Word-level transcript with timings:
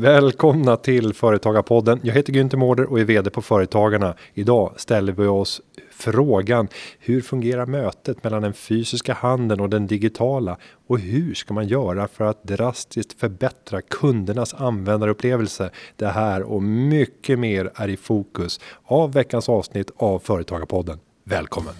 Välkomna 0.00 0.76
till 0.76 1.14
Företagarpodden. 1.14 2.00
Jag 2.02 2.14
heter 2.14 2.32
Günther 2.32 2.56
Mårder 2.56 2.84
och 2.84 3.00
är 3.00 3.04
VD 3.04 3.30
på 3.30 3.42
Företagarna. 3.42 4.14
Idag 4.34 4.72
ställer 4.76 5.12
vi 5.12 5.26
oss 5.26 5.60
frågan 5.90 6.68
hur 6.98 7.20
fungerar 7.20 7.66
mötet 7.66 8.24
mellan 8.24 8.42
den 8.42 8.52
fysiska 8.52 9.14
handeln 9.14 9.60
och 9.60 9.70
den 9.70 9.86
digitala 9.86 10.56
och 10.86 10.98
hur 10.98 11.34
ska 11.34 11.54
man 11.54 11.68
göra 11.68 12.08
för 12.08 12.24
att 12.24 12.44
drastiskt 12.44 13.20
förbättra 13.20 13.82
kundernas 13.82 14.54
användarupplevelse? 14.54 15.70
Det 15.96 16.08
här 16.08 16.42
och 16.42 16.62
mycket 16.62 17.38
mer 17.38 17.70
är 17.74 17.88
i 17.88 17.96
fokus 17.96 18.60
av 18.84 19.12
veckans 19.12 19.48
avsnitt 19.48 19.90
av 19.96 20.18
Företagarpodden. 20.18 20.98
Välkommen! 21.24 21.74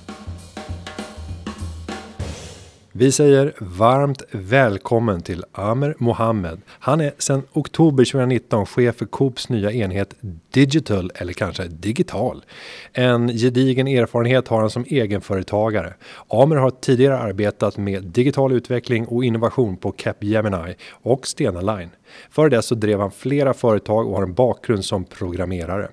Vi 3.01 3.13
säger 3.13 3.55
varmt 3.59 4.23
välkommen 4.31 5.21
till 5.21 5.45
Amer 5.53 5.95
Mohammed. 5.99 6.61
Han 6.69 7.01
är 7.01 7.13
sedan 7.19 7.43
oktober 7.53 8.05
2019 8.05 8.67
chef 8.67 8.97
för 8.97 9.07
Coops 9.07 9.49
nya 9.49 9.73
enhet 9.73 10.15
Digital 10.51 11.11
eller 11.15 11.33
kanske 11.33 11.65
Digital. 11.65 12.45
En 12.93 13.29
gedigen 13.29 13.89
erfarenhet 13.89 14.49
har 14.49 14.61
han 14.61 14.71
som 14.71 14.85
egenföretagare. 14.89 15.95
Amer 16.29 16.57
har 16.57 16.71
tidigare 16.71 17.19
arbetat 17.19 17.77
med 17.77 18.05
digital 18.05 18.53
utveckling 18.53 19.07
och 19.07 19.25
innovation 19.25 19.77
på 19.77 19.93
Capgemini 19.93 20.75
och 21.03 21.27
Stena 21.27 21.61
Line. 21.61 21.91
Före 22.31 22.49
det 22.49 22.63
så 22.63 22.75
drev 22.75 23.01
han 23.01 23.11
flera 23.11 23.55
företag 23.55 24.09
och 24.09 24.17
har 24.17 24.23
en 24.23 24.35
bakgrund 24.35 24.85
som 24.85 25.05
programmerare. 25.05 25.89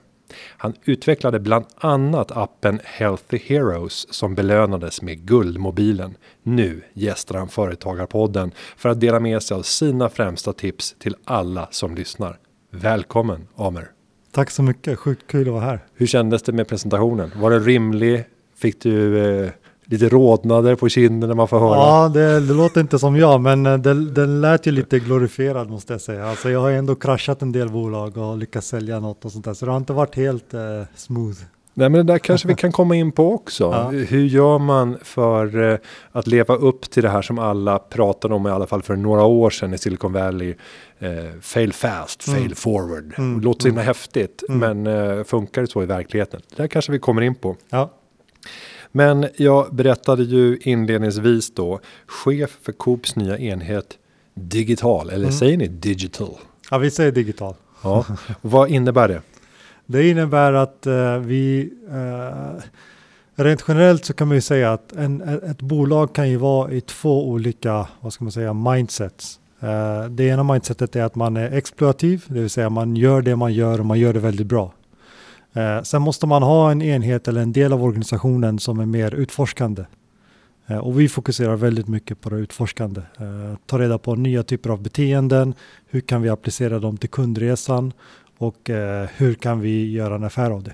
Han 0.58 0.73
utvecklade 0.86 1.40
bland 1.40 1.66
annat 1.76 2.31
appen 2.31 2.80
Healthy 2.84 3.40
Heroes 3.45 4.13
som 4.13 4.36
belönades 4.36 5.02
med 5.02 5.27
Guldmobilen. 5.27 6.17
Nu 6.44 6.81
gästar 6.94 7.38
han 7.38 7.50
Företagarpodden 7.50 8.52
för 8.77 8.90
att 8.90 9.00
dela 9.00 9.20
med 9.20 9.44
sig 9.44 9.56
av 9.56 9.61
sina 9.61 10.09
främsta 10.09 10.53
tips 10.53 10.95
till 11.00 11.16
alla 11.23 11.67
som 11.72 11.95
lyssnar. 11.95 12.39
Välkommen 12.72 13.47
Amer! 13.56 13.92
Tack 14.31 14.52
så 14.52 14.64
mycket, 14.64 15.00
sjukt 15.00 15.28
kul 15.28 15.47
att 15.47 15.53
vara 15.53 15.64
här. 15.64 15.86
Hur 15.94 16.08
kändes 16.08 16.44
det 16.44 16.52
med 16.52 16.67
presentationen? 16.67 17.31
Var 17.36 17.52
den 17.52 17.64
rimlig? 17.64 18.23
Fick 18.56 18.81
du 18.81 19.19
eh, 19.19 19.52
lite 19.90 20.10
rodnader 20.10 20.76
på 20.76 20.90
kinden 20.90 21.30
när 21.30 21.36
man 21.36 21.48
får 21.48 21.60
höra. 21.60 21.76
Ja, 21.76 22.10
det, 22.14 22.40
det 22.40 22.54
låter 22.54 22.82
inte 22.82 23.00
som 23.00 23.16
jag, 23.16 23.42
men 23.42 23.66
eh, 23.66 23.78
den 23.78 24.14
det 24.14 24.26
lät 24.26 24.68
ju 24.68 24.72
lite 24.72 25.00
glorifierad 25.00 25.70
måste 25.70 25.94
jag 25.94 26.02
säga. 26.02 26.28
Alltså 26.28 26.50
jag 26.50 26.60
har 26.60 26.72
ändå 26.72 26.96
kraschat 26.96 27.42
en 27.42 27.52
del 27.52 27.70
bolag 27.70 28.18
och 28.18 28.38
lyckats 28.38 28.68
sälja 28.68 29.00
något 29.00 29.26
och 29.26 29.32
sånt 29.32 29.46
där, 29.46 29.54
så 29.54 29.66
det 29.66 29.72
har 29.72 29.78
inte 29.78 29.94
varit 29.94 30.16
helt 30.16 30.54
eh, 30.54 30.62
smooth. 30.96 31.38
Nej, 31.74 31.90
men 31.90 32.06
det 32.06 32.14
där 32.14 32.20
kanske 32.20 32.48
vi 32.48 32.56
kan 32.56 32.72
komma 32.72 32.96
in 32.96 33.12
på 33.12 33.34
också. 33.34 33.64
Ja. 33.72 33.90
Hur 33.90 34.26
gör 34.26 34.60
man 34.60 34.98
för 35.02 35.72
eh, 35.72 35.78
att 36.12 36.28
leva 36.28 36.56
upp 36.56 36.90
till 36.90 37.04
det 37.04 37.10
här 37.10 37.22
som 37.22 37.40
alla 37.40 37.80
pratade 37.80 38.34
om 38.34 38.48
i 38.48 38.50
alla 38.50 38.68
fall 38.68 38.82
för 38.82 38.96
några 38.96 39.24
år 39.24 39.50
sedan 39.50 39.74
i 39.74 39.78
Silicon 39.78 40.14
Valley? 40.14 40.56
Eh, 41.00 41.10
fail 41.42 41.74
fast, 41.74 42.24
fail 42.24 42.38
mm. 42.38 42.56
forward. 42.56 43.14
Mm. 43.18 43.42
Låter 43.42 43.62
så 43.62 43.68
himla 43.68 43.82
mm. 43.82 43.88
häftigt, 43.88 44.44
mm. 44.50 44.84
men 44.84 45.18
eh, 45.18 45.24
funkar 45.24 45.62
det 45.62 45.68
så 45.68 45.84
i 45.84 45.86
verkligheten? 45.86 46.42
Det 46.50 46.64
där 46.64 46.68
kanske 46.68 46.92
vi 46.92 47.00
kommer 47.00 47.22
in 47.22 47.36
på. 47.36 47.56
Ja. 47.70 47.94
Men 48.98 49.28
jag 49.36 49.76
berättade 49.76 50.23
ju 50.23 50.58
inledningsvis 50.62 51.53
då 51.53 51.80
chef 52.08 52.58
för 52.62 52.72
Coops 52.72 53.16
nya 53.16 53.38
enhet 53.38 53.98
digital 54.34 55.09
eller 55.09 55.26
mm. 55.26 55.31
säger 55.31 55.58
ni 55.58 55.67
digital? 55.67 56.38
Ja, 56.72 56.78
vi 56.78 56.92
säger 56.92 57.12
digital. 57.12 57.56
Ja. 57.84 58.06
Vad 58.42 58.70
innebär 58.70 59.08
det? 59.08 59.22
Det 59.86 60.09
innebär 60.09 60.53
att 60.53 60.88
uh, 60.88 61.18
vi 61.18 61.73
uh, 61.92 62.62
rent 63.36 63.64
generellt 63.68 64.06
så 64.06 64.14
kan 64.14 64.28
man 64.28 64.38
ju 64.38 64.42
säga 64.42 64.73
att 64.73 64.94
en, 64.94 65.22
ett 65.22 65.62
bolag 65.62 66.14
kan 66.14 66.30
ju 66.30 66.38
vara 66.38 66.72
i 66.72 66.81
två 66.81 67.30
olika, 67.30 67.88
vad 68.00 68.14
ska 68.14 68.23
man 68.23 68.31
säga, 68.31 68.53
mindsets. 68.53 69.40
Uh, 69.64 70.09
det 70.09 70.23
ena 70.23 70.44
mindsetet 70.44 70.95
är 70.95 71.03
att 71.03 71.16
man 71.16 71.38
är 71.38 71.52
exploativ, 71.52 72.23
det 72.28 72.40
vill 72.40 72.50
säga 72.50 72.70
man 72.70 72.95
gör 72.95 73.22
det 73.22 73.36
man 73.36 73.53
gör 73.53 73.79
och 73.79 73.85
man 73.85 74.00
gör 74.00 74.14
det 74.14 74.19
väldigt 74.19 74.47
bra. 74.47 74.74
Eh, 75.57 75.81
sen 75.81 76.01
måste 76.01 76.28
man 76.28 76.44
ha 76.44 76.72
en 76.72 76.81
enhet 76.81 77.28
eller 77.28 77.41
en 77.41 77.51
del 77.51 77.73
av 77.73 77.84
organisationen 77.84 78.59
som 78.59 78.79
är 78.79 78.85
mer 78.85 79.16
utforskande. 79.16 79.85
Eh, 80.68 80.78
och 80.78 81.00
vi 81.00 81.09
fokuserar 81.09 81.56
väldigt 81.56 81.88
mycket 81.88 82.22
på 82.22 82.29
det 82.29 82.35
utforskande. 82.35 83.01
Eh, 83.19 83.57
ta 83.66 83.79
reda 83.79 83.97
på 83.97 84.16
nya 84.16 84.44
typer 84.44 84.69
av 84.69 84.81
beteenden. 84.81 85.53
Hur 85.88 86.01
kan 86.01 86.22
vi 86.22 86.29
applicera 86.29 86.79
dem 86.79 86.97
till 86.97 87.09
kundresan? 87.09 87.94
Och 88.38 88.69
eh, 88.69 89.07
hur 89.17 89.34
kan 89.34 89.59
vi 89.59 89.91
göra 89.91 90.16
en 90.16 90.23
affär 90.23 90.51
av 90.51 90.63
det? 90.63 90.73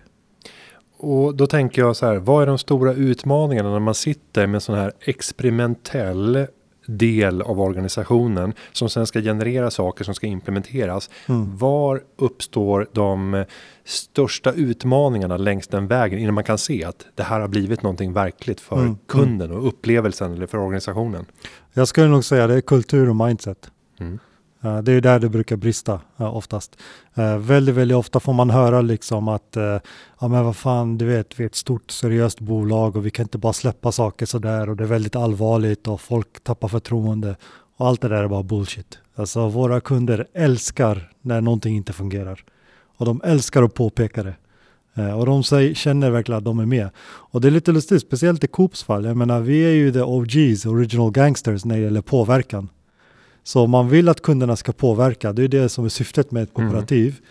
Och 0.98 1.36
då 1.36 1.48
tänker 1.48 1.82
jag 1.82 1.96
så 1.96 2.06
här, 2.06 2.16
vad 2.16 2.42
är 2.42 2.48
de 2.48 2.58
stora 2.58 2.94
utmaningarna 2.94 3.72
när 3.72 3.80
man 3.80 3.96
sitter 3.96 4.48
med 4.48 4.64
sån 4.64 4.76
här 4.76 4.92
experimentell 5.00 6.48
del 6.86 7.42
av 7.42 7.62
organisationen 7.62 8.54
som 8.72 8.90
sen 8.90 9.08
ska 9.08 9.22
generera 9.22 9.72
saker 9.72 10.04
som 10.04 10.16
ska 10.16 10.28
implementeras. 10.28 11.10
Mm. 11.26 11.58
Var 11.58 12.04
uppstår 12.18 12.88
de 12.92 13.46
största 13.84 14.52
utmaningarna 14.52 15.38
längs 15.38 15.68
den 15.68 15.88
vägen 15.88 16.20
innan 16.20 16.34
man 16.34 16.44
kan 16.44 16.58
se 16.58 16.84
att 16.84 17.06
det 17.16 17.24
här 17.24 17.40
har 17.40 17.48
blivit 17.48 17.84
någonting 17.84 18.14
verkligt 18.14 18.62
för 18.62 18.80
mm. 18.80 18.98
kunden 19.08 19.52
och 19.52 19.68
upplevelsen 19.68 20.34
eller 20.34 20.48
för 20.48 20.58
organisationen? 20.58 21.26
Jag 21.74 21.88
skulle 21.88 22.08
nog 22.08 22.26
säga 22.26 22.48
det 22.48 22.56
är 22.56 22.62
kultur 22.62 23.10
och 23.10 23.16
mindset. 23.16 23.72
Mm. 24.00 24.20
Eh, 24.64 24.78
det 24.78 24.92
är 24.92 25.02
där 25.02 25.20
det 25.20 25.30
brukar 25.30 25.56
brista 25.56 26.02
eh, 26.18 26.36
oftast. 26.36 26.78
Eh, 27.16 27.38
väldigt, 27.38 27.76
väldigt 27.76 27.98
ofta 27.98 28.20
får 28.20 28.34
man 28.34 28.50
höra 28.50 28.82
liksom 28.82 29.28
att 29.28 29.58
ja 30.20 30.28
men 30.28 30.46
vad 30.46 30.56
fan, 30.56 30.98
du 30.98 31.06
vet, 31.06 31.40
vi 31.40 31.44
är 31.44 31.48
ett 31.48 31.56
stort 31.56 31.92
seriöst 31.92 32.40
bolag 32.40 32.96
och 32.96 33.06
vi 33.06 33.12
kan 33.12 33.26
inte 33.26 33.38
bara 33.38 33.54
släppa 33.54 33.92
saker 33.92 34.26
sådär 34.26 34.70
och 34.70 34.76
det 34.76 34.84
är 34.84 34.88
väldigt 34.88 35.16
allvarligt 35.16 35.88
och 35.88 36.02
folk 36.02 36.44
tappar 36.44 36.68
förtroende. 36.68 37.36
Och 37.78 37.88
allt 37.88 38.02
det 38.02 38.08
där 38.08 38.24
är 38.24 38.28
bara 38.28 38.44
bullshit. 38.44 39.00
Alltså 39.16 39.48
våra 39.48 39.82
kunder 39.82 40.28
älskar 40.34 41.12
när 41.22 41.42
någonting 41.42 41.76
inte 41.76 41.94
fungerar. 41.94 42.44
Och 42.98 43.06
de 43.06 43.22
älskar 43.24 43.64
att 43.64 43.74
påpeka 43.74 44.24
det. 44.24 44.36
Och 45.14 45.26
de 45.26 45.44
säger, 45.44 45.74
känner 45.74 46.10
verkligen 46.10 46.38
att 46.38 46.46
de 46.46 46.60
är 46.60 46.66
med. 46.66 46.90
Och 47.06 47.42
det 47.42 47.48
är 47.48 47.52
lite 47.52 47.72
lustigt, 47.72 48.02
speciellt 48.02 48.44
i 48.44 48.48
Coops 48.48 48.84
fall. 48.84 49.06
Jag 49.06 49.18
menar, 49.18 49.40
vi 49.40 49.66
är 49.66 49.72
ju 49.72 49.92
the 49.92 50.02
OGs, 50.02 50.66
original 50.66 51.12
gangsters, 51.12 51.66
när 51.66 51.76
det 51.76 51.82
gäller 51.82 52.02
påverkan. 52.02 52.70
Så 53.44 53.68
man 53.68 53.90
vill 53.90 54.10
att 54.10 54.22
kunderna 54.22 54.56
ska 54.56 54.72
påverka, 54.72 55.34
det 55.34 55.44
är 55.44 55.48
det 55.48 55.70
som 55.70 55.86
är 55.86 55.90
syftet 55.90 56.32
med 56.32 56.44
ett 56.44 56.58
mm. 56.58 56.70
kooperativ. 56.70 57.08
Mm. 57.08 57.24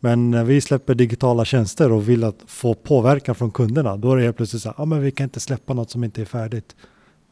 Men 0.00 0.30
när 0.30 0.44
vi 0.44 0.60
släpper 0.60 0.94
digitala 0.94 1.44
tjänster 1.44 1.92
och 1.92 2.08
vill 2.08 2.24
att 2.24 2.36
få 2.46 2.74
påverkan 2.74 3.34
från 3.34 3.50
kunderna, 3.50 3.96
då 3.96 4.12
är 4.12 4.16
det 4.16 4.22
helt 4.22 4.36
plötsligt 4.36 4.62
så 4.62 4.68
här, 4.68 4.74
ja 4.78 4.84
men 4.84 5.00
vi 5.00 5.10
kan 5.10 5.24
inte 5.24 5.40
släppa 5.40 5.74
något 5.74 5.90
som 5.90 6.04
inte 6.04 6.20
är 6.20 6.24
färdigt. 6.24 6.76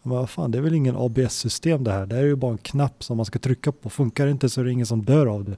Men 0.03 0.13
vad 0.13 0.31
fan, 0.31 0.51
det 0.51 0.59
är 0.59 0.63
väl 0.63 0.75
ingen 0.75 0.97
ABS-system 0.97 1.85
det 1.85 1.93
här. 1.93 2.07
Det 2.07 2.17
är 2.17 2.23
ju 2.23 2.37
bara 2.37 2.53
en 2.53 2.59
knapp 2.59 3.05
som 3.05 3.17
man 3.17 3.27
ska 3.27 3.39
trycka 3.39 3.73
på. 3.73 3.91
Funkar 3.91 4.25
det 4.25 4.31
inte 4.31 4.49
så 4.49 4.61
är 4.61 4.65
det 4.65 4.73
ingen 4.73 4.87
som 4.87 5.05
dör 5.05 5.27
av 5.27 5.45
det. 5.45 5.57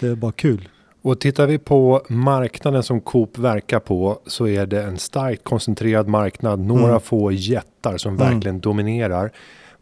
Det 0.00 0.06
är 0.06 0.14
bara 0.14 0.32
kul. 0.32 0.68
Och 1.02 1.20
tittar 1.20 1.46
vi 1.46 1.58
på 1.58 2.02
marknaden 2.08 2.82
som 2.82 3.00
Coop 3.00 3.38
verkar 3.38 3.80
på 3.80 4.18
så 4.26 4.48
är 4.48 4.66
det 4.66 4.82
en 4.82 4.98
starkt 4.98 5.44
koncentrerad 5.44 6.08
marknad. 6.08 6.60
Några 6.60 6.88
mm. 6.88 7.00
få 7.00 7.32
jättar 7.32 7.98
som 7.98 8.14
mm. 8.14 8.30
verkligen 8.30 8.60
dominerar. 8.60 9.32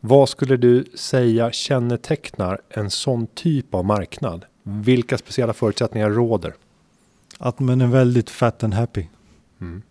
Vad 0.01 0.29
skulle 0.29 0.57
du 0.57 0.85
säga 0.95 1.53
kännetecknar 1.53 2.61
en 2.69 2.91
sån 2.91 3.27
typ 3.27 3.75
av 3.75 3.85
marknad? 3.85 4.45
Vilka 4.63 5.19
speciella 5.19 5.53
förutsättningar 5.53 6.11
råder? 6.11 6.55
Att 7.39 7.59
man 7.59 7.81
är 7.81 7.87
väldigt 7.87 8.31
fat 8.31 8.65
and 8.65 8.75
happy. 8.75 9.07
Mm. 9.61 9.83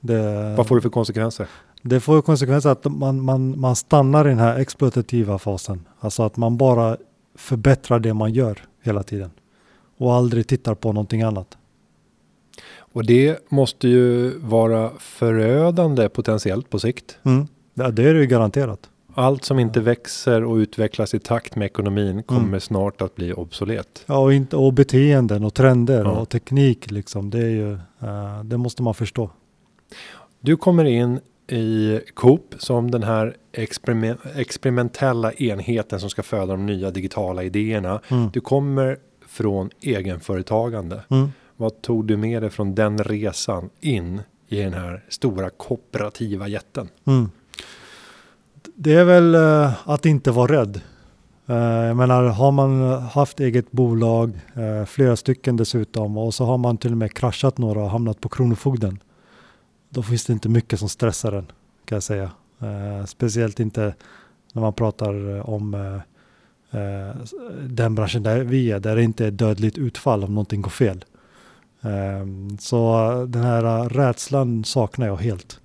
Det, 0.00 0.54
Vad 0.56 0.66
får 0.66 0.76
det 0.76 0.82
för 0.82 0.88
konsekvenser? 0.88 1.46
Det 1.82 2.00
får 2.00 2.22
konsekvenser 2.22 2.70
att 2.70 2.84
man, 2.84 3.22
man, 3.22 3.60
man 3.60 3.76
stannar 3.76 4.26
i 4.26 4.28
den 4.28 4.38
här 4.38 4.58
exploatativa 4.58 5.38
fasen. 5.38 5.88
Alltså 6.00 6.22
att 6.22 6.36
man 6.36 6.56
bara 6.56 6.96
förbättrar 7.34 7.98
det 7.98 8.14
man 8.14 8.32
gör 8.32 8.58
hela 8.82 9.02
tiden. 9.02 9.30
Och 9.96 10.14
aldrig 10.14 10.46
tittar 10.46 10.74
på 10.74 10.92
någonting 10.92 11.22
annat. 11.22 11.58
Och 12.76 13.06
det 13.06 13.50
måste 13.50 13.88
ju 13.88 14.38
vara 14.38 14.90
förödande 14.98 16.08
potentiellt 16.08 16.70
på 16.70 16.78
sikt. 16.78 17.18
Mm. 17.22 17.46
Det 17.74 17.84
är 17.84 18.14
det 18.14 18.20
ju 18.20 18.26
garanterat. 18.26 18.90
Allt 19.14 19.44
som 19.44 19.58
inte 19.58 19.80
växer 19.80 20.44
och 20.44 20.56
utvecklas 20.56 21.14
i 21.14 21.18
takt 21.18 21.56
med 21.56 21.66
ekonomin 21.66 22.22
kommer 22.22 22.48
mm. 22.48 22.60
snart 22.60 23.02
att 23.02 23.14
bli 23.14 23.32
obsolet. 23.32 24.04
Ja, 24.06 24.18
och, 24.18 24.32
inte, 24.32 24.56
och 24.56 24.72
beteenden 24.72 25.44
och 25.44 25.54
trender 25.54 26.04
ja. 26.04 26.10
och 26.10 26.28
teknik 26.28 26.90
liksom. 26.90 27.30
Det, 27.30 27.38
är 27.38 27.50
ju, 27.50 27.72
uh, 27.72 28.44
det 28.44 28.56
måste 28.56 28.82
man 28.82 28.94
förstå. 28.94 29.30
Du 30.40 30.56
kommer 30.56 30.84
in 30.84 31.20
i 31.46 32.00
Coop 32.14 32.54
som 32.58 32.90
den 32.90 33.02
här 33.02 33.36
experiment, 33.52 34.20
experimentella 34.36 35.32
enheten 35.32 36.00
som 36.00 36.10
ska 36.10 36.22
föda 36.22 36.46
de 36.46 36.66
nya 36.66 36.90
digitala 36.90 37.42
idéerna. 37.42 38.00
Mm. 38.08 38.30
Du 38.32 38.40
kommer 38.40 38.98
från 39.26 39.70
egenföretagande. 39.80 41.04
Mm. 41.08 41.32
Vad 41.56 41.82
tog 41.82 42.06
du 42.06 42.16
med 42.16 42.42
dig 42.42 42.50
från 42.50 42.74
den 42.74 42.98
resan 42.98 43.70
in 43.80 44.22
i 44.48 44.62
den 44.62 44.74
här 44.74 45.04
stora 45.08 45.50
kooperativa 45.50 46.48
jätten? 46.48 46.88
Mm 47.06 47.30
det 48.82 48.94
är 48.94 49.04
väl 49.04 49.34
eh, 49.34 49.72
att 49.84 50.06
inte 50.06 50.30
vara 50.30 50.52
rädd. 50.52 50.80
Eh, 51.46 51.56
jag 51.56 51.96
menar, 51.96 52.24
har 52.24 52.52
man 52.52 52.82
haft 53.02 53.40
eget 53.40 53.72
bolag, 53.72 54.40
eh, 54.54 54.84
flera 54.84 55.16
stycken 55.16 55.56
dessutom, 55.56 56.16
och 56.16 56.34
så 56.34 56.44
har 56.44 56.58
man 56.58 56.76
till 56.76 56.90
och 56.90 56.98
med 56.98 57.14
kraschat 57.14 57.58
några 57.58 57.80
och 57.82 57.90
hamnat 57.90 58.20
på 58.20 58.28
Kronofogden. 58.28 58.98
Då 59.88 60.02
finns 60.02 60.24
det 60.24 60.32
inte 60.32 60.48
mycket 60.48 60.78
som 60.78 60.88
stressar 60.88 61.32
en, 61.32 61.46
kan 61.84 61.96
jag 61.96 62.02
säga. 62.02 62.30
speciellt 63.06 63.60
inte 63.60 63.94
när 64.52 64.62
man 64.62 64.72
pratar 64.72 65.40
om 65.50 66.00
den 67.68 67.94
branschen 67.94 68.22
där 68.22 68.40
vi 68.40 68.70
är, 68.70 68.80
där 68.80 68.96
det 68.96 69.02
inte 69.02 69.26
är 69.26 69.30
dödligt 69.30 69.78
utfall 69.78 70.24
om 70.24 70.34
någonting 70.34 70.62
går 70.62 70.70
fel. 70.70 71.04
Så 72.58 73.02
den 73.28 73.42
här 73.42 73.88
rädslan 73.88 74.64
saknar 74.64 75.06
jag 75.06 75.16
helt. 75.16 75.60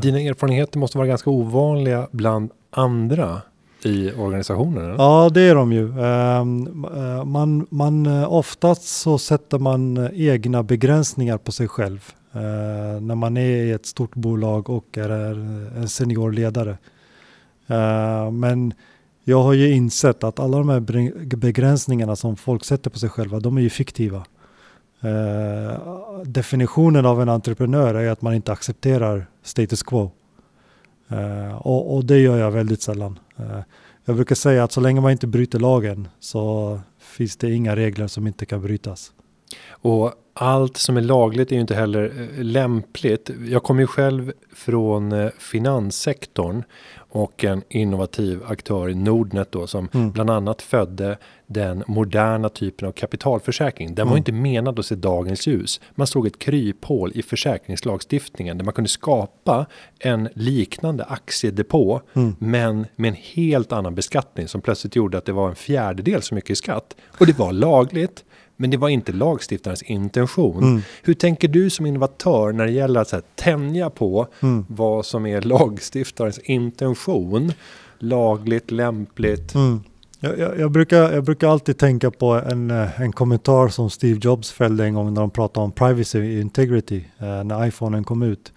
Dina 0.00 0.20
erfarenheter 0.20 0.78
måste 0.78 0.98
vara 0.98 1.08
ganska 1.08 1.30
ovanliga 1.30 2.08
bland 2.10 2.50
andra 2.70 3.42
i 3.82 4.12
organisationen? 4.12 4.94
Ja, 4.98 5.30
det 5.34 5.40
är 5.40 5.54
de 5.54 5.72
ju. 5.72 6.00
Ehm, 6.00 6.86
man, 7.24 7.66
man, 7.70 8.24
oftast 8.24 8.82
så 8.82 9.18
sätter 9.18 9.58
man 9.58 10.08
egna 10.12 10.62
begränsningar 10.62 11.38
på 11.38 11.52
sig 11.52 11.68
själv 11.68 12.12
eh, 12.32 12.40
när 13.00 13.14
man 13.14 13.36
är 13.36 13.64
i 13.64 13.70
ett 13.70 13.86
stort 13.86 14.14
bolag 14.14 14.70
och 14.70 14.98
är 14.98 15.10
en 15.76 15.88
senior 15.88 16.32
ledare. 16.32 16.78
Eh, 17.66 18.30
men 18.30 18.74
jag 19.24 19.42
har 19.42 19.52
ju 19.52 19.72
insett 19.72 20.24
att 20.24 20.40
alla 20.40 20.58
de 20.58 20.68
här 20.68 21.36
begränsningarna 21.36 22.16
som 22.16 22.36
folk 22.36 22.64
sätter 22.64 22.90
på 22.90 22.98
sig 22.98 23.08
själva, 23.08 23.40
de 23.40 23.56
är 23.56 23.60
ju 23.60 23.70
fiktiva. 23.70 24.24
Definitionen 26.24 27.06
av 27.06 27.22
en 27.22 27.28
entreprenör 27.28 27.94
är 27.94 28.10
att 28.10 28.22
man 28.22 28.34
inte 28.34 28.52
accepterar 28.52 29.26
status 29.42 29.82
quo. 29.82 30.10
Uh, 31.12 31.54
och, 31.56 31.94
och, 31.94 32.04
det 32.04 32.18
gör 32.18 32.38
jag 32.38 32.50
väldigt 32.50 32.82
sällan. 32.82 33.18
Uh, 33.40 33.60
jag 34.04 34.16
brukar 34.16 34.34
säga 34.34 34.64
att 34.64 34.72
så 34.72 34.80
länge 34.80 35.00
man 35.00 35.12
inte 35.12 35.26
bryter 35.26 35.58
lagen 35.58 36.08
så 36.20 36.80
finns 36.98 37.36
det 37.36 37.50
inga 37.50 37.76
regler 37.76 38.06
som 38.06 38.26
inte 38.26 38.46
kan 38.46 38.62
brytas. 38.62 39.12
Och 39.70 40.12
allt 40.42 40.76
som 40.76 40.96
är 40.96 41.00
lagligt 41.00 41.50
är 41.52 41.54
ju 41.54 41.60
inte 41.60 41.74
heller 41.74 42.12
eh, 42.18 42.44
lämpligt. 42.44 43.30
Jag 43.48 43.62
kommer 43.62 43.80
ju 43.80 43.86
själv 43.86 44.32
från 44.52 45.30
finanssektorn 45.38 46.62
och 47.10 47.44
en 47.44 47.62
innovativ 47.68 48.42
aktör 48.46 48.88
i 48.88 48.94
Nordnet 48.94 49.52
då 49.52 49.66
som 49.66 49.88
mm. 49.92 50.10
bland 50.10 50.30
annat 50.30 50.62
födde 50.62 51.18
den 51.46 51.84
moderna 51.86 52.48
typen 52.48 52.88
av 52.88 52.92
kapitalförsäkring. 52.92 53.94
Den 53.94 54.02
mm. 54.02 54.10
var 54.10 54.16
inte 54.16 54.32
menad 54.32 54.78
att 54.78 54.86
se 54.86 54.94
dagens 54.94 55.46
ljus. 55.46 55.80
Man 55.94 56.06
såg 56.06 56.26
ett 56.26 56.38
kryphål 56.38 57.12
i 57.14 57.22
försäkringslagstiftningen 57.22 58.58
där 58.58 58.64
man 58.64 58.74
kunde 58.74 58.90
skapa 58.90 59.66
en 59.98 60.28
liknande 60.34 61.04
aktiedepå 61.04 62.00
mm. 62.14 62.36
men 62.38 62.86
med 62.96 63.08
en 63.08 63.16
helt 63.22 63.72
annan 63.72 63.94
beskattning 63.94 64.48
som 64.48 64.60
plötsligt 64.60 64.96
gjorde 64.96 65.18
att 65.18 65.24
det 65.24 65.32
var 65.32 65.48
en 65.48 65.56
fjärdedel 65.56 66.22
så 66.22 66.34
mycket 66.34 66.50
i 66.50 66.56
skatt 66.56 66.96
och 67.18 67.26
det 67.26 67.38
var 67.38 67.52
lagligt. 67.52 68.24
Men 68.60 68.70
det 68.70 68.76
var 68.76 68.88
inte 68.88 69.12
lagstiftarens 69.12 69.82
intention. 69.82 70.62
Mm. 70.62 70.82
Hur 71.02 71.14
tänker 71.14 71.48
du 71.48 71.70
som 71.70 71.86
innovatör 71.86 72.52
när 72.52 72.66
det 72.66 72.72
gäller 72.72 73.00
att 73.00 73.08
så 73.08 73.16
här, 73.16 73.22
tänja 73.34 73.90
på 73.90 74.26
mm. 74.40 74.64
vad 74.68 75.06
som 75.06 75.26
är 75.26 75.40
lagstiftarens 75.40 76.38
intention? 76.38 77.52
Lagligt, 77.98 78.70
lämpligt? 78.70 79.54
Mm. 79.54 79.80
Jag, 80.20 80.38
jag, 80.38 80.58
jag, 80.58 80.70
brukar, 80.70 81.12
jag 81.12 81.24
brukar 81.24 81.48
alltid 81.48 81.78
tänka 81.78 82.10
på 82.10 82.32
en, 82.32 82.70
eh, 82.70 83.00
en 83.00 83.12
kommentar 83.12 83.68
som 83.68 83.90
Steve 83.90 84.20
Jobs 84.22 84.52
fällde 84.52 84.84
en 84.84 84.94
gång 84.94 85.14
när 85.14 85.20
de 85.20 85.30
pratade 85.30 85.64
om 85.64 85.72
privacy 85.72 86.40
integrity 86.40 87.04
eh, 87.18 87.44
när 87.44 87.66
iPhonen 87.66 88.04
kom 88.04 88.22
ut. 88.22 88.52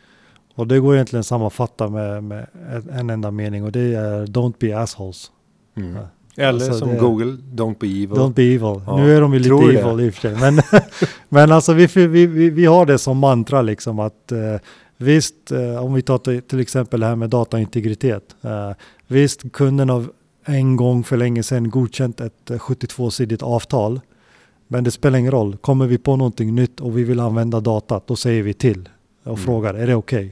Och 0.56 0.68
det 0.68 0.80
går 0.80 0.96
egentligen 0.96 1.20
att 1.20 1.26
sammanfatta 1.26 1.90
med, 1.90 2.24
med 2.24 2.48
en 2.92 3.10
enda 3.10 3.32
mening 3.32 3.64
och 3.64 3.72
det 3.72 3.96
är 3.96 4.26
Don't 4.26 4.54
be 4.60 4.80
assholes. 4.80 5.32
Mm. 5.78 5.98
Eller 6.36 6.66
alltså 6.66 6.74
som 6.74 6.90
det, 6.90 6.98
Google, 6.98 7.38
Don't 7.54 7.76
be 7.80 7.88
evil. 7.88 8.10
Don't 8.10 8.34
be 8.34 8.44
evil. 8.44 8.82
Ja, 8.88 8.98
nu 8.98 9.16
är 9.16 9.22
de 9.22 9.34
ju 9.34 9.40
lite 9.40 9.56
evil 9.56 9.98
det. 9.98 10.04
i 10.04 10.10
och 10.10 10.14
för 10.14 10.22
sig. 10.22 10.36
Men, 10.52 10.62
men 11.30 11.52
alltså 11.52 11.74
vi, 11.74 11.86
vi, 11.86 12.28
vi, 12.28 12.50
vi 12.50 12.66
har 12.66 12.86
det 12.86 12.98
som 12.98 13.18
mantra 13.18 13.62
liksom 13.62 14.00
att 14.00 14.32
eh, 14.32 14.56
visst, 14.98 15.52
eh, 15.52 15.84
om 15.86 15.94
vi 15.94 16.02
tar 16.02 16.42
till 16.42 16.60
exempel 16.60 17.00
det 17.00 17.06
här 17.06 17.16
med 17.16 17.30
dataintegritet. 17.30 18.36
Eh, 18.42 18.72
visst, 19.08 19.52
kunden 19.52 19.90
har 19.90 20.06
en 20.46 20.76
gång 20.76 21.04
för 21.04 21.18
länge 21.18 21.44
sedan 21.44 21.70
godkänt 21.70 22.22
ett 22.22 22.50
72-sidigt 22.50 23.44
avtal. 23.44 24.00
Men 24.68 24.84
det 24.84 24.92
spelar 24.92 25.20
ingen 25.20 25.32
roll. 25.32 25.58
Kommer 25.58 25.88
vi 25.88 25.98
på 25.98 26.16
någonting 26.16 26.56
nytt 26.56 26.80
och 26.80 26.98
vi 26.98 27.04
vill 27.04 27.20
använda 27.20 27.60
datat, 27.60 28.08
då 28.08 28.16
säger 28.16 28.44
vi 28.44 28.54
till 28.54 28.90
och 29.24 29.28
mm. 29.28 29.46
frågar, 29.46 29.74
är 29.74 29.88
det 29.88 29.96
okej? 29.96 30.26
Okay? 30.26 30.32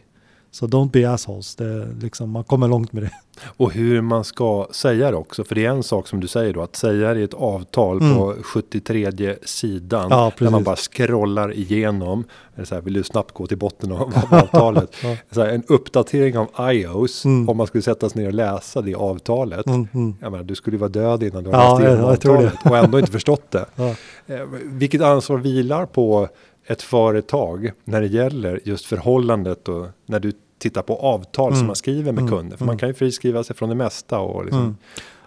Så 0.52 0.68
don't 0.68 0.92
be 0.92 1.12
assholes. 1.12 1.56
Det, 1.56 1.88
liksom, 2.02 2.30
man 2.30 2.44
kommer 2.44 2.68
långt 2.68 2.94
med 2.94 3.04
det. 3.04 3.12
Och 3.46 3.74
hur 3.74 4.02
man 4.02 4.24
ska 4.24 4.68
säga 4.72 5.12
det 5.12 5.18
också. 5.18 5.44
För 5.44 5.56
det 5.56 5.66
är 5.66 5.70
en 5.70 5.84
sak 5.84 6.08
som 6.08 6.20
du 6.20 6.28
säger 6.28 6.54
då. 6.54 6.62
Att 6.62 6.76
säga 6.76 7.14
det 7.14 7.20
i 7.20 7.24
ett 7.24 7.34
avtal 7.34 8.02
mm. 8.02 8.16
på 8.16 8.36
73 8.44 9.36
sidan. 9.44 10.08
Ja, 10.10 10.32
där 10.40 10.50
man 10.50 10.64
bara 10.64 10.76
scrollar 10.76 11.54
igenom. 11.54 12.24
Så 12.64 12.76
här, 12.76 12.82
vill 12.82 12.94
du 12.94 13.04
snabbt 13.04 13.34
gå 13.34 13.48
till 13.48 13.58
botten 13.58 13.92
av, 13.92 14.14
avtalet. 14.32 14.96
ja. 15.04 15.18
så 15.32 15.42
här, 15.42 15.50
en 15.50 15.64
uppdatering 15.68 16.38
av 16.38 16.50
iOS. 16.74 17.26
Mm. 17.26 17.50
Om 17.50 17.58
man 17.58 17.68
skulle 17.68 17.82
sätta 17.82 18.10
sig 18.10 18.22
ner 18.22 18.28
och 18.28 18.34
läsa 18.34 18.82
det 18.82 18.96
avtalet. 18.96 19.66
Mm. 19.66 19.88
Mm. 19.94 20.16
Jag 20.22 20.32
menar, 20.32 20.44
du 20.44 20.56
skulle 20.56 20.78
vara 20.78 20.90
död 20.90 21.24
innan 21.24 21.44
du 21.44 21.50
har 21.50 21.58
ja, 21.58 21.80
läst 21.80 21.88
igenom 21.88 22.06
avtalet. 22.06 22.54
Och 22.66 22.78
ändå 22.78 23.00
inte 23.00 23.12
förstått 23.22 23.52
det. 23.52 23.66
Ja. 23.76 23.96
Eh, 24.28 24.46
vilket 24.64 25.02
ansvar 25.02 25.38
vilar 25.38 25.86
på 25.86 26.30
ett 26.66 26.82
företag 26.82 27.72
när 27.84 28.02
det 28.02 28.08
gäller 28.08 28.60
just 28.64 28.86
förhållandet 28.86 29.68
och 29.68 29.88
när 30.06 30.20
du 30.20 30.32
tittar 30.62 30.82
på 30.82 30.96
avtal 30.96 31.48
mm. 31.48 31.58
som 31.58 31.68
man 31.68 31.76
skriver 31.76 32.12
med 32.12 32.22
mm. 32.22 32.32
kunder. 32.32 32.58
För 32.58 32.66
man 32.66 32.74
mm. 32.74 32.80
kan 32.80 32.90
ju 32.90 32.94
friskriva 32.94 33.44
sig 33.44 33.56
från 33.56 33.70
det 33.70 33.76
mesta. 33.76 34.20
Och 34.20 34.46
liksom. 34.46 34.62
Mm. 34.62 34.76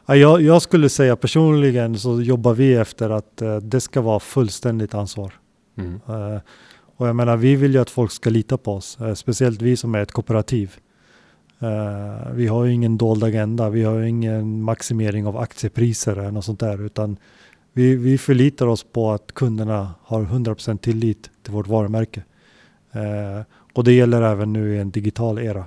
ja, 0.07 0.17
jag, 0.17 0.43
jag, 0.43 0.63
skulle 0.63 0.89
säga 0.89 1.17
personligen 1.17 1.99
så 1.99 2.23
jobbar 2.23 2.55
vi 2.55 2.75
efter 2.75 3.11
att 3.11 3.43
uh, 3.43 3.57
det 3.57 3.81
ska 3.81 4.01
vara 4.01 4.21
fullständigt 4.21 4.95
ansvar. 4.95 5.33
Uh, 5.79 6.39
och 6.97 7.09
jag 7.09 7.17
menar, 7.17 7.37
vi 7.37 7.57
vill 7.57 7.75
ju 7.75 7.81
att 7.81 7.91
folk 7.91 8.13
ska 8.13 8.31
lita 8.31 8.59
på 8.59 8.75
oss, 8.75 8.99
uh, 9.01 9.15
speciellt 9.15 9.63
vi 9.63 9.77
som 9.77 9.95
är 9.95 10.03
ett 10.03 10.13
kooperativ. 10.13 10.77
vi 12.33 12.47
har 12.47 12.65
ju 12.65 12.73
ingen 12.73 12.99
dold 12.99 13.25
agenda, 13.25 13.71
vi 13.71 13.85
har 13.85 13.99
ju 13.99 14.09
ingen 14.09 14.63
maximering 14.63 15.27
av 15.27 15.37
aktiepriser 15.37 16.17
eller 16.17 16.31
något 16.31 16.45
sånt 16.45 16.61
där, 16.61 16.87
utan 16.87 17.17
vi, 17.75 17.97
vi 17.97 18.19
förlitar 18.19 18.67
oss 18.67 18.85
på 18.85 19.11
att 19.11 19.33
kunderna 19.33 19.95
har 20.03 20.23
100% 20.23 20.79
tillit 20.79 21.31
till 21.43 21.53
vårt 21.53 21.67
varumärke. 21.67 22.23
Eh, 22.93 23.43
och 23.73 23.85
det 23.85 23.93
gäller 23.93 24.23
även 24.23 24.53
nu 24.53 24.75
i 24.75 24.79
en 24.79 24.91
digital 24.91 25.39
era. 25.39 25.67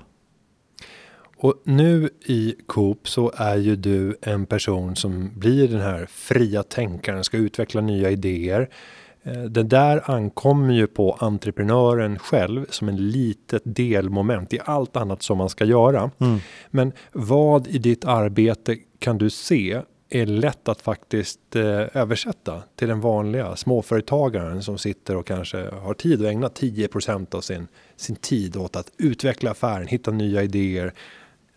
Och 1.37 1.61
nu 1.63 2.09
i 2.25 2.55
Coop 2.65 3.09
så 3.09 3.31
är 3.35 3.55
ju 3.55 3.75
du 3.75 4.17
en 4.21 4.45
person 4.45 4.95
som 4.95 5.31
blir 5.35 5.67
den 5.67 5.81
här 5.81 6.05
fria 6.09 6.63
tänkaren, 6.63 7.23
ska 7.23 7.37
utveckla 7.37 7.81
nya 7.81 8.11
idéer. 8.11 8.69
Eh, 9.23 9.41
det 9.43 9.63
där 9.63 10.11
ankommer 10.11 10.73
ju 10.73 10.87
på 10.87 11.17
entreprenören 11.19 12.19
själv 12.19 12.65
som 12.69 12.89
en 12.89 13.09
litet 13.11 13.61
delmoment 13.65 14.53
i 14.53 14.59
allt 14.65 14.95
annat 14.95 15.23
som 15.23 15.37
man 15.37 15.49
ska 15.49 15.65
göra. 15.65 16.11
Mm. 16.19 16.39
Men 16.69 16.91
vad 17.11 17.67
i 17.67 17.77
ditt 17.77 18.05
arbete 18.05 18.77
kan 18.99 19.17
du 19.17 19.29
se 19.29 19.81
är 20.09 20.25
lätt 20.25 20.69
att 20.69 20.81
faktiskt 20.81 21.55
eh, 21.55 21.63
översätta 21.93 22.61
till 22.75 22.87
den 22.87 23.01
vanliga 23.01 23.55
småföretagaren 23.55 24.63
som 24.63 24.77
sitter 24.77 25.15
och 25.15 25.27
kanske 25.27 25.69
har 25.69 25.93
tid 25.93 26.21
att 26.21 26.31
ägna 26.31 26.47
10% 26.47 27.35
av 27.35 27.41
sin, 27.41 27.67
sin 27.95 28.15
tid 28.15 28.57
åt 28.57 28.75
att 28.75 28.91
utveckla 28.97 29.51
affären, 29.51 29.87
hitta 29.87 30.11
nya 30.11 30.43
idéer, 30.43 30.93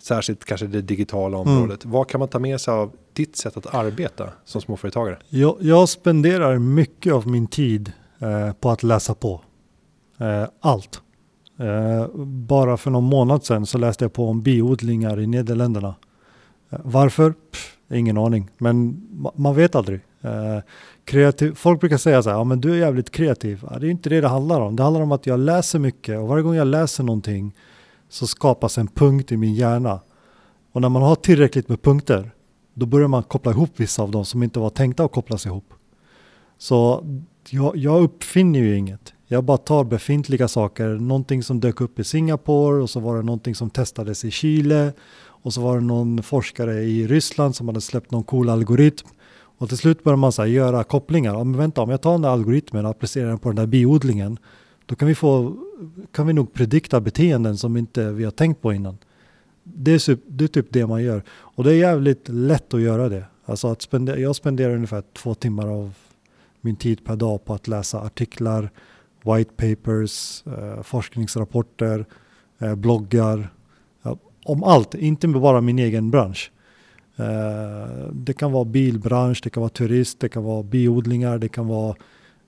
särskilt 0.02 0.44
kanske 0.44 0.66
det 0.66 0.82
digitala 0.82 1.38
mm. 1.38 1.52
området. 1.52 1.84
Mm. 1.84 1.92
Vad 1.92 2.08
kan 2.08 2.18
man 2.18 2.28
ta 2.28 2.38
med 2.38 2.60
sig 2.60 2.74
av 2.74 2.92
ditt 3.12 3.36
sätt 3.36 3.56
att 3.56 3.74
arbeta 3.74 4.32
som 4.44 4.60
småföretagare? 4.60 5.18
Jag, 5.28 5.56
jag 5.60 5.88
spenderar 5.88 6.58
mycket 6.58 7.12
av 7.12 7.28
min 7.28 7.46
tid 7.46 7.92
eh, 8.18 8.52
på 8.52 8.70
att 8.70 8.82
läsa 8.82 9.14
på. 9.14 9.40
Eh, 10.18 10.44
allt. 10.60 11.00
Eh, 11.58 12.06
bara 12.24 12.76
för 12.76 12.90
någon 12.90 13.04
månad 13.04 13.44
sedan 13.44 13.66
så 13.66 13.78
läste 13.78 14.04
jag 14.04 14.12
på 14.12 14.28
om 14.28 14.42
biodlingar 14.42 15.20
i 15.20 15.26
Nederländerna. 15.26 15.94
Eh, 16.70 16.78
varför? 16.84 17.32
Pff 17.32 17.69
Ingen 17.92 18.18
aning, 18.18 18.50
men 18.58 19.06
man 19.34 19.54
vet 19.54 19.74
aldrig. 19.74 20.00
Eh, 20.20 20.58
kreativ, 21.04 21.54
folk 21.54 21.80
brukar 21.80 21.96
säga 21.96 22.22
så 22.22 22.30
här, 22.30 22.36
ja 22.36 22.44
men 22.44 22.60
du 22.60 22.72
är 22.72 22.76
jävligt 22.76 23.10
kreativ. 23.10 23.64
Ja, 23.70 23.78
det 23.78 23.86
är 23.86 23.90
inte 23.90 24.08
det 24.08 24.20
det 24.20 24.28
handlar 24.28 24.60
om. 24.60 24.76
Det 24.76 24.82
handlar 24.82 25.00
om 25.00 25.12
att 25.12 25.26
jag 25.26 25.40
läser 25.40 25.78
mycket 25.78 26.18
och 26.18 26.28
varje 26.28 26.42
gång 26.42 26.54
jag 26.54 26.66
läser 26.66 27.04
någonting 27.04 27.54
så 28.08 28.26
skapas 28.26 28.78
en 28.78 28.88
punkt 28.88 29.32
i 29.32 29.36
min 29.36 29.54
hjärna. 29.54 30.00
Och 30.72 30.80
när 30.80 30.88
man 30.88 31.02
har 31.02 31.14
tillräckligt 31.14 31.68
med 31.68 31.82
punkter, 31.82 32.30
då 32.74 32.86
börjar 32.86 33.08
man 33.08 33.22
koppla 33.22 33.52
ihop 33.52 33.70
vissa 33.76 34.02
av 34.02 34.10
dem 34.10 34.24
som 34.24 34.42
inte 34.42 34.58
var 34.58 34.70
tänkta 34.70 35.04
att 35.04 35.12
kopplas 35.12 35.46
ihop. 35.46 35.74
Så 36.58 37.04
jag, 37.50 37.76
jag 37.76 38.02
uppfinner 38.02 38.60
ju 38.60 38.76
inget. 38.76 39.12
Jag 39.26 39.44
bara 39.44 39.56
tar 39.56 39.84
befintliga 39.84 40.48
saker, 40.48 40.88
någonting 40.88 41.42
som 41.42 41.60
dök 41.60 41.80
upp 41.80 41.98
i 41.98 42.04
Singapore 42.04 42.82
och 42.82 42.90
så 42.90 43.00
var 43.00 43.16
det 43.16 43.22
någonting 43.22 43.54
som 43.54 43.70
testades 43.70 44.24
i 44.24 44.30
Chile 44.30 44.92
och 45.42 45.54
så 45.54 45.60
var 45.60 45.74
det 45.74 45.84
någon 45.84 46.22
forskare 46.22 46.82
i 46.82 47.06
Ryssland 47.06 47.56
som 47.56 47.68
hade 47.68 47.80
släppt 47.80 48.10
någon 48.10 48.24
cool 48.24 48.48
algoritm. 48.48 49.08
Och 49.32 49.68
till 49.68 49.78
slut 49.78 50.04
började 50.04 50.20
man 50.20 50.32
så 50.32 50.46
göra 50.46 50.84
kopplingar. 50.84 51.34
Ja, 51.34 51.44
men 51.44 51.58
vänta, 51.58 51.80
om 51.80 51.90
jag 51.90 52.00
tar 52.00 52.12
den 52.12 52.22
där 52.22 52.28
algoritmen 52.28 52.84
och 52.84 52.90
applicerar 52.90 53.28
den 53.28 53.38
på 53.38 53.48
den 53.48 53.56
där 53.56 53.66
biodlingen, 53.66 54.38
då 54.86 54.94
kan 54.96 55.08
vi, 55.08 55.14
få, 55.14 55.56
kan 56.12 56.26
vi 56.26 56.32
nog 56.32 56.52
predikta 56.52 57.00
beteenden 57.00 57.56
som 57.58 57.76
inte 57.76 58.12
vi 58.12 58.24
har 58.24 58.30
tänkt 58.30 58.62
på 58.62 58.72
innan. 58.72 58.98
Det 59.62 59.92
är, 60.08 60.18
det 60.26 60.44
är 60.44 60.48
typ 60.48 60.66
det 60.70 60.86
man 60.86 61.02
gör. 61.02 61.22
Och 61.30 61.64
det 61.64 61.70
är 61.70 61.76
jävligt 61.76 62.28
lätt 62.28 62.74
att 62.74 62.80
göra 62.80 63.08
det. 63.08 63.24
Alltså 63.44 63.68
att 63.68 63.82
spendera, 63.82 64.18
jag 64.18 64.36
spenderar 64.36 64.74
ungefär 64.74 65.02
två 65.12 65.34
timmar 65.34 65.68
av 65.68 65.94
min 66.60 66.76
tid 66.76 67.04
per 67.04 67.16
dag 67.16 67.44
på 67.44 67.54
att 67.54 67.68
läsa 67.68 68.00
artiklar, 68.00 68.70
white 69.24 69.50
papers, 69.56 70.46
eh, 70.46 70.82
forskningsrapporter, 70.82 72.06
eh, 72.58 72.74
bloggar, 72.74 73.50
om 74.50 74.64
allt, 74.64 74.94
inte 74.94 75.28
bara 75.28 75.60
min 75.60 75.78
egen 75.78 76.10
bransch. 76.10 76.52
Eh, 77.16 78.08
det 78.12 78.32
kan 78.32 78.52
vara 78.52 78.64
bilbransch, 78.64 79.40
det 79.42 79.50
kan 79.50 79.60
vara 79.60 79.70
turist, 79.70 80.20
det 80.20 80.28
kan 80.28 80.44
vara 80.44 80.62
biodlingar, 80.62 81.38
det 81.38 81.48
kan 81.48 81.66
vara... 81.66 81.96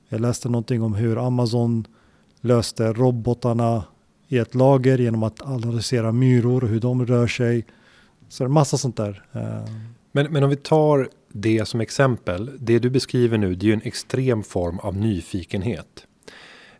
Jag 0.09 0.21
läste 0.21 0.49
någonting 0.49 0.83
om 0.83 0.95
hur 0.95 1.27
Amazon 1.27 1.87
löste 2.41 2.93
robotarna 2.93 3.85
i 4.29 4.39
ett 4.39 4.55
lager 4.55 4.99
genom 4.99 5.23
att 5.23 5.43
analysera 5.43 6.13
myror 6.13 6.65
och 6.65 6.71
hur 6.71 6.81
de 6.81 7.07
rör 7.07 7.27
sig. 7.27 7.65
Så 8.29 8.45
det 8.45 8.47
är 8.47 8.49
massa 8.49 8.79
sånt 8.79 8.97
där. 8.97 9.25
Eh. 9.33 9.73
Men, 10.13 10.33
men 10.33 10.43
om 10.43 10.51
vi 10.51 10.57
tar 10.57 11.09
det 11.33 11.69
som 11.69 11.81
exempel. 11.81 12.51
Det 12.59 12.79
du 12.79 12.91
beskriver 12.91 13.39
nu, 13.39 13.55
det 13.55 13.65
är 13.65 13.69
ju 13.69 13.73
en 13.73 13.83
extrem 13.85 14.43
form 14.43 14.79
av 14.79 14.97
nyfikenhet. 14.97 16.07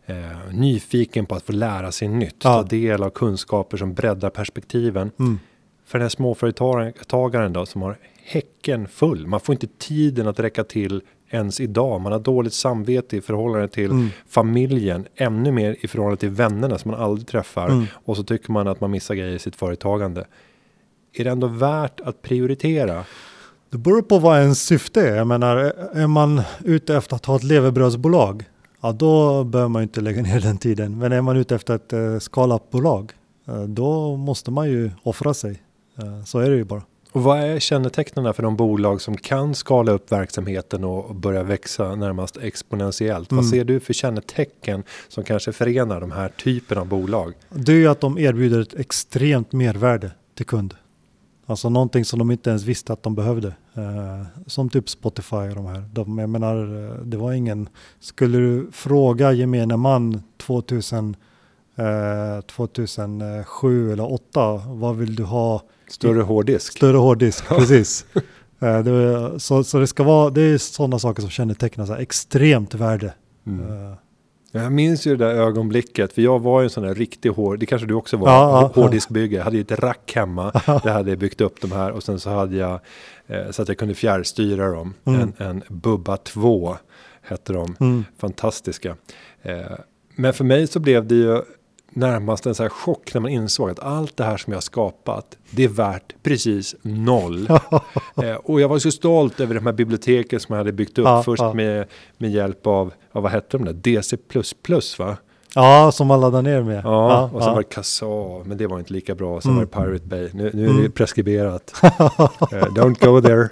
Eh, 0.05 0.15
nyfiken 0.53 1.25
på 1.25 1.35
att 1.35 1.43
få 1.43 1.51
lära 1.51 1.91
sig 1.91 2.07
nytt, 2.07 2.35
Ja. 2.43 2.53
ta 2.53 2.63
del 2.63 3.03
av 3.03 3.09
kunskaper 3.09 3.77
som 3.77 3.93
breddar 3.93 4.29
perspektiven. 4.29 5.11
mm, 5.19 5.39
För 5.85 5.99
den 5.99 6.03
här 6.03 6.09
småföretagaren 6.09 7.53
då 7.53 7.65
som 7.65 7.81
har 7.81 7.97
häcken 8.25 8.87
full. 8.87 9.27
Man 9.27 9.39
får 9.39 9.53
inte 9.53 9.67
tiden 9.77 10.27
att 10.27 10.39
räcka 10.39 10.63
till 10.63 11.01
ens 11.29 11.59
idag. 11.59 12.01
Man 12.01 12.11
har 12.11 12.19
dåligt 12.19 12.53
samvete 12.53 13.17
i 13.17 13.21
förhållande 13.21 13.67
till 13.67 13.91
Mm. 13.91 14.09
familjen. 14.29 15.05
Ännu 15.15 15.51
mer 15.51 15.75
i 15.81 15.87
förhållande 15.87 16.17
till 16.19 16.29
vännerna 16.29 16.77
som 16.77 16.91
man 16.91 16.99
aldrig 16.99 17.27
träffar. 17.27 17.69
Mm. 17.69 17.85
Och 18.05 18.17
så 18.17 18.23
tycker 18.23 18.51
man 18.51 18.67
att 18.67 18.81
man 18.81 18.91
missar 18.91 19.15
grejer 19.15 19.35
i 19.35 19.39
sitt 19.39 19.55
företagande. 19.55 20.25
Är 21.13 21.23
det 21.23 21.29
ändå 21.29 21.47
värt 21.47 21.99
att 22.01 22.21
prioritera? 22.21 23.03
Det 23.69 23.77
beror 23.77 24.01
på 24.01 24.19
vad 24.19 24.39
ens 24.41 24.63
syfte 24.65 25.01
är. 25.09 25.15
Jag 25.15 25.27
menar, 25.27 25.55
är 25.93 26.07
man 26.07 26.41
ute 26.63 26.95
efter 26.95 27.15
att 27.15 27.25
ha 27.25 27.35
ett 27.35 27.43
levebrödsbolag, 27.43 28.43
ja 28.83 28.91
då 28.91 29.43
behöver 29.43 29.69
man 29.69 29.81
ju 29.81 29.83
inte 29.83 30.01
lägga 30.01 30.21
ner 30.21 30.39
den 30.41 30.57
tiden. 30.57 30.97
Men 30.97 31.11
är 31.11 31.21
man 31.21 31.37
ute 31.37 31.55
efter 31.55 31.75
ett 31.75 31.93
eh, 31.93 32.19
skala-bolag, 32.19 33.11
eh, 33.47 33.61
då 33.63 34.15
måste 34.17 34.51
man 34.51 34.69
ju 34.69 34.91
offra 35.03 35.33
sig. 35.33 35.61
Eh, 35.97 36.23
så 36.23 36.39
är 36.39 36.49
det 36.49 36.55
ju 36.55 36.63
bara. 36.63 36.81
Och 37.11 37.23
vad 37.23 37.39
är 37.39 37.59
kännetecknen 37.59 38.33
för 38.33 38.43
de 38.43 38.55
bolag 38.55 39.01
som 39.01 39.17
kan 39.17 39.55
skala 39.55 39.91
upp 39.91 40.11
verksamheten 40.11 40.83
och 40.83 41.15
börja 41.15 41.43
växa 41.43 41.95
närmast 41.95 42.37
exponentiellt? 42.37 43.31
Vad 43.31 43.39
Mm. 43.39 43.51
ser 43.51 43.63
du 43.63 43.79
för 43.79 43.93
kännetecken 43.93 44.83
som 45.07 45.23
kanske 45.23 45.51
förenar 45.51 46.01
de 46.01 46.11
här 46.11 46.29
typen 46.29 46.77
av 46.77 46.87
bolag? 46.87 47.33
Det 47.49 47.71
är 47.71 47.75
ju 47.75 47.87
att 47.87 48.01
de 48.01 48.17
erbjuder 48.17 48.61
ett 48.61 48.73
extremt 48.73 49.51
mervärde 49.51 50.11
till 50.35 50.45
kund. 50.45 50.73
Alltså 51.45 51.69
någonting 51.69 52.05
som 52.05 52.19
de 52.19 52.31
inte 52.31 52.49
ens 52.49 52.63
visste 52.63 52.93
att 52.93 53.03
de 53.03 53.15
behövde. 53.15 53.47
Eh, 53.73 54.25
som 54.47 54.69
typ 54.69 54.89
Spotify 54.89 55.35
och 55.35 55.55
de 55.55 55.65
här. 55.65 55.83
De, 55.93 56.17
jag 56.17 56.29
menar, 56.29 56.85
eh, 56.85 57.05
det 57.05 57.17
var 57.17 57.33
ingen... 57.33 57.69
Skulle 57.99 58.37
du 58.37 58.69
fråga 58.71 59.31
gemene 59.31 59.77
man 59.77 60.23
2000, 60.37 61.15
eh, 61.75 62.41
2007 62.41 63.91
eller 63.91 64.03
2008, 64.03 64.61
vad 64.67 64.95
vill 64.95 65.15
du 65.15 65.23
ha? 65.23 65.61
Större 65.89 66.21
hårddisk? 66.21 66.77
Större 66.77 66.97
hårddisk, 66.97 67.47
precis. 67.49 68.05
Eh, 68.59 68.79
det, 68.79 69.39
så, 69.39 69.63
så 69.63 69.79
det 69.79 69.87
ska 69.87 70.03
vara, 70.03 70.29
det 70.29 70.41
är 70.41 70.57
sådana 70.57 70.99
saker 70.99 71.21
som 71.21 71.31
kännetecknar 71.31 71.85
så 71.85 71.93
här 71.93 71.99
extremt 71.99 72.73
värde. 72.73 73.13
Mm. 73.47 73.95
Jag 74.55 74.71
minns 74.71 75.07
ju 75.07 75.15
det 75.15 75.25
där 75.25 75.35
ögonblicket, 75.35 76.13
för 76.13 76.21
jag 76.21 76.39
var 76.39 76.61
ju 76.61 76.63
en 76.63 76.69
sån 76.69 76.83
där 76.83 76.95
riktig 76.95 77.29
hård, 77.29 77.59
det 77.59 77.65
kanske 77.65 77.87
du 77.87 77.93
också 77.93 78.17
var, 78.17 78.29
ja. 78.29 78.71
hårddiskbygge. 78.75 79.37
Jag 79.37 79.43
hade 79.43 79.55
ju 79.55 79.61
ett 79.61 79.71
rack 79.71 80.11
hemma, 80.15 80.51
där 80.65 80.91
hade 80.91 81.09
jag 81.09 81.19
byggt 81.19 81.41
upp 81.41 81.61
de 81.61 81.71
här 81.71 81.91
och 81.91 82.03
sen 82.03 82.19
så 82.19 82.29
hade 82.29 82.55
jag, 82.55 82.79
eh, 83.27 83.51
så 83.51 83.61
att 83.61 83.67
jag 83.67 83.77
kunde 83.77 83.93
fjärrstyra 83.93 84.71
dem. 84.71 84.93
Mm. 85.05 85.21
En, 85.21 85.47
en 85.47 85.63
Bubba 85.67 86.17
2 86.17 86.77
hette 87.21 87.53
de, 87.53 87.75
mm, 87.79 88.05
fantastiska. 88.17 88.95
Eh, 89.41 89.61
men 90.15 90.33
för 90.33 90.43
mig 90.43 90.67
så 90.67 90.79
blev 90.79 91.07
det 91.07 91.15
ju 91.15 91.41
närmast 91.95 92.45
en 92.45 92.55
så 92.55 92.63
här 92.63 92.69
chock 92.69 93.13
när 93.13 93.21
man 93.21 93.31
insåg 93.31 93.69
att 93.69 93.79
allt 93.79 94.17
det 94.17 94.23
här 94.23 94.37
som 94.37 94.53
jag 94.53 94.57
har 94.57 94.61
skapat, 94.61 95.37
det 95.49 95.63
är 95.63 95.67
värt 95.67 96.15
precis 96.23 96.75
noll. 96.81 97.47
Eh, 98.23 98.35
och 98.35 98.61
jag 98.61 98.69
var 98.69 98.79
så 98.79 98.91
stolt 98.91 99.39
över 99.39 99.55
de 99.55 99.65
här 99.65 99.73
biblioteken 99.73 100.39
som 100.39 100.53
jag 100.53 100.57
hade 100.57 100.71
byggt 100.71 100.97
upp 100.97 101.05
Ja, 101.05 101.23
först 101.23 101.41
ja. 101.41 101.53
med, 101.53 101.85
med 102.17 102.31
hjälp 102.31 102.67
av, 102.67 102.93
ja, 103.11 103.19
vad 103.21 103.31
hette 103.31 103.57
de 103.57 103.65
där, 103.65 103.73
DC++ 103.73 104.17
va? 104.99 105.17
ja, 105.55 105.91
som 105.93 106.07
man 106.07 106.21
laddar 106.21 106.41
ner 106.41 106.61
med. 106.63 106.81
Ja, 106.85 107.23
och 107.33 107.41
sen 107.41 107.47
ja. 107.49 107.53
var 107.53 107.61
det 107.61 107.69
Kassa, 107.69 108.05
men 108.45 108.57
det 108.57 108.67
var 108.67 108.79
inte 108.79 108.93
lika 108.93 109.15
bra. 109.15 109.41
Sen 109.41 109.51
Mm. 109.51 109.55
var 109.71 109.81
det 109.83 109.87
Pirate 109.91 110.07
Bay, 110.07 110.29
nu, 110.33 110.51
nu 110.53 110.65
är 110.65 110.69
Mm. 110.69 110.83
det 110.83 110.89
preskriberat. 110.89 111.73
Eh, 111.83 112.67
don't 112.73 113.05
go 113.05 113.21
there. 113.21 113.49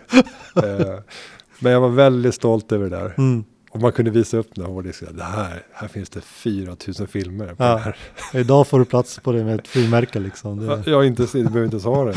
Eh, 0.55 0.99
men 1.59 1.71
jag 1.71 1.81
var 1.81 1.89
väldigt 1.89 2.35
stolt 2.35 2.71
över 2.71 2.89
det 2.89 2.97
där. 2.97 3.13
Mm. 3.17 3.43
Och 3.73 3.79
man 3.81 3.91
kunde 3.91 4.11
visa 4.11 4.37
upp 4.37 4.55
den 4.55 4.65
här 4.65 4.71
hårddisken. 4.71 5.17
Det 5.17 5.23
här, 5.23 5.63
här 5.73 5.87
finns 5.87 6.09
det 6.09 6.21
4000 6.21 7.07
filmer. 7.07 7.47
På 7.47 7.63
Ja. 7.63 7.73
det 7.73 7.77
här. 7.79 7.95
Idag 8.33 8.67
får 8.67 8.79
du 8.79 8.85
plats 8.85 9.19
på 9.23 9.31
det 9.31 9.43
med 9.43 9.59
ett 9.59 9.67
frimärke 9.67 10.19
liksom. 10.19 10.65
Ja, 10.69 10.75
Det, 10.75 10.91
Jag 10.91 11.05
inte, 11.05 11.27
du 11.33 11.43
behöver 11.43 11.63
inte 11.63 11.73
ens 11.75 11.85
ha 11.85 12.05
det. 12.05 12.15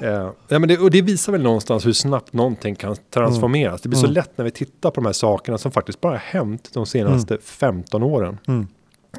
Eh, 0.02 0.30
ja, 0.48 0.58
men 0.58 0.68
det. 0.68 0.78
Och 0.78 0.90
det 0.90 1.02
visar 1.02 1.32
väl 1.32 1.42
någonstans 1.42 1.86
hur 1.86 1.92
snabbt 1.92 2.32
någonting 2.32 2.74
kan 2.76 2.96
transformeras. 3.10 3.80
Det 3.80 3.88
blir 3.88 3.98
så 3.98 4.06
Mm. 4.06 4.14
lätt 4.14 4.30
när 4.38 4.44
vi 4.44 4.50
tittar 4.50 4.90
på 4.90 4.94
de 5.00 5.06
här 5.06 5.12
sakerna 5.12 5.58
som 5.58 5.72
faktiskt 5.72 6.00
bara 6.00 6.12
har 6.12 6.18
hänt 6.18 6.70
de 6.74 6.86
senaste 6.86 7.38
15 7.42 8.02
åren. 8.02 8.38
mm. 8.48 8.66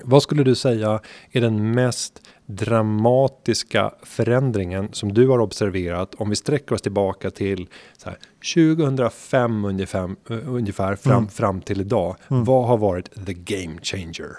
Vad 0.03 0.23
skulle 0.23 0.43
du 0.43 0.55
säga 0.55 0.99
är 1.31 1.41
den 1.41 1.71
mest 1.71 2.21
dramatiska 2.45 3.91
förändringen 4.03 4.89
som 4.91 5.13
du 5.13 5.27
har 5.27 5.39
observerat 5.39 6.15
om 6.15 6.29
vi 6.29 6.35
sträcker 6.35 6.75
oss 6.75 6.81
tillbaka 6.81 7.31
till 7.31 7.67
här, 8.05 8.17
2005 8.55 9.65
ungefär, 9.65 10.15
ungefär 10.45 10.95
fram, 10.95 11.17
Mm. 11.17 11.29
fram 11.29 11.61
till 11.61 11.81
idag. 11.81 12.15
Mm. 12.29 12.43
Vad 12.43 12.67
har 12.67 12.77
varit 12.77 13.25
the 13.25 13.33
game 13.33 13.77
changer? 13.81 14.29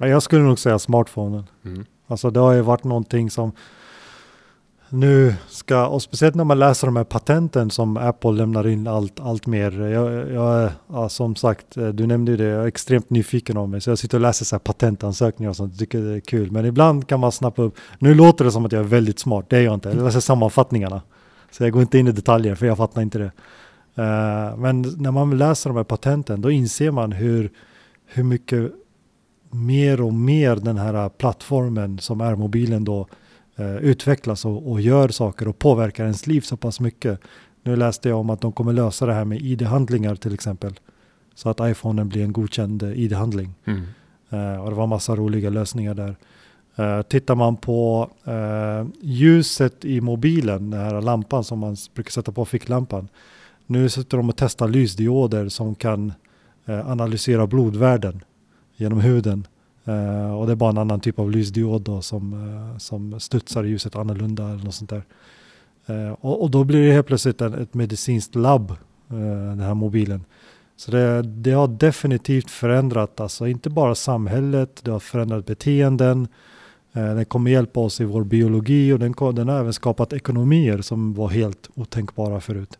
Ja, 0.00 0.06
jag 0.08 0.22
skulle 0.22 0.42
nog 0.42 0.58
säga 0.58 0.78
smartphonen. 0.78 1.44
Mm. 1.64 1.84
Alltså 2.06 2.30
det 2.30 2.40
har 2.40 2.52
ju 2.52 2.60
varit 2.60 2.84
någonting 2.84 3.30
som 3.30 3.52
nu 4.90 5.34
ska, 5.48 5.86
och 5.86 6.02
speciellt 6.02 6.34
när 6.34 6.44
man 6.44 6.58
läser 6.58 6.86
de 6.86 6.96
här 6.96 7.04
patenten 7.04 7.70
som 7.70 7.96
Apple 7.96 8.32
lämnar 8.32 8.66
in 8.68 8.86
allt, 8.86 9.20
allt 9.20 9.46
mer. 9.46 9.80
Jag, 9.80 10.30
jag 10.32 10.62
är, 10.62 10.72
ja, 10.92 11.08
som 11.08 11.36
sagt, 11.36 11.76
eh, 11.76 11.88
du 11.88 12.06
nämnde 12.06 12.30
ju 12.30 12.36
det, 12.36 12.44
jag 12.44 12.62
är 12.62 12.66
extremt 12.66 13.10
nyfiken 13.10 13.56
om 13.56 13.70
mig. 13.70 13.80
Så 13.80 13.90
jag 13.90 13.98
sitter 13.98 14.18
och 14.18 14.22
läser 14.22 14.44
så 14.44 14.54
här 14.56 14.60
patentansökningar 14.60 15.50
och 15.50 15.56
sånt, 15.56 15.78
tycker 15.78 16.00
det 16.00 16.14
är 16.14 16.20
kul. 16.20 16.50
Men 16.50 16.64
ibland 16.64 17.08
kan 17.08 17.20
man 17.20 17.32
snappa 17.32 17.62
upp, 17.62 17.76
nu 17.98 18.14
låter 18.14 18.44
det 18.44 18.52
som 18.52 18.66
att 18.66 18.72
jag 18.72 18.80
är 18.80 18.88
väldigt 18.88 19.18
smart, 19.18 19.46
det 19.48 19.56
är 19.56 19.62
jag 19.62 19.74
inte. 19.74 19.88
Jag 19.88 20.04
läser 20.04 20.20
sammanfattningarna. 20.20 21.02
Så 21.50 21.64
jag 21.64 21.72
går 21.72 21.82
inte 21.82 21.98
in 21.98 22.08
i 22.08 22.12
detaljer 22.12 22.54
för 22.54 22.66
jag 22.66 22.76
fattar 22.76 23.02
inte 23.02 23.18
det. 23.18 23.32
Uh, 23.98 24.56
men 24.56 24.82
när 24.82 25.10
man 25.10 25.38
läser 25.38 25.70
de 25.70 25.76
här 25.76 25.84
patenten 25.84 26.40
då 26.40 26.50
inser 26.50 26.90
man 26.90 27.12
hur, 27.12 27.50
hur 28.06 28.22
mycket 28.22 28.72
mer 29.50 30.00
och 30.00 30.14
mer 30.14 30.56
den 30.56 30.78
här 30.78 31.08
plattformen 31.08 31.98
som 31.98 32.20
är 32.20 32.34
mobilen 32.34 32.84
då 32.84 33.08
eh, 33.58 33.76
utvecklas 33.76 34.44
och, 34.44 34.70
och 34.70 34.80
gör 34.80 35.08
saker 35.08 35.48
och 35.48 35.58
påverkar 35.58 36.04
ens 36.04 36.26
liv 36.26 36.40
så 36.40 36.56
pass 36.56 36.80
mycket. 36.80 37.20
Nu 37.62 37.76
läste 37.76 38.08
jag 38.08 38.18
om 38.18 38.30
att 38.30 38.40
de 38.40 38.52
kommer 38.52 38.72
lösa 38.72 39.06
det 39.06 39.14
här 39.14 39.24
med 39.24 39.42
ID-handlingar 39.42 40.14
till 40.14 40.34
exempel. 40.34 40.80
Så 41.34 41.48
att 41.48 41.60
iPhonen 41.60 42.08
blir 42.08 42.24
en 42.24 42.32
godkänd 42.32 42.82
eh, 42.82 42.98
ID-handling. 42.98 43.54
Mm. 43.64 43.82
Eh, 44.30 44.60
och 44.60 44.70
det 44.70 44.76
var 44.76 44.86
massa 44.86 45.16
roliga 45.16 45.50
lösningar 45.50 45.94
där. 45.94 46.16
Eh, 46.76 47.02
tittar 47.02 47.34
man 47.34 47.56
på 47.56 48.10
eh, 48.24 48.86
ljuset 49.00 49.84
i 49.84 50.00
mobilen, 50.00 50.70
den 50.70 50.80
här 50.80 51.00
lampan 51.00 51.44
som 51.44 51.58
man 51.58 51.76
brukar 51.94 52.10
sätta 52.10 52.32
på 52.32 52.44
ficklampan. 52.44 53.08
Nu 53.66 53.88
sitter 53.88 54.16
de 54.16 54.28
och 54.28 54.36
testar 54.36 54.68
lysdioder 54.68 55.48
som 55.48 55.74
kan 55.74 56.12
analysera 56.84 57.46
blodvärden 57.46 58.24
genom 58.76 59.00
huden. 59.00 59.46
Uh, 59.88 60.34
och 60.34 60.46
det 60.46 60.52
är 60.52 60.56
bara 60.56 60.70
en 60.70 60.78
annan 60.78 61.00
typ 61.00 61.18
av 61.18 61.30
lysdiod 61.30 61.82
då 61.82 62.02
som, 62.02 62.32
uh, 62.32 62.78
som 62.78 63.20
studsar 63.20 63.64
i 63.64 63.68
ljuset 63.68 63.96
annorlunda 63.96 64.48
eller 64.48 64.64
något 64.64 64.74
sånt 64.74 64.90
där. 64.90 65.02
Uh, 65.90 66.12
och, 66.12 66.42
och 66.42 66.50
då 66.50 66.64
blir 66.64 66.86
det 66.86 66.92
helt 66.92 67.06
plötsligt 67.06 67.40
en, 67.40 67.54
ett 67.54 67.74
medicinskt 67.74 68.34
labb, 68.34 68.76
den 69.10 69.60
här 69.60 69.74
mobilen. 69.74 70.24
Så 70.76 70.90
det, 70.90 71.22
det 71.22 71.50
har 71.50 71.68
definitivt 71.68 72.50
förändrat, 72.50 73.20
alltså 73.20 73.46
inte 73.46 73.70
bara 73.70 73.94
samhället, 73.94 74.80
det 74.84 74.90
har 74.90 75.00
förändrat 75.00 75.46
beteenden. 75.46 76.28
Eh, 76.92 77.14
den 77.14 77.24
kommer 77.24 77.50
hjälpa 77.50 77.80
oss 77.80 78.00
i 78.00 78.04
vår 78.04 78.24
biologi 78.24 78.92
och 78.92 78.98
den, 78.98 79.14
den 79.34 79.48
har 79.48 79.60
även 79.60 79.72
skapat 79.72 80.12
ekonomier 80.12 80.80
som 80.80 81.14
var 81.14 81.28
helt 81.28 81.70
otänkbara 81.74 82.40
förut. 82.40 82.78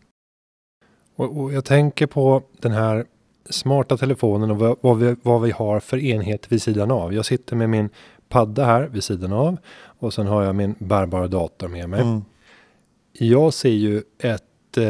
Och, 1.15 1.37
och 1.37 1.53
jag 1.53 1.65
tänker 1.65 2.07
på 2.07 2.43
den 2.59 2.71
här 2.71 3.05
smarta 3.49 3.97
telefonen 3.97 4.51
och 4.51 4.77
vad, 4.81 4.97
vi, 4.97 5.15
vad 5.23 5.41
vi 5.41 5.51
har 5.51 5.79
för 5.79 5.97
enhet 5.97 6.51
vid 6.51 6.61
sidan 6.61 6.91
av. 6.91 7.13
Jag 7.13 7.25
sitter 7.25 7.55
med 7.55 7.69
min 7.69 7.89
padda 8.29 8.65
här 8.65 8.87
vid 8.87 9.03
sidan 9.03 9.33
av 9.33 9.57
och 9.99 10.13
sen 10.13 10.27
har 10.27 10.43
jag 10.43 10.55
min 10.55 10.75
bärbara 10.79 11.27
dator 11.27 11.67
med 11.67 11.89
mig. 11.89 12.01
Mm. 12.01 12.21
Jag 13.13 13.53
ser 13.53 13.69
ju 13.69 13.97
ett 14.23 14.77
eh, 14.77 14.83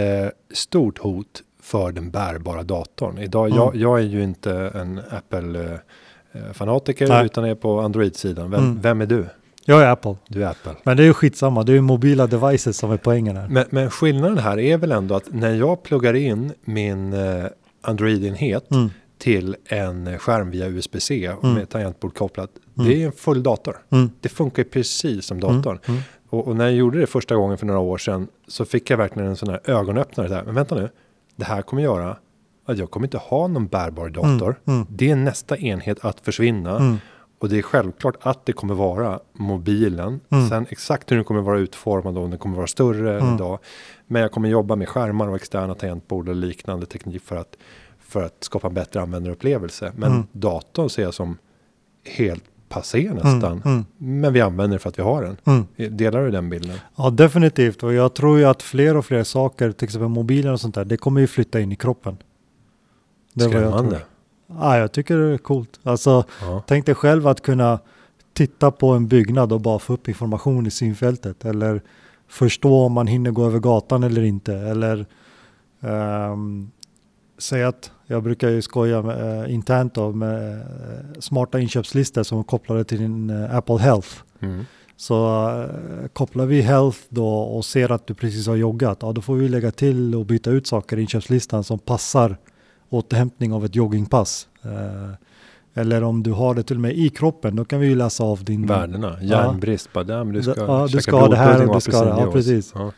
stort 0.53 0.97
hot 0.97 1.43
för 1.61 1.91
den 1.91 2.11
bärbara 2.11 2.63
datorn. 2.63 3.17
Idag, 3.17 3.45
Mm. 3.47 3.57
jag, 3.57 3.75
jag 3.75 3.99
är 3.99 4.03
ju 4.03 4.23
inte 4.23 4.71
en 4.75 5.01
Apple-fanatiker 5.09 7.07
Nej. 7.07 7.25
utan 7.25 7.43
är 7.43 7.55
på 7.55 7.79
Android-sidan. 7.79 8.51
Vem, 8.51 8.63
Mm. 8.63 8.81
vem 8.81 9.01
är 9.01 9.05
du? 9.05 9.25
Jag 9.65 9.81
är 9.81 9.87
Apple. 9.91 10.15
Du 10.27 10.43
är 10.43 10.47
Apple. 10.47 10.75
Men 10.83 10.97
det 10.97 11.03
är 11.03 11.05
ju 11.05 11.13
skitsamma, 11.13 11.63
det 11.63 11.71
är 11.71 11.73
ju 11.73 11.81
mobila 11.81 12.27
devices 12.27 12.77
som 12.77 12.91
är 12.91 12.97
poängen 12.97 13.37
här. 13.37 13.47
Men, 13.49 13.65
men 13.69 13.89
skillnaden 13.91 14.37
här 14.37 14.59
är 14.59 14.77
väl 14.77 14.91
ändå 14.91 15.15
att 15.15 15.33
när 15.33 15.55
jag 15.55 15.83
pluggar 15.83 16.13
in 16.13 16.53
min 16.61 17.13
eh, 17.13 17.45
Android-enhet 17.81 18.71
Mm. 18.71 18.89
till 19.17 19.55
en 19.65 20.19
skärm 20.19 20.51
via 20.51 20.67
USB-C 20.67 21.29
och 21.29 21.43
Mm. 21.43 21.55
med 21.55 21.69
tangentbord 21.69 22.15
kopplat. 22.17 22.49
Mm. 22.77 22.89
Det 22.89 23.01
är 23.01 23.05
en 23.05 23.11
full 23.11 23.43
dator. 23.43 23.77
Mm. 23.89 24.09
Det 24.21 24.29
funkar 24.29 24.63
precis 24.63 25.25
som 25.25 25.37
Mm. 25.37 25.55
datorn. 25.61 25.79
Mm. 25.87 26.01
Och, 26.29 26.47
och, 26.47 26.55
när 26.55 26.65
jag 26.65 26.73
gjorde 26.73 26.99
det 26.99 27.07
första 27.07 27.35
gången 27.35 27.57
för 27.57 27.65
några 27.65 27.79
år 27.79 27.97
sedan 27.97 28.27
så 28.47 28.65
fick 28.65 28.89
jag 28.89 28.97
verkligen 28.97 29.29
en 29.29 29.35
sån 29.35 29.49
här 29.49 29.61
ögonöppnare 29.65 30.27
där. 30.27 30.43
Men 30.43 30.55
vänta 30.55 30.75
nu, 30.75 30.89
det 31.35 31.45
här 31.45 31.61
kommer 31.61 31.81
göra 31.83 32.17
att 32.65 32.77
jag 32.77 32.91
kommer 32.91 33.07
inte 33.07 33.17
ha 33.17 33.47
någon 33.47 33.67
bärbar 33.67 34.09
dator. 34.09 34.55
Det 34.89 35.11
är 35.11 35.15
nästa 35.15 35.57
enhet 35.57 36.05
att 36.05 36.19
försvinna. 36.21 36.97
Och 37.39 37.49
det 37.49 37.57
är 37.57 37.61
självklart 37.61 38.15
att 38.21 38.45
det 38.45 38.53
kommer 38.53 38.73
vara 38.73 39.19
mobilen. 39.33 40.19
Mm. 40.29 40.49
Sen 40.49 40.65
exakt 40.69 41.11
hur 41.11 41.15
den 41.15 41.25
kommer 41.25 41.41
vara 41.41 41.59
utformad, 41.59 42.17
om 42.17 42.29
den 42.29 42.39
kommer 42.39 42.55
vara 42.55 42.67
större 42.67 43.13
mm. 43.13 43.27
än 43.27 43.35
idag. 43.35 43.59
Men 44.07 44.21
jag 44.21 44.31
kommer 44.31 44.49
jobba 44.49 44.75
med 44.75 44.89
skärmar 44.89 45.27
och 45.27 45.35
externa 45.35 45.75
tangentbord 45.75 46.29
och 46.29 46.35
liknande 46.35 46.85
teknik 46.85 47.21
för 47.21 47.35
att, 47.35 47.57
för 47.99 48.23
att 48.23 48.43
skapa 48.43 48.67
en 48.67 48.73
bättre 48.73 49.01
användarupplevelse. 49.01 49.91
Men 49.95 50.11
mm. 50.11 50.27
datorn 50.31 50.89
ser 50.89 51.03
jag 51.03 51.13
som 51.13 51.37
helt 52.03 52.43
passé 52.69 53.05
mm, 53.05 53.15
nästan. 53.15 53.61
Mm. 53.65 53.85
Men 53.97 54.33
vi 54.33 54.41
använder 54.41 54.75
det 54.75 54.79
för 54.79 54.89
att 54.89 54.99
vi 54.99 55.03
har 55.03 55.23
den. 55.23 55.37
Mm. 55.45 55.97
Delar 55.97 56.23
du 56.23 56.31
den 56.31 56.49
bilden? 56.49 56.77
Ja, 56.95 57.09
definitivt. 57.09 57.83
Och 57.83 57.93
jag 57.93 58.13
tror 58.13 58.39
ju 58.39 58.45
att 58.45 58.63
fler 58.63 58.97
och 58.97 59.05
fler 59.05 59.23
saker, 59.23 59.71
till 59.71 59.85
exempel 59.85 60.09
mobiler 60.09 60.53
och 60.53 60.61
sånt 60.61 60.75
där, 60.75 60.85
det 60.85 60.97
kommer 60.97 61.21
ju 61.21 61.27
flytta 61.27 61.59
in 61.59 61.71
i 61.71 61.75
kroppen. 61.75 62.17
Det 63.33 63.43
Skrämmande. 63.43 64.01
Ja, 64.57 64.77
jag 64.77 64.91
tycker 64.91 65.17
det 65.17 65.33
är 65.33 65.37
coolt. 65.37 65.79
Alltså, 65.83 66.23
ja. 66.41 66.63
tänk 66.67 66.85
dig 66.85 66.95
själv 66.95 67.27
att 67.27 67.41
kunna 67.41 67.79
titta 68.33 68.71
på 68.71 68.91
en 68.91 69.07
byggnad 69.07 69.53
och 69.53 69.61
bara 69.61 69.79
få 69.79 69.93
upp 69.93 70.07
information 70.07 70.67
i 70.67 70.71
synfältet. 70.71 71.45
Eller 71.45 71.81
förstå 72.27 72.75
om 72.75 72.93
man 72.93 73.07
hinner 73.07 73.31
gå 73.31 73.45
över 73.45 73.59
gatan 73.59 74.03
eller 74.03 74.21
inte. 74.21 74.53
Eller 74.53 75.05
um, 75.79 76.71
säga 77.37 77.67
att 77.67 77.91
jag 78.05 78.23
brukar 78.23 78.49
ju 78.49 78.61
skoja 78.61 79.01
med, 79.01 79.43
uh, 79.43 79.53
internt 79.53 79.93
då, 79.93 80.11
med 80.11 80.53
uh, 80.53 81.19
smarta 81.19 81.59
inköpslistor 81.59 82.23
som 82.23 82.39
är 82.39 82.43
kopplade 82.43 82.83
till 82.83 82.97
din 82.97 83.29
uh, 83.29 83.55
Apple 83.55 83.77
Health. 83.77 84.09
Mm. 84.39 84.65
Så 84.97 85.49
uh, 85.49 86.07
kopplar 86.13 86.45
vi 86.45 86.61
Health 86.61 86.99
då 87.09 87.27
och 87.27 87.65
ser 87.65 87.91
att 87.91 88.07
du 88.07 88.13
precis 88.13 88.47
har 88.47 88.55
joggat, 88.55 88.97
ja, 89.01 89.11
då 89.11 89.21
får 89.21 89.35
vi 89.35 89.49
lägga 89.49 89.71
till 89.71 90.15
och 90.15 90.25
byta 90.25 90.51
ut 90.51 90.67
saker 90.67 90.97
i 90.97 91.01
inköpslistan 91.01 91.63
som 91.63 91.79
passar 91.79 92.37
återhämtning 92.89 93.53
av 93.53 93.65
ett 93.65 93.75
joggingpass. 93.75 94.47
Uh, 94.65 95.11
eller 95.73 96.03
om 96.03 96.23
du 96.23 96.31
har 96.31 96.55
det 96.55 96.63
till 96.63 96.77
och 96.77 96.81
med 96.81 96.97
i 96.97 97.09
kroppen, 97.09 97.55
då 97.55 97.65
kan 97.65 97.79
vi 97.79 97.87
ju 97.87 97.95
läsa 97.95 98.23
av 98.23 98.43
din... 98.43 98.65
Värdena, 98.65 99.17
järnbrist, 99.21 99.89
ja. 99.93 100.03
bara 100.03 100.23
du 100.23 100.41
ska, 100.41 100.53
ja, 100.57 100.87
du 100.91 101.01
ska 101.01 101.19
ha 101.19 101.27
det 101.27 101.35
här 101.35 101.67
och 101.67 101.75
du 101.75 101.81
ska. 101.81 101.97
Ja, 101.97 102.31
precis. 102.31 102.73
Ja. 102.75 102.91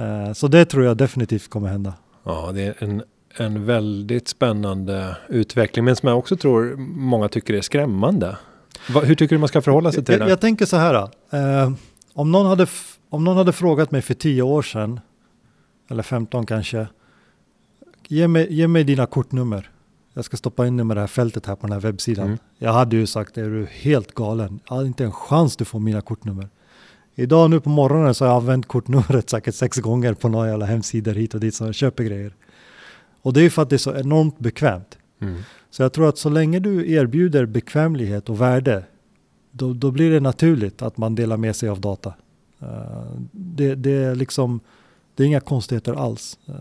Uh, 0.00 0.32
så 0.32 0.48
det 0.48 0.64
tror 0.64 0.84
jag 0.84 0.96
definitivt 0.96 1.50
kommer 1.50 1.68
hända. 1.68 1.94
Ja, 2.24 2.50
det 2.52 2.62
är 2.62 2.74
en 2.78 3.02
en 3.40 3.64
väldigt 3.64 4.28
spännande 4.28 5.16
utveckling, 5.28 5.84
men 5.84 5.96
som 5.96 6.08
jag 6.08 6.18
också 6.18 6.36
tror 6.36 6.76
många 6.76 7.28
tycker 7.28 7.54
är 7.54 7.60
skrämmande. 7.60 8.36
Va, 8.90 9.00
hur 9.00 9.14
tycker 9.14 9.36
du 9.36 9.38
man 9.40 9.48
ska 9.48 9.62
förhålla 9.62 9.92
sig 9.92 10.04
till 10.04 10.12
jag, 10.12 10.26
det? 10.26 10.30
Jag 10.30 10.40
tänker 10.40 10.66
så 10.66 10.76
här, 10.76 10.94
eh, 11.30 11.72
om, 12.14 12.32
någon 12.32 12.46
hade, 12.46 12.66
om 13.10 13.24
någon 13.24 13.36
hade 13.36 13.52
frågat 13.52 13.90
mig 13.90 14.02
för 14.02 14.14
tio 14.14 14.42
år 14.42 14.62
sedan, 14.62 15.00
eller 15.90 16.02
15 16.02 16.46
kanske, 16.46 16.86
ge 18.08 18.28
mig, 18.28 18.52
ge 18.54 18.68
mig 18.68 18.84
dina 18.84 19.06
kortnummer. 19.06 19.70
Jag 20.14 20.24
ska 20.24 20.36
stoppa 20.36 20.66
in 20.66 20.76
dem 20.76 20.90
i 20.90 20.94
det 20.94 21.00
här 21.00 21.06
fältet 21.06 21.46
här 21.46 21.56
på 21.56 21.66
den 21.66 21.72
här 21.72 21.80
webbsidan. 21.80 22.26
Mm. 22.26 22.38
Jag 22.58 22.72
hade 22.72 22.96
ju 22.96 23.06
sagt, 23.06 23.38
är 23.38 23.50
du 23.50 23.66
helt 23.70 24.14
galen? 24.14 24.60
Jag 24.68 24.76
hade 24.76 24.88
inte 24.88 25.04
en 25.04 25.12
chans 25.12 25.56
du 25.56 25.64
får 25.64 25.80
mina 25.80 26.00
kortnummer. 26.00 26.48
Idag 27.14 27.50
nu 27.50 27.60
på 27.60 27.68
morgonen 27.68 28.14
så 28.14 28.24
har 28.24 28.32
jag 28.32 28.40
använt 28.40 28.66
kortnumret 28.66 29.30
säkert 29.30 29.54
sex 29.54 29.78
gånger 29.78 30.14
på 30.14 30.28
några 30.28 30.48
jävla 30.48 30.66
hemsidor 30.66 31.14
hit 31.14 31.34
och 31.34 31.40
dit 31.40 31.54
som 31.54 31.66
jag 31.66 31.74
köper 31.74 32.04
grejer. 32.04 32.34
Och 33.22 33.32
det 33.32 33.42
är 33.42 33.50
för 33.50 33.62
att 33.62 33.70
det 33.70 33.76
är 33.76 33.78
så 33.78 33.96
enormt 33.96 34.38
bekvämt. 34.38 34.98
Mm. 35.20 35.42
Så 35.70 35.82
jag 35.82 35.92
tror 35.92 36.08
att 36.08 36.18
så 36.18 36.28
länge 36.28 36.58
du 36.58 36.92
erbjuder 36.92 37.46
bekvämlighet 37.46 38.28
och 38.28 38.40
värde, 38.40 38.84
då, 39.50 39.72
då 39.72 39.90
blir 39.90 40.10
det 40.10 40.20
naturligt 40.20 40.82
att 40.82 40.96
man 40.96 41.14
delar 41.14 41.36
med 41.36 41.56
sig 41.56 41.68
av 41.68 41.80
data. 41.80 42.14
Uh, 42.62 42.68
det, 43.32 43.74
det, 43.74 43.90
är 43.90 44.14
liksom, 44.14 44.60
det 45.18 45.24
är 45.24 45.26
inga 45.26 45.40
konstigheter 45.40 45.94
alls. 45.94 46.38
Eh, 46.46 46.54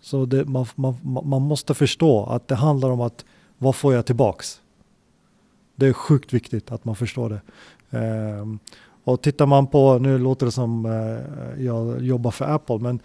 så 0.00 0.26
det, 0.26 0.44
man, 0.44 0.66
man, 0.74 0.96
man 1.02 1.42
måste 1.42 1.74
förstå 1.74 2.24
att 2.24 2.48
det 2.48 2.54
handlar 2.54 2.90
om 2.90 3.00
att 3.00 3.24
vad 3.58 3.76
får 3.76 3.94
jag 3.94 4.06
tillbaks? 4.06 4.60
Det 5.76 5.86
är 5.86 5.92
sjukt 5.92 6.32
viktigt 6.32 6.72
att 6.72 6.84
man 6.84 6.96
förstår 6.96 7.28
det. 7.30 7.40
Ehm, 7.98 8.58
och 9.04 9.22
tittar 9.22 9.46
man 9.46 9.66
på, 9.66 9.98
nu 9.98 10.18
låter 10.18 10.46
det 10.46 10.52
som 10.52 10.86
eh, 10.86 11.64
jag 11.64 12.02
jobbar 12.02 12.30
för 12.30 12.44
Apple, 12.44 12.78
men 12.78 13.00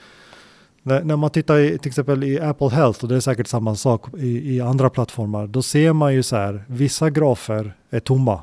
när, 0.84 1.04
när, 1.04 1.16
man 1.16 1.30
tittar 1.30 1.58
i, 1.60 1.78
till 1.78 1.90
exempel 1.90 2.24
i 2.24 2.40
Apple 2.40 2.70
Health, 2.70 3.04
och 3.04 3.10
det 3.10 3.16
är 3.16 3.20
säkert 3.20 3.48
samma 3.48 3.76
sak 3.76 4.14
i, 4.18 4.56
i 4.56 4.62
andra 4.62 4.90
plattformar, 4.90 5.48
då 5.48 5.62
ser 5.62 5.94
man 5.94 6.14
ju 6.14 6.24
så 6.24 6.36
här, 6.36 6.64
vissa 6.68 7.10
grafer 7.10 7.74
är 7.90 8.00
tomma. 8.00 8.42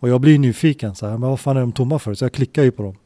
Och 0.00 0.08
jag 0.08 0.20
blir 0.20 0.38
nyfiken, 0.38 0.94
så 0.94 1.06
här, 1.06 1.18
men 1.18 1.30
vad 1.30 1.40
fan 1.40 1.56
är 1.56 1.60
de 1.60 1.72
tomma 1.72 1.98
för? 1.98 2.14
Så 2.14 2.24
jag 2.24 2.32
klickar 2.32 2.62
ju 2.62 2.70
på 2.70 2.82
dem. 2.82 2.96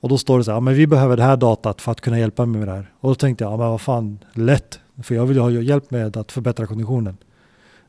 Och 0.00 0.08
då 0.08 0.18
står 0.18 0.38
det 0.38 0.44
så 0.44 0.52
här, 0.52 0.60
men 0.60 0.74
vi 0.74 0.86
behöver 0.86 1.16
det 1.16 1.22
här 1.22 1.36
datat 1.36 1.80
för 1.80 1.92
att 1.92 2.00
kunna 2.00 2.18
hjälpa 2.18 2.46
mig 2.46 2.58
med 2.58 2.68
det 2.68 2.74
här. 2.74 2.92
Och 3.00 3.08
då 3.08 3.14
tänkte 3.14 3.44
jag, 3.44 3.50
men 3.58 3.68
vad 3.68 3.80
fan, 3.80 4.18
lätt. 4.32 4.80
För 5.02 5.14
jag 5.14 5.26
vill 5.26 5.36
ju 5.36 5.42
ha 5.42 5.50
hjälp 5.50 5.90
med 5.90 6.16
att 6.16 6.32
förbättra 6.32 6.66
konditionen. 6.66 7.16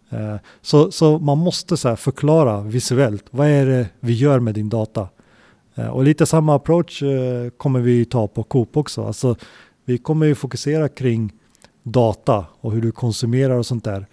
Eh, 0.09 0.35
så, 0.61 0.91
så 0.91 1.19
man 1.19 1.37
måste 1.37 1.77
så 1.77 1.95
förklara 1.95 2.61
visuellt, 2.61 3.25
vad 3.31 3.47
är 3.47 3.65
det 3.65 3.89
vi 3.99 4.13
gör 4.13 4.39
med 4.39 4.53
din 4.53 4.69
data? 4.69 5.07
Eh, 5.75 5.87
och 5.87 6.03
lite 6.03 6.25
samma 6.25 6.55
approach 6.55 7.03
eh, 7.03 7.49
kommer 7.49 7.79
vi 7.79 8.05
ta 8.05 8.27
på 8.27 8.43
Coop 8.43 8.77
också. 8.77 9.05
Alltså, 9.05 9.35
vi 9.85 9.97
kommer 9.97 10.25
ju 10.25 10.35
fokusera 10.35 10.89
kring 10.89 11.33
data 11.83 12.45
och 12.61 12.71
hur 12.71 12.81
du 12.81 12.91
konsumerar 12.91 13.57
och 13.57 13.65
sånt 13.65 13.83
där. 13.83 14.07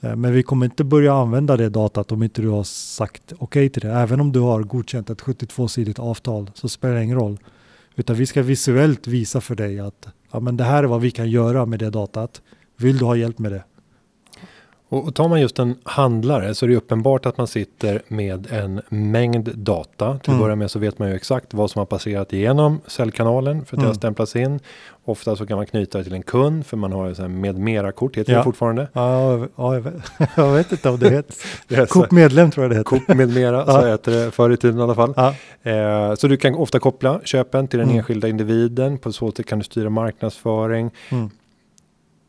Eh, 0.00 0.16
men 0.16 0.32
vi 0.32 0.42
kommer 0.42 0.66
inte 0.66 0.84
börja 0.84 1.14
använda 1.14 1.56
det 1.56 1.68
datat 1.68 2.12
om 2.12 2.22
inte 2.22 2.42
du 2.42 2.48
har 2.48 2.64
sagt 2.64 3.32
okej 3.32 3.44
okay 3.44 3.68
till 3.68 3.82
det. 3.82 3.92
Även 3.92 4.20
om 4.20 4.32
du 4.32 4.40
har 4.40 4.62
godkänt 4.62 5.10
ett 5.10 5.22
72-sidigt 5.22 5.98
avtal 5.98 6.50
så 6.54 6.68
spelar 6.68 6.94
det 6.94 7.04
ingen 7.04 7.18
roll. 7.18 7.38
Utan 7.96 8.16
vi 8.16 8.26
ska 8.26 8.42
visuellt 8.42 9.06
visa 9.06 9.40
för 9.40 9.54
dig 9.54 9.80
att 9.80 10.08
ja, 10.32 10.40
men 10.40 10.56
det 10.56 10.64
här 10.64 10.84
är 10.84 10.86
vad 10.86 11.00
vi 11.00 11.10
kan 11.10 11.30
göra 11.30 11.66
med 11.66 11.78
det 11.78 11.90
datat. 11.90 12.42
Vill 12.76 12.98
du 12.98 13.04
ha 13.04 13.16
hjälp 13.16 13.38
med 13.38 13.52
det? 13.52 13.64
Och, 14.90 15.14
tar 15.14 15.28
man 15.28 15.40
just 15.40 15.58
en 15.58 15.74
handlare 15.82 16.54
så 16.54 16.66
är 16.66 16.70
det 16.70 16.76
uppenbart 16.76 17.26
att 17.26 17.38
man 17.38 17.46
sitter 17.46 18.02
med 18.08 18.52
en 18.52 18.80
mängd 18.88 19.58
data. 19.58 20.12
Till 20.12 20.20
att 20.20 20.28
mm. 20.28 20.40
börja 20.40 20.56
med 20.56 20.70
så 20.70 20.78
vet 20.78 20.98
man 20.98 21.08
ju 21.08 21.14
exakt 21.14 21.54
vad 21.54 21.70
som 21.70 21.78
har 21.78 21.86
passerat 21.86 22.32
igenom 22.32 22.80
säljkanalen 22.86 23.64
för 23.64 23.66
att 23.66 23.72
mm. 23.72 23.82
det 23.82 23.88
har 23.88 23.94
stämplats 23.94 24.36
in. 24.36 24.60
Ofta 25.04 25.36
så 25.36 25.46
kan 25.46 25.56
man 25.56 25.66
knyta 25.66 25.98
det 25.98 26.04
till 26.04 26.14
en 26.14 26.22
kund 26.22 26.66
för 26.66 26.76
man 26.76 26.92
har 26.92 27.08
ju 27.08 27.28
med 27.28 27.58
mera-kort, 27.58 28.16
heter 28.16 28.32
ja. 28.32 28.38
det 28.38 28.44
fortfarande? 28.44 28.88
Ja, 28.92 29.46
ja 29.56 29.74
jag, 29.74 29.80
vet, 29.80 30.12
jag 30.36 30.52
vet 30.52 30.72
inte 30.72 30.88
om 30.88 30.98
det 30.98 31.10
heter. 31.10 31.86
Coop 31.86 32.10
medlem 32.10 32.50
tror 32.50 32.64
jag 32.64 32.70
det 32.70 32.76
heter. 32.76 32.84
Coop 32.84 33.08
med 33.08 33.28
mera, 33.28 33.64
ja. 33.66 33.80
så 33.80 33.86
heter 33.86 34.12
det 34.12 34.30
förr 34.30 34.50
i 34.50 34.56
tiden 34.56 34.78
i 34.78 34.82
alla 34.82 34.94
fall. 34.94 35.14
Ja. 35.16 35.34
Eh, 35.70 36.14
så 36.14 36.28
du 36.28 36.36
kan 36.36 36.54
ofta 36.54 36.78
koppla 36.78 37.20
köpen 37.24 37.68
till 37.68 37.78
den 37.78 37.88
mm. 37.88 37.98
enskilda 37.98 38.28
individen. 38.28 38.98
På 38.98 39.12
så 39.12 39.32
sätt 39.32 39.46
kan 39.46 39.58
du 39.58 39.64
styra 39.64 39.90
marknadsföring. 39.90 40.90
Mm. 41.08 41.30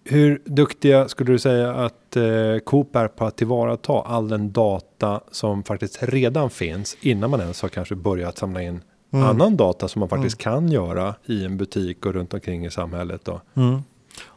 Hur 0.04 0.42
duktiga 0.46 1.08
skulle 1.08 1.32
du 1.32 1.40
säga 1.40 1.74
att 1.74 2.16
eh, 2.16 2.24
Coop 2.66 2.96
är 2.96 3.08
på 3.08 3.26
att 3.26 3.38
tillvarata 3.38 3.94
all 3.94 4.28
den 4.28 4.52
data 4.52 5.22
som 5.32 5.64
faktiskt 5.64 6.04
redan 6.04 6.50
finns 6.50 6.98
innan 7.02 7.30
man 7.30 7.42
ens 7.42 7.62
har 7.62 7.70
kanske 7.70 7.96
börjat 7.96 8.38
samla 8.38 8.62
in 8.62 8.82
mm. 9.12 9.26
annan 9.26 9.58
data 9.58 9.88
som 9.88 10.00
man 10.00 10.10
faktiskt 10.10 10.46
mm. 10.46 10.54
kan 10.54 10.72
göra 10.72 11.16
i 11.26 11.46
en 11.46 11.58
butik 11.58 12.06
och 12.06 12.14
runt 12.14 12.34
omkring 12.34 12.66
i 12.66 12.72
samhället 12.72 13.26
då? 13.26 13.42
Mm. 13.54 13.82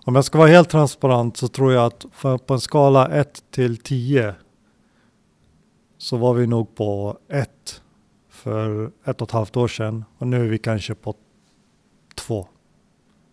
Om 0.04 0.14
jag 0.14 0.24
ska 0.24 0.38
vara 0.38 0.48
helt 0.48 0.70
transparent 0.70 1.36
så 1.36 1.48
tror 1.48 1.72
jag 1.72 1.86
att 1.86 2.06
på 2.46 2.54
en 2.54 2.60
skala 2.60 3.08
1 3.08 3.44
till 3.50 3.76
10 3.76 4.34
så 5.98 6.16
var 6.16 6.34
vi 6.34 6.46
nog 6.46 6.74
på 6.74 7.18
1 7.28 7.82
för 8.30 8.90
ett 9.04 9.22
och 9.22 9.28
ett 9.28 9.32
halvt 9.32 9.56
år 9.56 9.68
sedan 9.68 10.04
och 10.18 10.26
nu 10.26 10.44
är 10.44 10.48
vi 10.48 10.58
kanske 10.58 10.94
på 10.94 11.14
2. 12.14 12.46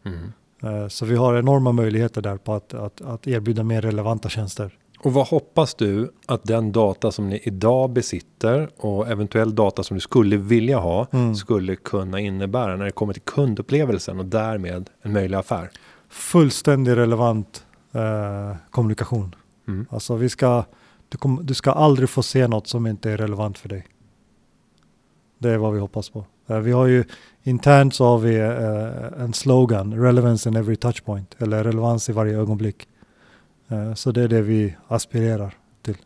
Mm. 0.06 0.34
Eh, 0.64 0.88
så 0.88 1.06
vi 1.06 1.16
har 1.16 1.38
enorma 1.38 1.72
möjligheter 1.72 2.22
där 2.22 2.38
på 2.38 2.54
att, 2.54 2.74
att, 2.74 3.02
att 3.02 3.28
erbjuda 3.28 3.64
mer 3.64 3.82
relevanta 3.82 4.30
tjänster. 4.30 4.78
Och 5.00 5.14
vad 5.14 5.28
hoppas 5.28 5.76
du 5.76 6.12
att 6.26 6.44
den 6.44 6.72
data 6.72 7.12
som 7.12 7.30
ni 7.30 7.42
idag 7.44 7.90
besitter 7.90 8.70
och 8.78 9.08
eventuell 9.08 9.56
data 9.56 9.84
som 9.84 9.96
du 9.96 10.02
skulle 10.02 10.38
vilja 10.38 10.80
ha 10.80 11.08
mm. 11.12 11.36
skulle 11.36 11.76
kunna 11.76 12.20
innebära 12.20 12.76
när 12.76 12.86
det 12.86 12.92
kommer 12.92 13.14
till 13.14 13.22
kundupplevelsen 13.22 14.20
och 14.20 14.26
därmed 14.26 14.90
en 15.02 15.14
möjlig 15.14 15.38
affär? 15.38 15.72
Fullständigt 16.10 16.98
relevant 16.98 17.66
eh, 17.92 18.56
kommunikation. 18.70 19.36
Mm. 19.68 19.86
Alltså 19.90 20.16
vi 20.16 20.30
ska, 20.30 20.66
du, 21.10 21.18
kom, 21.18 21.40
du 21.44 21.54
ska 21.54 21.72
aldrig 21.72 22.10
få 22.10 22.24
se 22.24 22.48
något 22.48 22.68
som 22.68 22.88
inte 22.88 23.12
är 23.12 23.18
relevant 23.18 23.58
för 23.58 23.70
dig. 23.70 23.88
Det 25.38 25.50
är 25.50 25.58
vad 25.58 25.74
vi 25.74 25.80
hoppas 25.80 26.10
på. 26.10 26.26
Eh, 26.48 26.60
vi 26.60 26.72
har 26.72 26.88
ju 26.88 27.04
internt 27.44 27.96
så 27.96 28.06
har 28.06 28.18
vi 28.18 28.38
uh, 28.42 29.24
en 29.24 29.34
slogan, 29.34 29.94
relevance 29.94 30.50
in 30.50 30.56
every 30.56 30.76
touchpoint, 30.76 31.36
eller 31.40 31.64
relevans 31.64 32.10
i 32.10 32.12
varje 32.12 32.38
ögonblick. 32.38 32.88
Uh, 33.72 33.94
så 33.94 34.12
det 34.12 34.22
är 34.22 34.28
det 34.28 34.42
vi 34.42 34.76
aspirerar 34.88 35.54
till. 35.82 35.98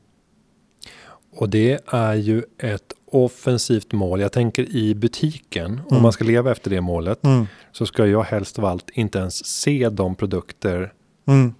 Och 1.35 1.49
det 1.49 1.79
är 1.87 2.13
ju 2.13 2.43
ett 2.57 2.93
offensivt 3.05 3.93
mål. 3.93 4.21
Jag 4.21 4.31
tänker 4.31 4.75
i 4.75 4.95
butiken, 4.95 5.65
mm. 5.65 5.85
om 5.89 6.01
man 6.01 6.11
ska 6.11 6.23
leva 6.23 6.51
efter 6.51 6.69
det 6.69 6.81
målet, 6.81 7.25
mm. 7.25 7.47
så 7.71 7.85
ska 7.85 8.05
jag 8.05 8.23
helst 8.23 8.59
av 8.59 8.65
allt 8.65 8.89
inte 8.89 9.19
ens 9.19 9.45
se 9.45 9.89
de 9.89 10.15
produkter 10.15 10.93
mm. 11.27 11.53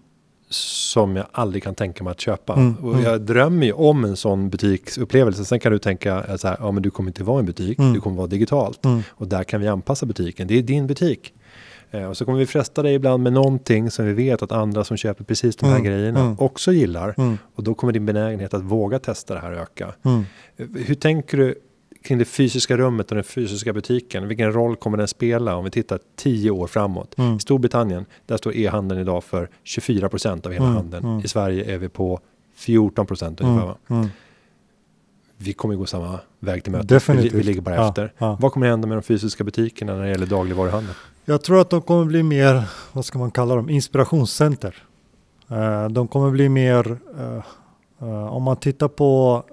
Som 0.55 1.15
jag 1.15 1.25
aldrig 1.31 1.63
kan 1.63 1.75
tänka 1.75 2.03
mig 2.03 2.11
att 2.11 2.19
köpa. 2.21 2.53
Mm, 2.53 2.75
Och 2.75 2.93
mm. 2.93 3.03
jag 3.03 3.21
drömmer 3.21 3.65
ju 3.65 3.73
om 3.73 4.05
en 4.05 4.15
sån 4.17 4.49
butiksupplevelse. 4.49 5.45
Sen 5.45 5.59
kan 5.59 5.71
du 5.71 5.79
tänka 5.79 6.23
eh, 6.29 6.35
så 6.35 6.47
här, 6.47 6.57
ja 6.59 6.71
men 6.71 6.83
du 6.83 6.91
kommer 6.91 7.09
inte 7.09 7.23
vara 7.23 7.39
en 7.39 7.45
butik, 7.45 7.79
Mm. 7.79 7.93
du 7.93 8.01
kommer 8.01 8.17
vara 8.17 8.27
digitalt. 8.27 8.85
Mm. 8.85 9.01
Och 9.09 9.27
där 9.27 9.43
kan 9.43 9.61
vi 9.61 9.67
anpassa 9.67 10.05
butiken, 10.05 10.47
det 10.47 10.57
är 10.57 10.61
din 10.61 10.87
butik. 10.87 11.33
Eh, 11.91 12.05
och 12.05 12.17
så 12.17 12.25
kommer 12.25 12.39
vi 12.39 12.45
fresta 12.45 12.83
dig 12.83 12.93
ibland 12.93 13.23
med 13.23 13.33
någonting 13.33 13.91
som 13.91 14.05
vi 14.05 14.13
vet 14.13 14.41
att 14.41 14.51
andra 14.51 14.83
som 14.83 14.97
köper 14.97 15.23
precis 15.23 15.55
de 15.55 15.65
här 15.65 15.73
Mm, 15.75 15.83
grejerna 15.85 16.35
också 16.39 16.71
gillar. 16.71 17.15
Och 17.55 17.63
då 17.63 17.73
kommer 17.73 17.93
din 17.93 18.05
benägenhet 18.05 18.53
att 18.53 18.63
våga 18.63 18.99
testa 18.99 19.33
det 19.33 19.39
här 19.39 19.51
öka. 19.51 19.93
Eh, 20.03 20.21
Hur 20.85 20.95
tänker 20.95 21.37
du 21.37 21.55
kring 22.03 22.17
det 22.17 22.25
fysiska 22.25 22.77
rummet 22.77 23.11
och 23.11 23.15
den 23.15 23.23
fysiska 23.23 23.73
butiken? 23.73 24.27
Vilken 24.27 24.51
roll 24.53 24.75
kommer 24.75 24.97
den 24.97 25.07
spela 25.07 25.55
om 25.55 25.63
vi 25.63 25.71
tittar 25.71 25.99
tio 26.15 26.51
år 26.51 26.67
framåt? 26.67 27.17
Mm. 27.17 27.35
I 27.37 27.39
Storbritannien, 27.39 28.05
där 28.25 28.37
står 28.37 28.55
e-handeln 28.55 29.01
idag 29.01 29.23
för 29.23 29.49
24 29.63 30.09
procent 30.09 30.45
av 30.45 30.51
hela 30.51 30.65
Mm, 30.65 30.75
handeln. 30.77 31.05
mm. 31.05 31.19
I 31.19 31.27
Sverige 31.27 31.73
är 31.73 31.77
vi 31.77 31.89
på 31.89 32.19
14 32.55 33.05
procent 33.05 33.41
ungefär. 33.41 33.63
Mm. 33.63 33.75
Mm. 34.01 34.07
Vi 35.37 35.53
kommer 35.53 35.75
gå 35.75 35.85
samma 35.85 36.19
väg 36.39 36.63
till 36.63 36.71
mötes. 36.71 36.87
Definitivt. 36.87 37.33
Vi, 37.33 37.37
vi 37.37 37.43
ligger 37.43 37.61
bara 37.61 37.75
Ja, 37.75 37.87
efter. 37.89 38.13
ja. 38.17 38.37
Vad 38.41 38.51
kommer 38.51 38.67
hända 38.67 38.87
med 38.87 38.97
de 38.97 39.01
fysiska 39.01 39.43
butikerna 39.43 39.95
när 39.95 40.03
det 40.03 40.09
gäller 40.09 40.25
dagligvaruhandel? 40.25 40.95
Jag 41.25 41.43
tror 41.43 41.61
att 41.61 41.69
de 41.69 41.81
kommer 41.81 42.05
bli 42.05 42.23
mer, 42.23 42.63
vad 42.91 43.05
ska 43.05 43.19
man 43.19 43.31
kalla 43.31 43.55
dem, 43.55 43.69
inspirationscenter. 43.69 44.75
Eh, 45.49 45.89
de 45.89 46.07
kommer 46.07 46.31
bli 46.31 46.49
mer, 46.49 46.97
eh, 47.19 47.43
eh, 48.07 48.33
om 48.33 48.43
man 48.43 48.57
tittar 48.57 48.87
på, 48.87 49.43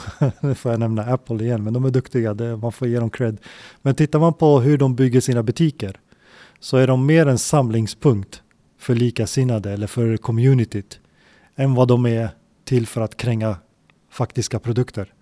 nu 0.40 0.54
får 0.54 0.70
jag 0.70 0.80
nämna 0.80 1.02
Apple 1.02 1.44
igen, 1.44 1.64
men 1.64 1.72
de 1.72 1.84
är 1.84 1.90
duktiga, 1.90 2.34
det, 2.34 2.56
man 2.56 2.72
får 2.72 2.88
ge 2.88 2.98
dem 2.98 3.10
cred. 3.10 3.38
Men 3.82 3.94
tittar 3.94 4.18
man 4.18 4.34
på 4.34 4.60
hur 4.60 4.78
de 4.78 4.94
bygger 4.94 5.20
sina 5.20 5.42
butiker 5.42 6.00
så 6.60 6.76
är 6.76 6.86
de 6.86 7.06
mer 7.06 7.26
en 7.26 7.38
samlingspunkt 7.38 8.42
för 8.78 8.94
likasinnade 8.94 9.72
eller 9.72 9.86
för 9.86 10.16
communityt 10.16 11.00
än 11.56 11.74
vad 11.74 11.88
de 11.88 12.06
är 12.06 12.28
till 12.64 12.86
för 12.86 13.00
att 13.00 13.16
kränga 13.16 13.56
faktiska 14.10 14.58
produkter. 14.58 15.12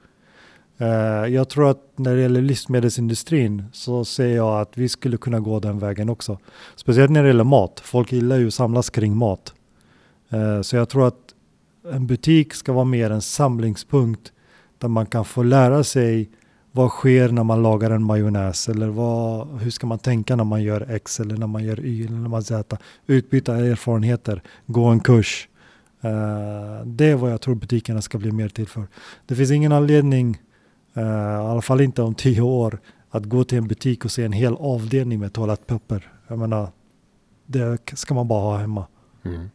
Eh, 0.78 0.86
jag 1.34 1.48
tror 1.48 1.70
att 1.70 1.92
när 1.96 2.14
det 2.14 2.22
gäller 2.22 2.42
livsmedelsindustrin 2.42 3.64
så 3.72 4.04
ser 4.04 4.36
jag 4.36 4.60
att 4.60 4.78
vi 4.78 4.88
skulle 4.88 5.16
kunna 5.16 5.40
gå 5.40 5.60
den 5.60 5.78
vägen 5.78 6.08
också. 6.08 6.38
Speciellt 6.76 7.10
när 7.10 7.22
det 7.22 7.28
gäller 7.28 7.44
mat. 7.44 7.80
Folk 7.84 8.12
gillar 8.12 8.38
ju 8.38 8.46
att 8.46 8.54
samlas 8.54 8.90
kring 8.90 9.16
mat. 9.16 9.54
Eh, 10.28 10.62
så 10.62 10.76
jag 10.76 10.88
tror 10.88 11.08
att 11.08 11.34
en 11.92 12.06
butik 12.06 12.54
ska 12.54 12.72
vara 12.72 12.84
mer 12.84 13.10
en 13.10 13.22
samlingspunkt 13.22 14.32
där 14.80 14.88
man 14.88 15.06
kan 15.06 15.24
få 15.24 15.42
lära 15.42 15.84
sig 15.84 16.30
vad 16.72 16.90
sker 16.90 17.28
när 17.28 17.44
man 17.44 17.62
lagar 17.62 17.90
en 17.90 18.02
majonnäs 18.02 18.68
eller 18.68 18.88
vad, 18.88 19.48
hur 19.60 19.70
ska 19.70 19.86
man 19.86 19.98
tänka 19.98 20.36
när 20.36 20.44
man 20.44 20.62
gör 20.62 20.90
X 20.90 21.20
eller 21.20 21.36
när 21.36 21.46
man 21.46 21.64
gör 21.64 21.80
Y 21.80 22.04
eller 22.04 22.16
när 22.16 22.28
man 22.28 22.42
Z. 22.42 22.76
Utbyta 23.06 23.56
erfarenheter, 23.56 24.42
gå 24.66 24.84
en 24.84 25.00
kurs. 25.00 25.48
Eh, 26.00 26.86
det 26.86 27.04
är 27.04 27.14
vad 27.14 27.32
jag 27.32 27.40
tror 27.40 27.54
butikerna 27.54 28.02
ska 28.02 28.18
bli 28.18 28.32
mer 28.32 28.48
till 28.48 28.66
för. 28.68 28.86
Det 29.26 29.34
finns 29.34 29.50
ingen 29.50 29.72
anledning, 29.72 30.38
eh, 30.94 31.02
i 31.02 31.50
alla 31.50 31.62
fall 31.62 31.80
inte 31.80 32.02
om 32.02 32.14
tio 32.14 32.40
år, 32.40 32.78
att 33.10 33.24
gå 33.24 33.44
till 33.44 33.58
en 33.58 33.68
butik 33.68 34.04
och 34.04 34.10
se 34.10 34.24
en 34.24 34.32
hel 34.32 34.54
avdelning 34.54 35.20
med 35.20 35.32
toalettpapper. 35.32 36.12
Jag 36.28 36.38
menar, 36.38 36.68
det 37.46 37.98
ska 37.98 38.14
man 38.14 38.28
bara 38.28 38.40
ha 38.40 38.56
hemma. 38.56 38.86
Mm. 39.24 39.50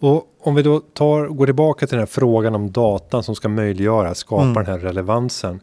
Och 0.00 0.24
om 0.40 0.54
vi 0.54 0.62
då 0.62 0.80
tar, 0.80 1.26
går 1.26 1.46
tillbaka 1.46 1.86
till 1.86 1.94
den 1.96 2.00
här 2.00 2.06
frågan 2.06 2.54
om 2.54 2.70
datan 2.72 3.22
som 3.22 3.34
ska 3.34 3.48
möjliggöra, 3.48 4.14
skapa 4.14 4.42
Mm. 4.42 4.54
den 4.54 4.66
här 4.66 4.78
relevansen. 4.78 5.60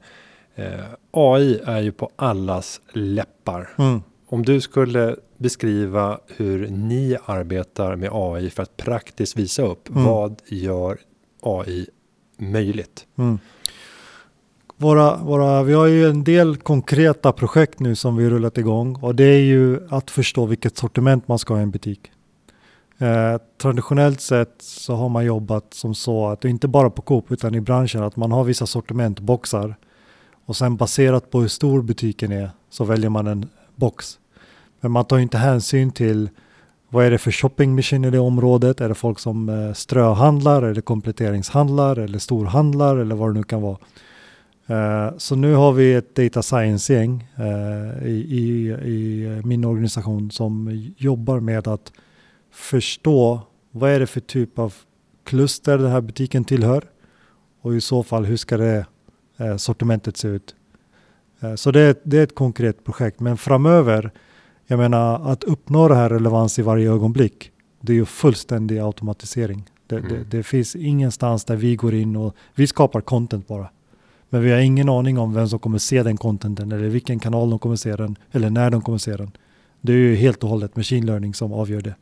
Eh, 0.55 0.65
AI 1.11 1.59
är 1.65 1.79
ju 1.81 1.91
på 1.91 2.09
allas 2.15 2.81
läppar. 2.93 3.69
Mm. 3.77 4.01
Om 4.27 4.43
du 4.43 4.61
skulle 4.61 5.15
beskriva 5.37 6.19
hur 6.27 6.67
ni 6.67 7.17
arbetar 7.25 7.95
med 7.95 8.09
AI 8.13 8.49
för 8.49 8.63
att 8.63 8.77
praktiskt 8.77 9.37
visa 9.37 9.61
upp 9.63 9.89
Mm. 9.89 10.03
vad 10.05 10.35
gör 10.47 10.97
AI 11.41 11.87
möjligt? 12.37 13.05
Mm. 13.17 13.39
Våra, 14.77 15.17
våra, 15.17 15.63
vi 15.63 15.73
har 15.73 15.85
ju 15.85 16.05
en 16.09 16.23
del 16.23 16.57
konkreta 16.57 17.31
projekt 17.31 17.79
nu 17.79 17.95
som 17.95 18.15
vi 18.17 18.29
rullat 18.29 18.57
igång 18.57 18.95
och 19.01 19.15
det 19.15 19.23
är 19.23 19.39
ju 19.39 19.79
att 19.89 20.11
förstå 20.11 20.45
vilket 20.45 20.77
sortiment 20.77 21.27
man 21.27 21.39
ska 21.39 21.53
ha 21.53 21.59
i 21.59 21.63
en 21.63 21.71
butik. 21.71 22.11
Eh, 22.97 23.37
traditionellt 23.57 24.21
sett 24.21 24.55
så 24.59 24.95
har 24.95 25.09
man 25.09 25.25
jobbat 25.25 25.73
som 25.73 25.95
så 25.95 26.27
att, 26.27 26.45
inte 26.45 26.67
bara 26.67 26.89
på 26.89 27.01
Coop 27.01 27.31
utan 27.31 27.55
i 27.55 27.61
branschen, 27.61 28.03
att 28.03 28.15
man 28.15 28.31
har 28.31 28.43
vissa 28.43 28.65
sortimentboxar 28.65 29.75
och 30.45 30.55
sen 30.55 30.75
baserat 30.75 31.31
på 31.31 31.41
hur 31.41 31.47
stor 31.47 31.81
butiken 31.81 32.31
är 32.31 32.49
så 32.69 32.83
väljer 32.83 33.09
man 33.09 33.27
en 33.27 33.49
box. 33.75 34.19
Men 34.81 34.91
man 34.91 35.05
tar 35.05 35.19
inte 35.19 35.37
hänsyn 35.37 35.91
till 35.91 36.29
vad 36.89 37.05
är 37.05 37.11
det 37.11 37.17
för 37.17 37.31
shopping 37.31 37.75
machine 37.75 38.05
i 38.05 38.09
det 38.09 38.19
området? 38.19 38.81
Är 38.81 38.89
det 38.89 38.95
folk 38.95 39.19
som 39.19 39.49
eh, 39.49 39.73
ströhandlar? 39.73 40.63
eller 40.63 40.81
kompletteringshandlar? 40.81 41.99
Eller 41.99 42.19
storhandlar? 42.19 42.97
Eller 42.97 43.15
vad 43.15 43.29
det 43.29 43.33
nu 43.33 43.43
kan 43.43 43.61
vara. 43.61 43.77
Eh, 44.67 45.13
så 45.17 45.35
nu 45.35 45.53
har 45.53 45.71
vi 45.71 45.93
ett 45.93 46.15
data 46.15 46.41
science-gäng 46.41 47.27
eh, 47.35 48.07
i, 48.07 48.25
i, 48.29 48.71
i 48.71 49.41
min 49.45 49.65
organisation 49.65 50.31
som 50.31 50.71
jobbar 50.97 51.39
med 51.39 51.67
att 51.67 51.91
förstå 52.55 53.39
vad 53.71 53.89
är 53.91 53.99
det 53.99 54.07
för 54.07 54.19
typ 54.19 54.59
av 54.59 54.73
kluster 55.23 55.77
den 55.77 55.91
här 55.91 56.01
butiken 56.01 56.43
tillhör 56.45 56.83
och 57.61 57.75
i 57.75 57.81
så 57.81 58.03
fall 58.03 58.25
hur 58.25 58.37
ska 58.37 58.57
det 58.57 58.85
eh, 59.37 59.57
sortimentet 59.57 60.17
se 60.17 60.27
ut. 60.27 60.55
Eh, 61.39 61.55
så 61.55 61.71
det, 61.71 61.81
är- 61.81 61.95
det 62.03 62.17
är 62.17 62.23
ett 62.23 62.35
konkret 62.35 62.83
projekt 62.85 63.19
men 63.19 63.37
framöver 63.37 64.11
jag 64.67 64.77
menar 64.79 65.31
att 65.31 65.43
uppnå 65.43 65.87
det 65.87 65.95
här 65.95 66.09
relevans 66.09 66.59
i 66.59 66.61
varje 66.61 66.91
ögonblick 66.91 67.51
det 67.81 67.91
är 67.91 67.95
ju 67.95 68.05
fullständig 68.05 68.79
automatisering. 68.79 69.63
Det, 69.87 69.95
det, 69.99 70.15
Mm. 70.15 70.27
det 70.29 70.43
finns 70.43 70.75
ingenstans 70.75 71.45
där 71.45 71.55
vi 71.55 71.75
går 71.75 71.93
in 71.93 72.15
och 72.15 72.35
vi 72.55 72.67
skapar 72.67 73.01
content 73.01 73.47
bara. 73.47 73.69
Men 74.29 74.41
vi 74.41 74.51
har 74.51 74.57
ingen 74.59 74.89
aning 74.89 75.17
om 75.17 75.33
vem 75.33 75.47
som 75.49 75.59
kommer 75.59 75.77
se 75.77 76.03
den 76.03 76.17
contenten 76.17 76.71
eller 76.71 76.87
vilken 76.89 77.19
kanal 77.19 77.49
de 77.49 77.59
kommer 77.59 77.75
se 77.75 77.95
den 77.95 78.15
eller 78.31 78.49
när 78.49 78.69
de 78.69 78.81
kommer 78.81 78.97
se 78.97 79.15
den. 79.17 79.31
Det 79.81 79.91
är 79.93 79.97
ju 79.97 80.15
helt 80.15 80.43
och 80.43 80.49
hållet 80.49 80.75
machine 80.75 81.05
learning 81.05 81.33
som 81.33 81.53
avgör 81.53 81.81
det. 81.81 81.95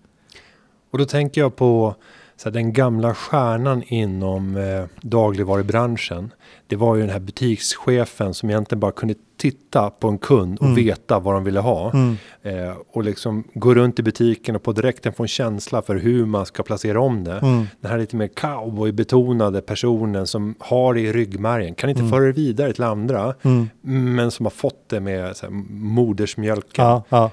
Och 0.94 1.00
då 1.00 1.06
tänker 1.06 1.42
jag 1.42 1.56
på 1.56 1.96
så 2.38 2.50
här, 2.50 2.54
den 2.54 2.74
gamla 2.74 3.14
stjärnan 3.16 3.84
inom 3.88 4.58
eh, 4.58 4.86
dagligvarubranschen. 5.02 6.34
Det 6.68 6.76
var 6.76 6.96
ju 6.96 7.02
den 7.02 7.10
här 7.10 7.20
butikschefen 7.20 8.34
som 8.34 8.50
egentligen 8.50 8.80
bara 8.80 8.92
kunde 8.92 9.16
titta 9.38 9.90
på 9.90 10.08
en 10.08 10.18
kund 10.18 10.58
och 10.60 10.66
Mm. 10.66 10.76
veta 10.76 11.20
vad 11.20 11.34
de 11.34 11.44
ville 11.44 11.60
ha. 11.60 11.92
Mm. 11.94 12.18
Eh, 12.42 12.76
och 12.92 13.04
liksom 13.04 13.44
gå 13.54 13.74
runt 13.74 14.00
i 14.00 14.04
butiken 14.04 14.56
och 14.56 14.64
på 14.64 14.72
direkten 14.72 15.14
få 15.14 15.24
en 15.24 15.28
känsla 15.28 15.82
för 15.82 15.96
hur 15.96 16.26
man 16.26 16.46
ska 16.46 16.64
placera 16.64 17.02
om 17.02 17.24
det. 17.24 17.38
Mm. 17.40 17.66
Den 17.82 17.92
här 17.92 17.98
lite 17.98 18.16
mer 18.16 18.28
cowboybetonade 18.28 19.62
personen 19.62 20.28
som 20.28 20.56
har 20.60 20.94
det 20.94 21.02
i 21.02 21.14
ryggmärgen. 21.14 21.76
Kan 21.76 21.90
inte 21.90 22.02
Mm. 22.02 22.12
föra 22.12 22.26
det 22.26 22.32
vidare 22.32 22.74
till 22.74 22.84
andra. 22.84 23.34
Mm. 23.42 23.70
Men 24.16 24.32
som 24.32 24.46
har 24.46 24.52
fått 24.52 24.90
det 24.90 25.00
med 25.00 25.36
så 25.38 25.46
här, 25.46 25.54
modersmjölken. 25.74 26.86
Ja, 26.86 27.04
ja. 27.10 27.32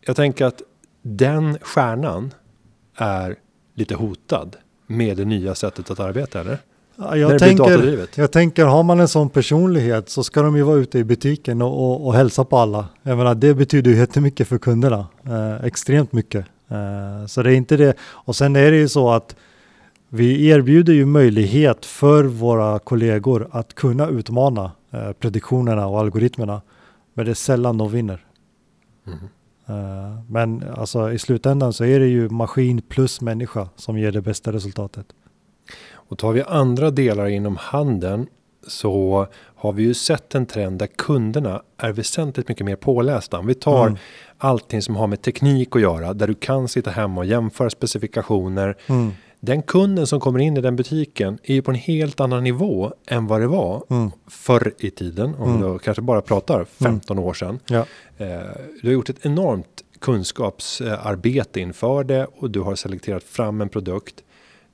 Jag 0.00 0.16
tänker 0.16 0.44
att 0.46 0.62
den 1.02 1.58
stjärnan 1.62 2.34
är 2.96 3.36
lite 3.74 3.94
hotad 3.94 4.56
med 4.86 5.16
det 5.16 5.24
nya 5.24 5.54
sättet 5.54 5.90
att 5.90 6.00
arbeta 6.00 6.40
eller? 6.40 6.58
Jag 6.98 7.38
tänker, 7.38 8.08
jag 8.14 8.32
tänker, 8.32 8.64
har 8.64 8.82
man 8.82 9.00
en 9.00 9.08
sån 9.08 9.28
personlighet 9.28 10.08
så 10.08 10.24
ska 10.24 10.42
de 10.42 10.56
ju 10.56 10.62
vara 10.62 10.76
ute 10.76 10.98
i 10.98 11.04
butiken 11.04 11.62
och, 11.62 11.90
och, 11.90 12.06
och 12.06 12.14
hälsa 12.14 12.44
på 12.44 12.58
alla. 12.58 12.88
Jag 13.02 13.18
menar, 13.18 13.34
det 13.34 13.54
betyder 13.54 13.90
ju 13.90 13.96
jättemycket 13.96 14.48
för 14.48 14.58
kunderna. 14.58 15.06
Eh, 15.24 15.64
extremt 15.64 16.12
mycket. 16.12 16.46
Eh, 16.68 17.26
så 17.26 17.42
det 17.42 17.50
är 17.50 17.54
inte 17.54 17.76
det. 17.76 17.94
Och 18.00 18.36
sen 18.36 18.56
är 18.56 18.70
det 18.70 18.76
ju 18.76 18.88
så 18.88 19.10
att 19.10 19.36
vi 20.08 20.48
erbjuder 20.48 20.92
ju 20.92 21.06
möjlighet 21.06 21.86
för 21.86 22.24
våra 22.24 22.78
kollegor 22.78 23.48
att 23.52 23.74
kunna 23.74 24.08
utmana 24.08 24.70
eh, 24.90 25.12
prediktionerna 25.12 25.86
och 25.86 26.00
algoritmerna. 26.00 26.62
Men 27.14 27.24
det 27.24 27.32
är 27.32 27.34
sällan 27.34 27.78
de 27.78 27.90
vinner. 27.90 28.24
Mm. 29.06 29.18
Eh, 29.68 30.20
men 30.28 30.64
alltså, 30.76 31.12
i 31.12 31.18
slutändan 31.18 31.72
så 31.72 31.84
är 31.84 32.00
det 32.00 32.06
ju 32.06 32.28
maskin 32.28 32.82
plus 32.82 33.20
människa 33.20 33.68
som 33.76 33.98
ger 33.98 34.12
det 34.12 34.20
bästa 34.22 34.52
resultatet. 34.52 35.06
Och 35.92 36.18
tar 36.18 36.32
vi 36.32 36.42
andra 36.42 36.90
delar 36.90 37.26
inom 37.26 37.56
handeln 37.60 38.26
så 38.68 39.26
har 39.56 39.72
vi 39.72 39.82
ju 39.82 39.94
sett 39.94 40.34
en 40.34 40.46
trend 40.46 40.78
där 40.78 40.86
kunderna 40.86 41.62
är 41.76 41.92
väsentligt 41.92 42.48
mycket 42.48 42.66
mer 42.66 42.76
pålästa. 42.76 43.38
Om 43.38 43.46
vi 43.46 43.54
tar 43.54 43.86
Mm. 43.86 43.98
allting 44.38 44.82
som 44.82 44.96
har 44.96 45.06
med 45.06 45.22
teknik 45.22 45.76
att 45.76 45.82
göra, 45.82 46.14
där 46.14 46.26
du 46.26 46.34
kan 46.34 46.68
sitta 46.68 46.90
hemma 46.90 47.20
och 47.20 47.26
jämföra 47.26 47.70
specifikationer. 47.70 48.76
Mm. 48.86 49.12
Den 49.46 49.62
kunden 49.62 50.06
som 50.06 50.20
kommer 50.20 50.38
in 50.38 50.56
i 50.56 50.60
den 50.60 50.76
butiken 50.76 51.38
är 51.42 51.54
ju 51.54 51.62
på 51.62 51.70
en 51.70 51.74
helt 51.76 52.20
annan 52.20 52.44
nivå 52.44 52.92
än 53.06 53.26
vad 53.26 53.40
det 53.40 53.46
var 53.46 53.82
Mm. 53.90 54.10
förr 54.26 54.72
i 54.78 54.90
tiden. 54.90 55.34
Om 55.34 55.48
Mm. 55.48 55.60
då 55.60 55.78
kanske 55.78 56.02
bara 56.02 56.20
pratar 56.22 56.64
15 56.64 57.18
år 57.18 57.34
sedan. 57.34 57.58
Ja. 57.68 57.84
Eh, 58.18 58.26
du 58.82 58.88
har 58.88 58.92
gjort 58.92 59.08
ett 59.10 59.26
enormt 59.26 59.82
kunskapsarbete 60.00 61.60
inför 61.60 62.04
det 62.04 62.26
och 62.38 62.50
du 62.50 62.60
har 62.60 62.74
selekterat 62.74 63.22
fram 63.24 63.60
en 63.60 63.68
produkt. 63.68 64.14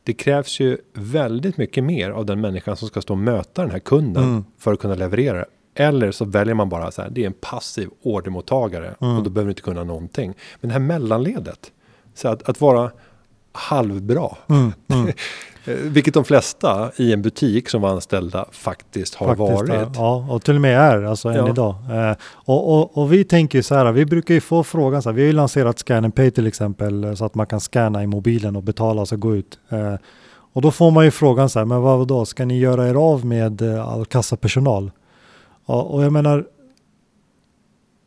Det 0.04 0.12
krävs 0.12 0.60
ju 0.60 0.78
väldigt 0.94 1.56
mycket 1.56 1.84
mer 1.84 2.10
av 2.10 2.26
den 2.26 2.40
människan 2.40 2.76
som 2.76 2.88
ska 2.88 3.00
stå 3.02 3.14
och 3.14 3.18
möta 3.18 3.62
den 3.62 3.70
här 3.70 3.78
kunden 3.78 4.24
Mm. 4.24 4.44
för 4.58 4.72
att 4.72 4.78
kunna 4.78 4.94
leverera. 4.94 5.44
Eller 5.74 6.12
så 6.12 6.24
väljer 6.24 6.54
man 6.54 6.68
bara 6.68 6.90
så 6.90 7.02
här, 7.02 7.10
det 7.10 7.22
är 7.22 7.26
en 7.26 7.32
passiv 7.40 7.88
ordermottagare 8.02 8.94
Mm. 9.00 9.16
och 9.16 9.22
då 9.22 9.30
behöver 9.30 9.46
du 9.48 9.50
inte 9.50 9.62
kunna 9.62 9.84
någonting. 9.84 10.34
Men 10.60 10.68
det 10.68 10.72
här 10.72 10.80
mellanledet, 10.80 11.72
så 12.14 12.28
att, 12.28 12.48
att 12.48 12.60
vara 12.60 12.90
halvbra. 13.52 14.36
Mm, 14.48 14.72
mm. 14.88 15.12
Vilket 15.92 16.14
de 16.14 16.24
flesta 16.24 16.90
i 16.96 17.12
en 17.12 17.22
butik 17.22 17.68
som 17.68 17.82
var 17.82 17.90
anställda 17.90 18.46
faktiskt 18.52 19.14
har 19.14 19.26
faktiskt, 19.26 19.68
varit. 19.68 19.88
Ja, 19.94 20.26
och 20.30 20.42
till 20.42 20.54
och 20.54 20.60
med 20.60 20.78
är 20.78 21.02
alltså 21.02 21.28
än 21.28 21.34
ja. 21.34 21.50
idag. 21.50 21.74
Eh, 21.90 22.16
och, 22.24 22.74
och, 22.74 22.98
och, 22.98 23.12
vi 23.12 23.24
tänker 23.24 23.62
så 23.62 23.74
här, 23.74 23.92
vi 23.92 24.06
brukar 24.06 24.34
ju 24.34 24.40
få 24.40 24.64
frågan 24.64 25.02
så 25.02 25.08
här, 25.08 25.16
vi 25.16 25.22
har 25.22 25.26
ju 25.26 25.32
lanserat 25.32 25.78
Scan 25.78 26.04
and 26.04 26.14
Pay 26.14 26.30
till 26.30 26.46
exempel 26.46 27.04
eh, 27.04 27.14
så 27.14 27.24
att 27.24 27.34
man 27.34 27.46
kan 27.46 27.60
scanna 27.60 28.02
i 28.02 28.06
mobilen 28.06 28.56
och 28.56 28.62
betala 28.62 29.00
och 29.00 29.08
så 29.08 29.16
gå 29.16 29.36
ut. 29.36 29.58
Eh, 29.68 29.94
och 30.52 30.62
då 30.62 30.70
får 30.70 30.90
man 30.90 31.04
ju 31.04 31.10
frågan 31.10 31.48
så 31.48 31.58
här, 31.58 31.66
men 31.66 31.80
vad 31.80 32.08
då, 32.08 32.24
ska 32.24 32.44
ni 32.44 32.58
göra 32.58 32.88
er 32.88 32.94
av 32.94 33.26
med 33.26 33.62
eh, 33.62 33.88
all 33.88 34.06
kassapersonal? 34.06 34.90
Och, 35.66 35.94
och 35.94 36.04
jag 36.04 36.12
menar, 36.12 36.44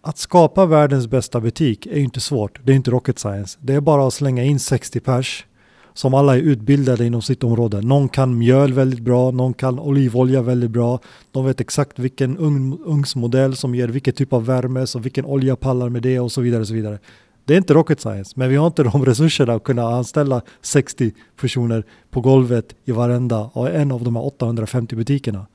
att 0.06 0.18
skapa 0.18 0.66
världens 0.66 1.08
bästa 1.08 1.42
butik 1.42 1.86
är 1.86 1.96
ju 1.96 2.04
inte 2.04 2.20
svårt. 2.20 2.60
Det 2.64 2.72
är 2.72 2.76
inte 2.76 2.92
rocket 2.92 3.20
science. 3.20 3.60
Det 3.62 3.74
är 3.74 3.82
bara 3.82 4.08
att 4.08 4.14
slänga 4.14 4.44
in 4.44 4.60
60 4.60 5.00
pers 5.00 5.46
som 5.94 6.14
alla 6.14 6.36
är 6.36 6.40
utbildade 6.40 7.06
inom 7.06 7.22
sitt 7.22 7.44
område. 7.44 7.82
Någon 7.82 8.10
kan 8.10 8.38
mjöl 8.38 8.74
väldigt 8.74 9.00
bra, 9.00 9.32
någon 9.32 9.54
kan 9.54 9.80
olivolja 9.80 10.42
väldigt 10.42 10.72
bra. 10.72 11.00
De 11.32 11.46
vet 11.46 11.62
exakt 11.62 12.00
vilken 12.00 12.38
ugnsmodell 12.86 13.56
som 13.56 13.76
ger 13.76 13.88
vilken 13.88 14.14
typ 14.14 14.34
av 14.34 14.46
värme, 14.46 14.88
så 14.88 15.00
vilken 15.00 15.26
olja 15.26 15.56
pallar 15.56 15.90
med 15.90 16.02
det 16.02 16.20
och 16.20 16.32
så 16.32 16.42
vidare. 16.42 16.62
Och 16.62 16.68
så 16.68 16.74
vidare. 16.74 17.00
Det 17.46 17.54
är 17.54 17.58
inte 17.58 17.74
rocket 17.74 18.00
science, 18.00 18.34
men 18.36 18.50
vi 18.50 18.56
har 18.56 18.68
inte 18.68 18.84
de 18.84 19.06
resurserna 19.06 19.54
att 19.54 19.64
kunna 19.64 19.84
anställa 19.84 20.42
60 20.62 21.14
personer 21.42 21.84
på 22.12 22.22
golvet 22.22 22.76
i 22.86 22.92
varenda 22.92 23.40
och 23.54 23.70
en 23.70 23.92
av 23.92 24.04
de 24.04 24.16
här 24.16 24.26
850 24.26 24.96
butikerna. 24.96 25.46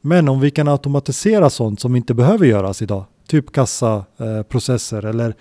Men 0.00 0.28
om 0.28 0.40
vi 0.40 0.50
kan 0.50 0.68
automatisera 0.68 1.50
sånt 1.50 1.80
som 1.80 1.96
inte 1.96 2.14
behöver 2.14 2.46
göras 2.46 2.82
idag, 2.82 3.04
typ 3.26 3.52
kassaprocesser 3.52 5.04
eller 5.04 5.34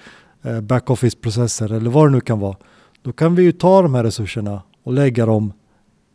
eh, 0.43 0.61
backoffice-processer 0.61 1.73
eller 1.73 1.89
vad 1.89 2.07
det 2.07 2.11
nu 2.11 2.21
kan 2.21 2.39
vara, 2.39 2.55
då 3.01 3.11
kan 3.11 3.35
vi 3.35 3.43
ju 3.43 3.51
ta 3.51 3.81
de 3.81 3.93
här 3.93 4.03
resurserna 4.03 4.61
och 4.83 4.93
lägga 4.93 5.25
dem 5.25 5.53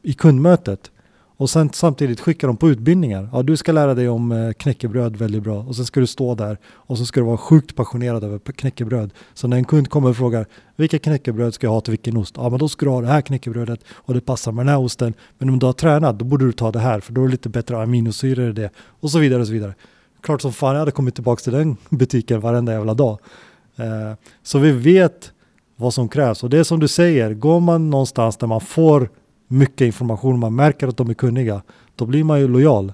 i 0.02 0.12
kundmötet. 0.12 0.90
Och 1.36 1.50
sen 1.50 1.70
samtidigt 1.72 2.20
skickar 2.20 2.48
de 2.48 2.56
på 2.56 2.68
utbildningar. 2.68 3.28
Ja, 3.32 3.42
du 3.42 3.56
ska 3.56 3.72
lära 3.72 3.94
dig 3.94 4.08
om 4.08 4.32
eh, 4.32 4.52
knäckebröd 4.52 5.16
väldigt 5.16 5.42
bra 5.42 5.58
och 5.58 5.76
sen 5.76 5.84
ska 5.86 6.00
du 6.00 6.06
stå 6.06 6.34
där 6.34 6.58
och 6.66 6.98
så 6.98 7.06
ska 7.06 7.20
du 7.20 7.26
vara 7.26 7.36
sjukt 7.36 7.74
passionerad 7.74 8.24
över 8.24 8.38
knäckebröd. 8.38 9.10
Så 9.34 9.48
när 9.48 9.56
en 9.56 9.64
kund 9.64 9.90
kommer 9.90 10.10
och 10.10 10.16
frågar 10.16 10.46
vilka 10.76 10.98
knäckebröd 10.98 11.54
ska 11.54 11.66
jag 11.66 11.72
ha 11.72 11.80
till 11.80 11.90
vilken 11.90 12.16
ost? 12.16 12.34
Ja, 12.36 12.48
men 12.48 12.58
då 12.58 12.68
ska 12.68 12.86
du 12.86 12.90
ha 12.90 13.00
det 13.00 13.06
här 13.06 13.20
knäckebrödet 13.20 13.80
och 13.88 14.14
det 14.14 14.20
passar 14.20 14.52
med 14.52 14.66
den 14.66 14.74
här 14.74 14.84
osten. 14.84 15.14
Men 15.38 15.50
om 15.50 15.58
du 15.58 15.66
har 15.66 15.72
tränat, 15.72 16.18
då 16.18 16.24
borde 16.24 16.46
du 16.46 16.52
ta 16.52 16.72
det 16.72 16.78
här 16.78 17.00
för 17.00 17.12
då 17.12 17.20
är 17.20 17.26
det 17.26 17.30
lite 17.30 17.48
bättre 17.48 17.82
aminosyror 17.82 18.50
i 18.50 18.52
det 18.52 18.70
och 18.76 19.10
så 19.10 19.18
vidare 19.18 19.40
och 19.40 19.46
så 19.46 19.52
vidare. 19.52 19.74
Klart 20.20 20.40
som 20.40 20.52
fan 20.52 20.72
jag 20.72 20.78
hade 20.78 20.90
kommit 20.90 21.14
tillbaka 21.14 21.40
till 21.40 21.52
den 21.52 21.76
butiken 21.88 22.40
varenda 22.40 22.72
jävla 22.72 22.94
dag. 22.94 23.18
Eh, 23.76 24.16
så 24.42 24.58
vi 24.58 24.72
vet 24.72 25.32
vad 25.76 25.94
som 25.94 26.08
krävs. 26.08 26.42
Och 26.42 26.50
det 26.50 26.58
är 26.58 26.64
som 26.64 26.80
du 26.80 26.88
säger, 26.88 27.34
går 27.34 27.60
man 27.60 27.90
någonstans 27.90 28.36
där 28.36 28.46
man 28.46 28.60
får 28.60 29.08
mycket 29.48 29.80
information, 29.80 30.38
man 30.38 30.54
märker 30.54 30.88
att 30.88 30.96
de 30.96 31.10
är 31.10 31.14
kunniga, 31.14 31.62
då 31.96 32.06
blir 32.06 32.24
man 32.24 32.40
ju 32.40 32.48
lojal. 32.48 32.92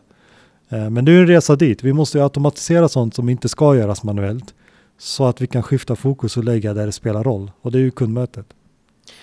Eh, 0.69 0.91
men 0.91 1.05
det 1.05 1.13
är 1.13 1.21
en 1.21 1.27
resa 1.27 1.57
dit. 1.57 1.83
Vi 1.85 1.93
måste 1.93 2.19
ju 2.19 2.25
automatisera 2.25 2.89
sånt 2.89 3.15
som 3.15 3.29
inte 3.29 3.49
ska 3.49 3.77
göras 3.77 4.03
manuellt 4.03 4.55
så 4.99 5.27
att 5.27 5.41
vi 5.41 5.47
kan 5.47 5.63
skifta 5.63 5.97
fokus 5.97 6.37
och 6.37 6.45
lägga 6.45 6.75
där 6.75 6.87
det 6.87 6.93
spelar 6.93 7.25
roll. 7.25 7.51
Och 7.61 7.73
det 7.73 7.79
är 7.79 7.83
ju 7.83 7.91
kundmötet. 7.91 8.47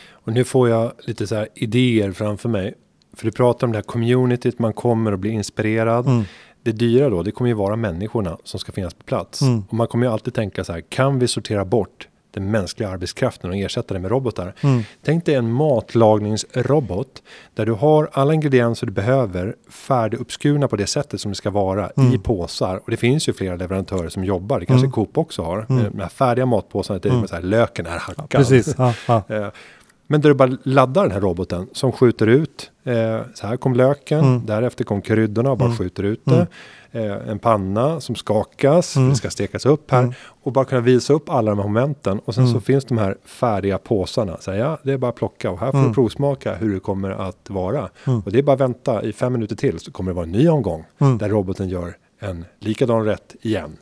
Och 0.09 0.33
nu 0.33 0.43
får 0.43 0.69
jag 0.69 0.91
lite 0.99 1.27
så 1.27 1.35
här 1.35 1.47
idéer 1.55 2.11
framför 2.11 2.49
mig. 2.49 2.73
För 3.13 3.25
du 3.25 3.31
pratar 3.31 3.67
om 3.67 3.71
det 3.71 3.77
här 3.77 3.83
communityt, 3.83 4.59
man 4.59 4.73
kommer 4.73 5.11
och 5.11 5.19
blir 5.19 5.31
inspirerad. 5.31 6.07
Mm. 6.07 6.23
Det 6.63 6.71
dyra 6.71 7.09
då, 7.09 7.23
det 7.23 7.31
kommer 7.31 7.47
ju 7.47 7.53
vara 7.53 7.75
människorna 7.75 8.37
som 8.43 8.59
ska 8.59 8.71
finnas 8.71 8.93
på 8.93 9.03
plats. 9.03 9.41
Mm. 9.41 9.63
Och 9.69 9.73
man 9.73 9.87
kommer 9.87 10.05
ju 10.05 10.13
alltid 10.13 10.33
tänka 10.33 10.63
så 10.63 10.73
här, 10.73 10.81
kan 10.81 11.19
vi 11.19 11.27
sortera 11.27 11.65
bort 11.65 12.07
den 12.39 12.51
mänskliga 12.51 12.89
arbetskraften 12.89 13.49
och 13.49 13.55
ersätta 13.55 13.93
det 13.93 13.99
med 13.99 14.11
robotar. 14.11 14.53
Mm. 14.61 14.83
Tänk 15.03 15.25
dig 15.25 15.35
en 15.35 15.51
matlagningsrobot 15.51 17.23
där 17.55 17.65
du 17.65 17.71
har 17.71 18.09
alla 18.13 18.33
ingredienser 18.33 18.87
du 18.87 18.93
behöver 18.93 19.55
färdiguppskurna 19.69 20.67
på 20.67 20.75
det 20.75 20.87
sättet 20.87 21.21
som 21.21 21.31
det 21.31 21.35
ska 21.35 21.49
vara 21.49 21.89
mm. 21.97 22.13
i 22.13 22.17
påsar. 22.17 22.81
Och 22.83 22.91
det 22.91 22.97
finns 22.97 23.29
ju 23.29 23.33
flera 23.33 23.55
leverantörer 23.55 24.09
som 24.09 24.23
jobbar, 24.23 24.59
det 24.59 24.65
kanske 24.65 24.85
mm. 24.85 24.91
Coop 24.91 25.17
också 25.17 25.41
har. 25.41 25.65
Mm. 25.69 25.91
De 25.91 25.99
här 25.99 26.09
färdiga 26.09 26.45
matpåsarna, 26.45 26.99
det 26.99 27.09
är 27.09 27.13
mm. 27.13 27.27
så 27.27 27.35
här, 27.35 27.41
löken 27.41 27.85
är 27.85 27.99
hackad. 27.99 28.25
Ja, 28.29 28.37
precis. 28.37 28.75
Ja, 28.77 28.93
ja. 29.27 29.51
Men 30.07 30.21
där 30.21 30.29
du 30.29 30.35
bara 30.35 30.57
laddar 30.63 31.03
den 31.03 31.11
här 31.11 31.21
roboten 31.21 31.67
som 31.71 31.91
skjuter 31.91 32.27
ut. 32.27 32.71
Eh, 32.83 33.21
så 33.33 33.47
här 33.47 33.57
kom 33.57 33.73
löken, 33.73 34.19
mm. 34.19 34.45
därefter 34.45 34.83
kom 34.83 35.01
kryddorna 35.01 35.51
och 35.51 35.57
bara 35.57 35.65
mm. 35.65 35.77
skjuter 35.77 36.03
ut 36.03 36.21
det. 36.25 36.35
Mm 36.35 36.47
eh, 36.91 37.29
en 37.29 37.39
panna 37.39 38.01
som 38.01 38.15
skakas, 38.15 38.95
mm. 38.95 39.09
det 39.09 39.15
ska 39.15 39.29
stekas 39.29 39.65
upp 39.65 39.91
här 39.91 40.03
mm. 40.03 40.13
och 40.43 40.51
bara 40.51 40.65
kunna 40.65 40.81
visa 40.81 41.13
upp 41.13 41.29
alla 41.29 41.51
de 41.51 41.59
här 41.59 41.67
momenten 41.67 42.19
och 42.19 42.35
sen 42.35 42.47
så 42.47 42.59
finns 42.59 42.85
de 42.85 42.97
här 42.97 43.17
färdiga 43.25 43.77
påsarna. 43.77 44.37
Så 44.39 44.51
ja, 44.51 44.77
det 44.83 44.93
är 44.93 44.97
bara 44.97 45.09
att 45.09 45.15
plocka 45.15 45.51
och 45.51 45.59
här 45.59 45.71
får 45.71 45.87
du 45.87 45.93
provsmaka 45.93 46.55
hur 46.55 46.73
det 46.73 46.79
kommer 46.79 47.09
att 47.09 47.49
vara. 47.49 47.89
Och 48.25 48.31
det 48.31 48.39
är 48.39 48.43
bara 48.43 48.53
att 48.53 48.59
vänta 48.59 49.03
i 49.03 49.13
fem 49.13 49.33
minuter 49.33 49.55
till 49.55 49.79
så 49.79 49.91
kommer 49.91 50.11
det 50.11 50.15
vara 50.15 50.25
en 50.25 50.31
ny 50.31 50.49
omgång 50.49 50.85
där 51.19 51.29
roboten 51.29 51.69
gör 51.69 51.97
en 52.19 52.45
likadan 52.59 53.05
rätt 53.05 53.35
igen. 53.41 53.77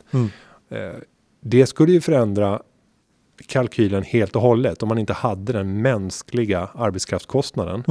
Eh, 0.70 0.78
det 1.40 1.66
skulle 1.66 1.92
ju 1.92 2.00
förändra 2.00 2.62
kalkylen 3.46 4.02
helt 4.02 4.36
och 4.36 4.42
hållet 4.42 4.82
om 4.82 4.88
man 4.88 4.98
inte 4.98 5.12
hade 5.12 5.52
den 5.52 5.82
mänskliga 5.82 6.68
arbetskraftskostnaden. 6.74 7.84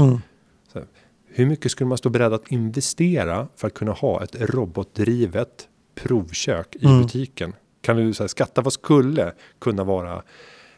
Så, 0.74 0.82
hur 1.28 1.46
mycket 1.46 1.72
skulle 1.72 1.88
man 1.88 1.98
stå 1.98 2.10
beredd 2.10 2.34
att 2.34 2.52
investera 2.52 3.48
för 3.56 3.68
att 3.68 3.74
kunna 3.74 3.92
ha 3.92 4.24
ett 4.24 4.36
robotdrivet 4.40 5.68
provkök 5.96 6.76
i 6.76 6.86
mm. 6.86 7.02
butiken? 7.02 7.54
Kan 7.82 7.98
du 7.98 8.04
här, 8.04 8.28
skatta 8.28 8.62
vad 8.62 8.74
skulle 8.74 9.32
kunna 9.60 9.84
vara 9.84 10.24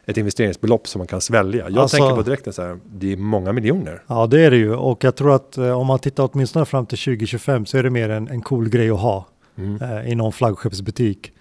ett 0.08 0.16
investeringsbelopp 0.16 0.88
som 0.88 0.98
man 0.98 1.06
kan 1.06 1.20
svälja. 1.20 1.68
Jag 1.68 1.78
alltså, 1.78 1.96
tänker 1.96 2.16
på 2.16 2.22
direkt 2.22 2.54
så 2.54 2.62
här, 2.62 2.78
det 2.84 3.12
är 3.12 3.16
många 3.16 3.52
miljoner. 3.52 4.02
Ja, 4.06 4.26
det 4.26 4.40
är 4.40 4.50
det 4.50 4.56
ju 4.56 4.74
och 4.74 5.04
jag 5.04 5.16
tror 5.16 5.34
att 5.34 5.58
eh, 5.58 5.78
om 5.78 5.86
man 5.86 5.98
tittar 5.98 6.30
åtminstone 6.32 6.64
fram 6.64 6.86
till 6.86 6.98
2025 6.98 7.66
så 7.66 7.78
är 7.78 7.82
det 7.82 7.90
mer 7.90 8.08
en, 8.08 8.28
en 8.28 8.42
cool 8.42 8.68
grej 8.68 8.90
att 8.90 9.00
ha 9.00 9.26
mm. 9.58 9.82
eh, 9.82 10.12
i 10.12 10.14
någon 10.14 10.32
flaggskeppsbutik. 10.32 11.32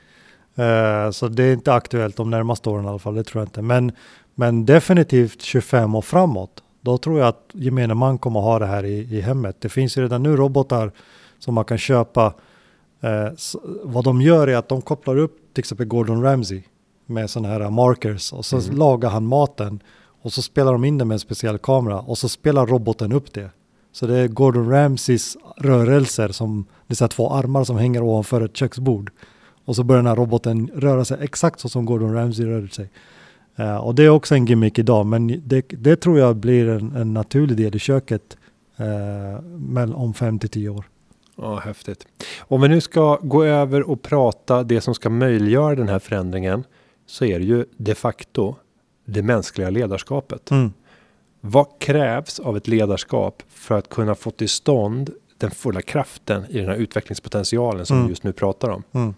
Eh, 0.58 1.12
så 1.12 1.28
det 1.28 1.44
är 1.44 1.54
inte 1.54 1.74
aktuellt 1.74 2.18
de 2.18 2.30
närmaste 2.30 2.70
åren 2.70 2.86
i 2.86 2.88
alla 2.88 3.00
fall, 3.00 3.16
det 3.16 3.24
tror 3.24 3.42
jag 3.42 3.48
inte. 3.48 3.62
Men, 3.62 3.92
men 4.36 4.66
definitivt 4.66 5.42
25 5.42 5.96
och 5.96 6.06
framåt 6.06 6.64
då 6.82 6.98
tror 6.98 7.20
jag 7.20 7.28
att 7.28 7.50
gemene 7.54 7.94
man 7.94 8.18
kommer 8.18 8.40
ha 8.40 8.60
det 8.60 8.66
här 8.66 8.86
i, 8.86 9.18
i 9.18 9.22
hemmet. 9.22 9.56
Det 9.60 9.70
finns 9.70 9.98
ju 9.98 10.02
redan 10.02 10.24
nu 10.24 10.36
robotar 10.36 10.92
som 11.40 11.54
man 11.54 11.66
kan 11.66 11.78
köpa. 11.78 12.34
Eh, 13.02 13.28
vad 13.84 14.04
de 14.04 14.22
gör 14.22 14.48
är 14.48 14.56
att 14.56 14.70
de 14.70 14.82
kopplar 14.82 15.18
upp 15.18 15.54
till 15.54 15.62
exempel 15.62 15.88
Gordon 15.88 16.24
Ramsay 16.24 16.64
med 17.06 17.30
sådana 17.30 17.50
här 17.50 17.70
markers 17.70 18.34
och 18.34 18.46
så 18.46 18.58
mm. 18.58 18.78
lagar 18.78 19.10
han 19.10 19.26
maten 19.26 19.80
och 20.22 20.34
så 20.34 20.42
spelar 20.42 20.72
de 20.72 20.86
in 20.86 20.98
det 20.98 21.06
med 21.06 21.16
en 21.16 21.20
speciell 21.20 21.58
kamera 21.58 22.00
och 22.00 22.18
så 22.18 22.30
spelar 22.30 22.66
roboten 22.66 23.12
upp 23.12 23.34
det. 23.34 23.50
Så 23.92 24.08
det 24.08 24.18
är 24.18 24.28
Gordon 24.28 24.70
Ramsays 24.70 25.38
rörelser 25.58 26.30
som 26.30 26.66
det 26.88 27.02
är 27.02 27.08
två 27.08 27.34
armar 27.34 27.64
som 27.64 27.78
hänger 27.78 28.04
ovanför 28.04 28.42
ett 28.42 28.58
köksbord. 28.58 29.12
Och 29.68 29.76
så 29.76 29.84
börjar 29.84 30.04
den 30.04 30.08
här 30.08 30.16
roboten 30.16 30.70
röra 30.76 31.06
sig 31.06 31.18
exakt 31.22 31.60
så 31.60 31.70
som 31.70 31.86
Gordon 31.86 32.14
Ramsay 32.14 32.46
rör 32.46 32.68
sig. 32.68 32.90
Uh, 33.60 33.78
och 33.78 33.96
det 33.96 34.04
är 34.04 34.10
också 34.10 34.36
en 34.36 34.46
gimmick 34.46 34.80
idag, 34.80 35.06
men 35.06 35.42
det, 35.46 35.66
det 35.70 35.96
tror 35.96 36.20
jag 36.20 36.36
blir 36.36 36.70
en, 36.70 36.96
en 36.96 37.14
naturlig 37.14 37.58
del 37.58 37.76
i 37.76 37.80
köket 37.80 38.38
uh, 39.78 39.96
om 39.96 40.14
fem 40.14 40.40
till 40.40 40.50
tio 40.50 40.70
år. 40.70 40.86
Ja, 41.36 41.56
häftigt. 41.56 42.08
Om 42.40 42.62
vi 42.62 42.68
nu 42.68 42.82
ska 42.82 43.16
gå 43.22 43.44
över 43.44 43.90
och 43.90 44.02
prata 44.02 44.64
det 44.64 44.82
som 44.82 44.96
ska 44.96 45.10
möjliggöra 45.10 45.76
den 45.76 45.90
här 45.90 46.00
förändringen 46.00 46.64
så 47.06 47.26
är 47.26 47.40
det 47.40 47.46
ju 47.46 47.66
de 47.78 47.96
facto 47.96 48.56
det 49.06 49.22
mänskliga 49.22 49.70
ledarskapet. 49.70 50.52
Mm. 50.52 50.74
Vad 51.42 51.68
krävs 51.80 52.40
av 52.40 52.58
ett 52.58 52.68
ledarskap 52.68 53.44
för 53.50 53.78
att 53.78 53.90
kunna 53.90 54.16
få 54.16 54.32
till 54.32 54.50
stånd 54.50 55.10
den 55.38 55.52
fulla 55.52 55.82
kraften 55.82 56.46
i 56.50 56.58
den 56.58 56.68
här 56.68 56.76
utvecklingspotentialen 56.76 57.86
som 57.86 57.96
mm. 57.96 58.08
vi 58.08 58.12
just 58.12 58.24
nu 58.24 58.34
pratar 58.34 58.70
om? 58.70 58.84
Mm. 58.92 59.14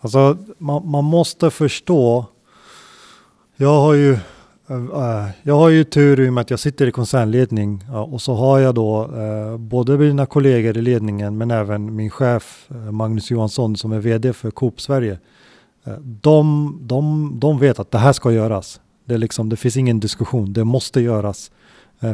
Alltså, 0.00 0.36
man, 0.58 0.90
man 0.90 1.04
måste 1.04 1.50
förstå 1.50 2.26
jag 3.58 3.80
har 3.80 3.94
ju 3.94 4.12
eh, 4.68 5.28
jag 5.42 5.54
har 5.54 5.68
ju 5.68 5.84
tur 5.84 6.20
i 6.20 6.28
och 6.28 6.32
med 6.32 6.42
att 6.42 6.50
jag 6.50 6.60
sitter 6.60 6.86
i 6.86 6.90
koncernledning 6.90 7.84
och 8.10 8.22
så 8.22 8.34
har 8.34 8.58
jag 8.58 8.74
då 8.74 9.02
eh, 9.02 9.56
både 9.56 9.98
mina 9.98 10.26
kollegor 10.26 10.76
i 10.76 10.82
ledningen 10.82 11.38
men 11.38 11.50
även 11.50 11.96
min 11.96 12.10
chef 12.10 12.66
eh, 12.70 12.76
Magnus 12.76 13.30
Johansson 13.30 13.76
som 13.76 13.92
är 13.92 13.98
vd 13.98 14.32
för 14.32 14.50
Coop 14.50 14.80
Sverige. 14.80 15.18
De, 16.02 16.78
de, 16.82 17.32
de 17.40 17.58
vet 17.58 17.78
att 17.78 17.90
det 17.90 17.98
här 17.98 18.12
ska 18.12 18.32
göras. 18.32 18.80
Det, 19.04 19.14
är 19.14 19.18
liksom, 19.18 19.48
det 19.48 19.56
finns 19.56 19.76
ingen 19.76 20.00
diskussion, 20.00 20.52
det 20.52 20.64
måste 20.64 21.00
göras. 21.00 21.50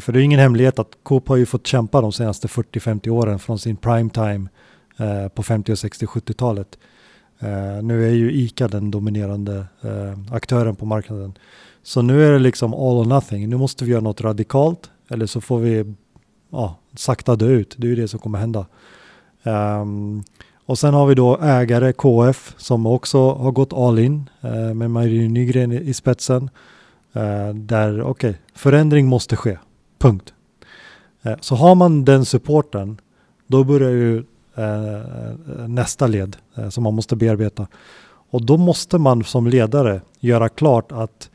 För 0.01 0.13
det 0.13 0.21
är 0.21 0.23
ingen 0.23 0.41
hemlighet 0.41 0.79
att 0.79 0.89
Coop 1.03 1.29
har 1.29 1.37
ju 1.37 1.47
fått 1.47 1.67
kämpa 1.67 2.01
de 2.01 2.13
senaste 2.13 2.49
40-50 2.49 3.09
åren 3.09 3.39
från 3.39 3.59
sin 3.59 3.77
prime 3.77 4.11
time 4.11 4.49
på 5.35 5.43
50 5.43 5.77
60 5.77 6.07
70-talet 6.07 6.79
Eh, 7.43 7.83
nu 7.83 8.09
är 8.09 8.13
ju 8.15 8.33
ICA 8.33 8.69
den 8.69 8.91
dominerande 8.91 9.67
eh, 9.81 10.35
aktören 10.35 10.77
på 10.77 10.87
marknaden. 10.87 11.35
Så 11.83 12.03
nu 12.03 12.27
är 12.27 12.33
det 12.33 12.39
liksom 12.39 12.75
all 12.75 12.97
or 12.97 13.05
nothing. 13.05 13.49
Nu 13.49 13.57
måste 13.57 13.85
vi 13.85 13.91
göra 13.91 14.01
något 14.01 14.21
radikalt 14.21 14.91
eller 15.09 15.27
så 15.27 15.41
får 15.41 15.59
vi 15.59 15.95
ja, 16.51 16.79
sakta 16.97 17.37
dö 17.37 17.47
ut. 17.47 17.75
Det 17.79 17.87
är 17.87 17.89
ju 17.89 17.97
det 17.97 18.09
som 18.09 18.21
kommer 18.21 18.39
hända. 18.39 18.67
Um, 19.43 20.25
och 20.67 20.79
sen 20.79 20.95
har 20.95 21.07
vi 21.07 21.15
då 21.15 21.39
ägare 21.43 21.93
KF 21.93 22.55
som 22.57 22.87
också 22.87 23.33
har 23.33 23.53
gått 23.53 23.73
all 23.73 23.99
in 23.99 24.31
eh, 24.41 24.75
med 24.75 24.91
Marie 24.91 25.29
Nygren 25.29 25.73
i, 25.73 25.77
i 25.77 25.95
spetsen. 25.95 26.51
Eh, 27.13 27.55
där, 27.55 28.03
okej, 28.03 28.31
okay, 28.31 28.41
förändring 28.55 29.07
måste 29.07 29.37
ske. 29.37 29.59
Punkt. 29.99 30.35
Eh, 31.23 31.37
så 31.41 31.55
har 31.55 31.75
man 31.75 32.05
den 32.05 32.25
supporten, 32.25 33.01
då 33.47 33.65
börjar 33.65 33.91
ju 33.91 34.25
Eh, 34.55 34.95
eh, 34.95 35.69
nästa 35.69 36.07
led 36.07 36.37
eh, 36.57 36.69
som 36.69 36.85
man 36.85 36.95
måste 36.95 37.17
bearbeta. 37.17 37.67
Och 38.31 38.45
då 38.45 38.57
måste 38.57 38.99
man 38.99 39.25
som 39.25 39.47
ledare 39.47 40.01
göra 40.21 40.49
klart 40.49 40.93
att 40.93 41.31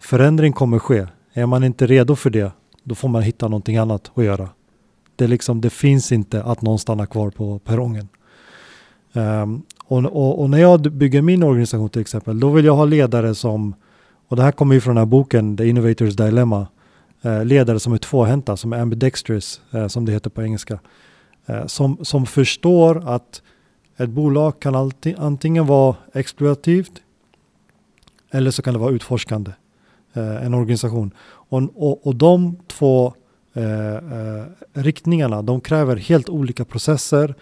förändring 0.00 0.52
kommer 0.52 0.78
ske. 0.78 1.06
Är 1.32 1.46
man 1.46 1.64
inte 1.64 1.86
redo 1.86 2.16
för 2.16 2.30
det, 2.30 2.52
då 2.84 2.94
får 2.94 3.08
man 3.08 3.22
hitta 3.22 3.48
någonting 3.48 3.76
annat 3.76 4.10
att 4.14 4.24
göra. 4.24 4.48
Det, 5.16 5.26
liksom, 5.26 5.60
det 5.60 5.70
finns 5.70 6.12
inte 6.12 6.42
att 6.42 6.62
någon 6.62 6.78
stannar 6.78 7.06
kvar 7.06 7.30
på 7.30 7.58
perrongen. 7.58 8.08
Um, 9.12 9.62
och, 9.84 10.04
och, 10.04 10.40
och, 10.40 10.50
när 10.50 10.58
jag 10.58 10.80
bygger 10.80 11.22
min 11.22 11.42
organisation 11.42 11.88
till 11.88 12.00
exempel, 12.00 12.40
då 12.40 12.50
vill 12.50 12.64
jag 12.64 12.76
ha 12.76 12.84
ledare 12.84 13.34
som, 13.34 13.74
och 14.28 14.36
det 14.36 14.42
här 14.42 14.52
kommer 14.52 14.74
ju 14.74 14.80
från 14.80 14.94
den 14.94 15.00
här 15.00 15.10
boken, 15.10 15.56
The 15.56 15.68
Innovators 15.68 16.16
Dilemma, 16.16 16.66
eh, 17.22 17.44
ledare 17.44 17.80
som 17.80 17.92
är 17.92 17.98
tvåhänta, 17.98 18.56
som 18.56 18.72
är 18.72 18.78
ambidextrous, 18.78 19.60
eh, 19.70 19.88
som 19.88 20.04
det 20.04 20.12
heter 20.12 20.30
på 20.30 20.42
engelska. 20.42 20.78
Eh, 21.48 21.66
som, 21.66 21.98
som 22.04 22.26
förstår 22.26 23.08
att 23.08 23.42
ett 23.96 24.10
bolag 24.10 24.60
kan 24.60 24.74
alltid, 24.74 25.14
antingen 25.18 25.66
vara 25.66 25.96
exploativt 26.14 27.02
eller 28.30 28.50
så 28.50 28.62
kan 28.62 28.74
det 28.74 28.80
vara 28.80 28.92
utforskande. 28.92 29.52
Eh, 30.12 30.46
en 30.46 30.54
organisation. 30.54 31.10
Och, 31.24 31.62
och, 31.74 32.06
och 32.06 32.16
de 32.16 32.56
två 32.66 33.14
eh, 33.54 33.94
eh, 33.94 34.44
riktningarna, 34.72 35.42
de 35.42 35.60
kräver 35.60 35.96
helt 35.96 36.28
olika 36.28 36.64
processer, 36.64 37.34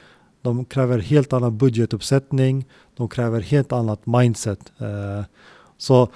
de 0.43 0.65
kräver 0.65 0.99
helt 0.99 1.33
annan 1.33 1.59
budgetuppsättning, 1.59 2.65
de 2.97 3.09
kräver 3.09 3.41
helt 3.41 3.73
annat 3.73 4.07
mindset. 4.07 4.73
Eh, 4.79 5.25
så 5.79 6.09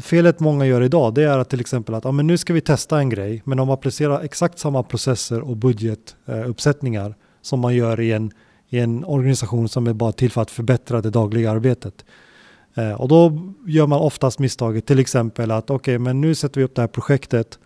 felet 0.00 0.40
många 0.40 0.66
gör 0.66 0.82
idag 0.82 1.14
det 1.14 1.22
är 1.22 1.38
att 1.38 1.50
till 1.50 1.60
exempel 1.60 1.94
att 1.94 2.04
ja, 2.04 2.12
men 2.12 2.26
nu 2.26 2.36
ska 2.36 2.52
vi 2.52 2.60
testa 2.60 2.98
en 2.98 3.08
grej 3.08 3.42
men 3.44 3.58
de 3.58 3.70
applicerar 3.70 4.20
exakt 4.20 4.58
samma 4.58 4.82
processer 4.82 5.40
och 5.40 5.56
budgetuppsättningar 5.56 7.06
eh, 7.08 7.14
som 7.42 7.60
man 7.60 7.74
gör 7.74 8.00
i 8.00 8.12
en, 8.12 8.30
i 8.68 8.78
en 8.78 9.04
organisation 9.04 9.68
som 9.68 9.86
är 9.86 9.92
bara 9.92 10.12
till 10.12 10.30
för 10.30 10.42
att 10.42 10.50
förbättra 10.50 11.00
det 11.00 11.10
dagliga 11.10 11.50
arbetet. 11.50 12.04
Eh, 12.74 12.92
och 12.92 13.08
då 13.08 13.38
gör 13.66 13.86
man 13.86 13.98
oftast 13.98 14.38
misstaget 14.38 14.86
till 14.86 14.98
exempel 14.98 15.50
att 15.50 15.70
okej 15.70 15.76
okay, 15.76 15.98
men 15.98 16.20
nu 16.20 16.34
sätter 16.34 16.60
vi 16.60 16.64
upp 16.64 16.74
det 16.74 16.82
här 16.82 16.88
projektet 16.88 17.58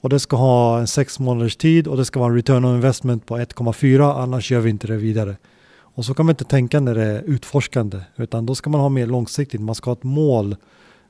och 0.00 0.08
det 0.10 0.20
ska 0.20 0.36
ha 0.36 0.78
en 0.78 0.86
sex 0.86 1.18
månaders 1.18 1.56
tid 1.56 1.86
och 1.86 1.96
det 1.96 2.04
ska 2.04 2.20
vara 2.20 2.30
en 2.30 2.36
return 2.36 2.64
on 2.64 2.74
investment 2.74 3.26
på 3.26 3.38
1,4 3.38 4.22
annars 4.22 4.50
gör 4.50 4.60
vi 4.60 4.70
inte 4.70 4.86
det 4.86 4.96
vidare. 4.96 5.36
Och 5.76 6.04
så 6.04 6.14
kan 6.14 6.26
man 6.26 6.32
inte 6.32 6.44
tänka 6.44 6.80
när 6.80 6.94
det 6.94 7.04
är 7.04 7.22
utforskande 7.22 8.00
utan 8.16 8.46
då 8.46 8.54
ska 8.54 8.70
man 8.70 8.80
ha 8.80 8.88
mer 8.88 9.06
långsiktigt. 9.06 9.60
Man 9.60 9.74
ska 9.74 9.90
ha 9.90 9.96
ett 9.96 10.02
mål 10.02 10.56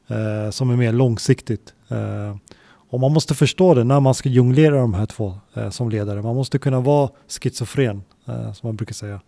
eh, 0.09 0.51
som 0.51 0.71
är 0.71 0.77
mer 0.77 0.93
långsiktigt. 0.93 1.75
Eh, 1.89 2.37
och 2.91 3.01
man 3.01 3.13
måste 3.13 3.35
förstå 3.35 3.75
det 3.75 3.85
när 3.85 4.01
man 4.01 4.15
ska 4.15 4.29
jonglera 4.29 4.77
de 4.77 4.95
här 4.95 5.07
två 5.07 5.35
eh, 5.55 5.71
som 5.71 5.91
ledare. 5.91 6.23
Man 6.23 6.37
måste 6.37 6.59
kunna 6.59 6.81
vara 6.81 7.11
schizofren 7.29 8.03
eh, 8.27 8.53
som 8.53 8.69
man 8.69 8.77
brukar 8.77 8.95
säga. 8.95 9.21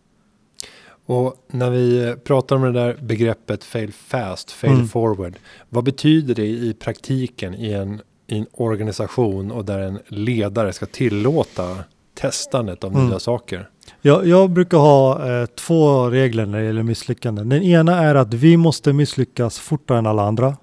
Och 1.07 1.35
när 1.51 1.71
vi 1.71 2.17
pratar 2.25 2.57
om 2.57 2.63
det 2.63 2.73
där 2.73 2.97
begreppet 3.01 3.65
fail 3.65 3.93
fast, 3.93 4.51
fail 4.51 4.73
mm. 4.73 4.89
forward. 4.89 5.37
Vad 5.69 5.85
betyder 5.85 6.35
det 6.35 6.47
i 6.47 6.75
praktiken 6.75 7.55
i 7.55 7.73
en 7.73 8.01
i 8.27 8.39
en 8.39 8.47
organisation 8.53 9.51
och 9.51 9.65
där 9.65 9.79
en 9.79 9.99
ledare 10.09 10.73
ska 10.73 10.87
tillåta 10.87 11.77
testandet 12.21 12.85
av 12.85 12.95
mm. 12.95 13.09
nya 13.09 13.19
saker? 13.19 13.69
Jag, 14.03 14.27
jag 14.27 14.51
brukar 14.51 14.79
ha 14.79 15.29
eh, 15.29 15.47
två 15.47 16.11
regler 16.11 16.47
när 16.47 16.59
det 16.59 16.65
gäller 16.65 16.83
misslyckanden. 16.83 17.49
Den 17.49 17.63
ena 17.63 17.99
är 17.99 18.15
att 18.15 18.35
vi 18.35 18.57
måste 18.57 18.93
misslyckas 18.93 19.59
fortare 19.59 19.99
än 19.99 20.07
alla 20.07 20.23
andra. 20.23 20.57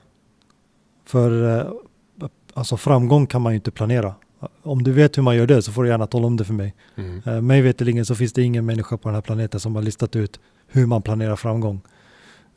För 1.06 1.60
eh, 1.60 1.72
alltså 2.54 2.78
framgång 2.78 3.28
kan 3.28 3.42
man 3.42 3.54
ju 3.54 3.56
inte 3.56 3.72
planera. 3.72 4.16
Om 4.63 4.84
du 4.84 4.92
vet 4.92 5.18
hur 5.18 5.24
man 5.24 5.36
gör 5.36 5.48
det 5.48 5.62
så 5.62 5.72
får 5.72 5.84
du 5.84 5.89
gärna 5.89 6.08
tala 6.08 6.28
om 6.28 6.38
det 6.38 6.46
för 6.46 6.54
mig. 6.54 6.76
Mm. 6.96 7.22
Eh, 7.26 7.42
mig 7.42 7.62
veterligen 7.62 8.06
så 8.06 8.16
finns 8.16 8.34
det 8.34 8.42
ingen 8.42 8.66
människa 8.66 8.98
på 8.98 9.10
den 9.10 9.16
här 9.16 9.22
planeten 9.22 9.60
som 9.60 9.76
har 9.76 9.82
listat 9.82 10.16
ut 10.16 10.39
hur 10.68 10.86
man 10.86 11.02
planerar 11.02 11.36
framgång. 11.36 11.82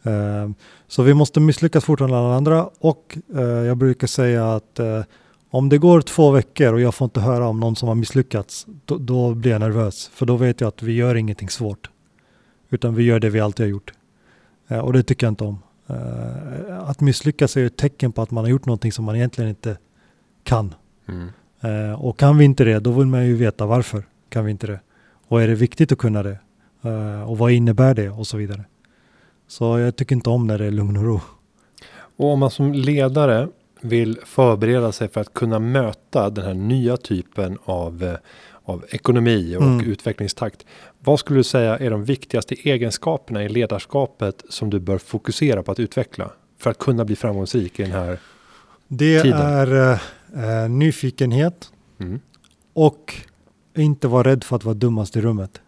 Ehm, 0.07 0.55
så 0.89 1.03
vi 1.03 1.15
måste 1.15 1.41
misslyckas 1.41 1.85
fortare 1.85 2.09
än 2.09 2.15
alla 2.15 2.35
andra 2.35 2.69
och 2.79 3.19
eh, 3.35 3.43
jag 3.43 3.77
brukar 3.77 4.07
säga 4.07 4.55
att 4.55 4.79
eh, 4.79 5.03
om 5.51 5.69
det 5.69 5.79
går 5.79 6.01
två 6.01 6.31
veckor 6.31 6.73
och 6.73 6.81
jag 6.81 6.95
får 6.95 7.05
inte 7.05 7.21
höra 7.21 7.49
om 7.49 7.61
någon 7.61 7.77
som 7.77 7.89
har 7.89 7.95
misslyckats, 7.95 8.67
då, 8.85 8.99
då, 8.99 9.35
blir 9.35 9.51
jag 9.51 9.61
nervös. 9.61 10.11
För 10.15 10.27
då 10.27 10.37
vet 10.37 10.61
jag 10.61 10.69
att 10.69 10.83
vi 10.83 10.93
gör 10.93 11.15
ingenting 11.15 11.49
svårt. 11.49 11.91
Utan 12.71 12.95
vi 12.95 13.03
gör 13.03 13.21
det 13.21 13.31
vi 13.31 13.41
alltid 13.41 13.67
har 13.67 13.71
gjort. 13.71 13.93
Eh, 14.69 14.79
och 14.79 14.93
det 14.93 15.03
tycker 15.03 15.27
jag 15.27 15.33
inte 15.33 15.45
om. 15.45 15.59
Att 16.81 17.01
misslyckas 17.01 17.57
är 17.57 17.65
ett 17.65 17.77
tecken 17.77 18.13
på 18.13 18.23
att 18.23 18.31
man 18.31 18.45
har 18.45 18.51
gjort 18.51 18.67
någonting 18.67 18.93
som 18.93 19.05
man 19.05 19.17
egentligen 19.17 19.51
inte 19.51 19.79
kan. 20.43 20.75
Mm. 21.09 21.29
Och 21.95 22.19
kan 22.19 22.39
vi 22.39 22.45
inte 22.45 22.65
det, 22.65 22.79
då 22.79 22.93
vill 22.93 23.07
man 23.07 23.27
ju 23.27 23.37
veta 23.37 23.67
varför 23.67 24.05
kan 24.29 24.45
vi 24.45 24.51
inte 24.51 24.67
det. 24.67 24.81
Och 25.29 25.43
är 25.43 25.49
det 25.49 25.55
viktigt 25.55 25.93
att 25.93 25.99
kunna 25.99 26.23
det? 26.23 26.39
Och 27.27 27.39
vad 27.39 27.51
innebär 27.51 27.95
det? 27.95 28.11
Och 28.11 28.27
så 28.27 28.37
vidare. 28.37 28.65
Så 29.49 29.79
jag 29.79 29.97
tycker 29.97 30.15
inte 30.17 30.31
om 30.31 30.47
när 30.47 30.59
det 30.59 30.65
är 30.67 30.71
lugn 30.71 30.97
och 30.97 31.05
ro. 31.05 31.21
Och 32.17 32.33
om 32.33 32.39
man 32.39 32.51
som 32.51 32.73
ledare 32.73 33.49
vill 33.81 34.19
förbereda 34.25 34.93
sig 34.93 35.09
för 35.09 35.21
att 35.21 35.35
kunna 35.35 35.59
möta 35.59 36.31
den 36.31 36.45
här 36.45 36.55
nya 36.55 36.97
typen 36.97 37.59
av, 37.65 38.03
eh, 38.03 38.17
av 38.67 38.85
ekonomi 38.91 39.57
och 39.57 39.63
mm. 39.63 39.91
utvecklingstakt. 39.91 40.67
Vad 41.01 41.21
skulle 41.21 41.39
du 41.39 41.45
säga 41.45 41.79
är 41.79 41.91
de 41.91 42.05
viktigaste 42.05 42.55
egenskaperna 42.55 43.45
i 43.45 43.49
ledarskapet 43.49 44.45
som 44.49 44.71
du 44.71 44.81
bör 44.81 44.99
fokusera 44.99 45.63
på 45.63 45.73
att 45.73 45.81
utveckla 45.81 46.31
för 46.59 46.71
att 46.71 46.79
kunna 46.79 47.05
bli 47.05 47.17
framgångsrik 47.17 47.81
i 47.81 47.83
den 47.83 47.93
här 47.93 48.19
det 48.89 49.23
tiden? 49.23 49.41
Det 49.41 50.01
är 50.37 50.65
äh, 50.65 50.71
nyfikenhet 50.71 51.73
mm. 51.99 52.21
och 52.73 53.15
inte 53.77 54.09
vara 54.09 54.31
rädd 54.31 54.45
för 54.45 54.57
att 54.57 54.65
vara 54.65 54.75
dummast 54.75 55.17
i 55.17 55.21
rummet. 55.21 55.61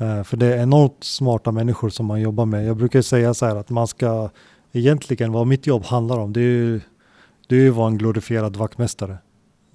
Uh, 0.00 0.22
för 0.22 0.36
det 0.36 0.46
är 0.46 0.62
enormt 0.62 1.04
smarta 1.04 1.52
människor 1.52 1.90
som 1.90 2.06
man 2.06 2.20
jobbar 2.20 2.46
med. 2.46 2.66
Jag 2.66 2.76
brukar 2.76 3.02
säga 3.02 3.34
så 3.34 3.46
här 3.46 3.56
att 3.56 3.70
man 3.70 3.88
ska 3.88 4.30
egentligen 4.72 5.32
vad 5.32 5.46
mitt 5.46 5.66
jobb 5.66 5.84
handlar 5.84 6.18
om 6.18 6.32
det 6.32 6.40
är 6.40 6.42
ju 6.42 6.80
det 7.46 7.56
är 7.56 7.60
ju 7.60 7.70
att 7.70 7.76
vara 7.76 7.88
en 7.88 7.98
glorifierad 7.98 8.56
vaktmästare. 8.56 9.18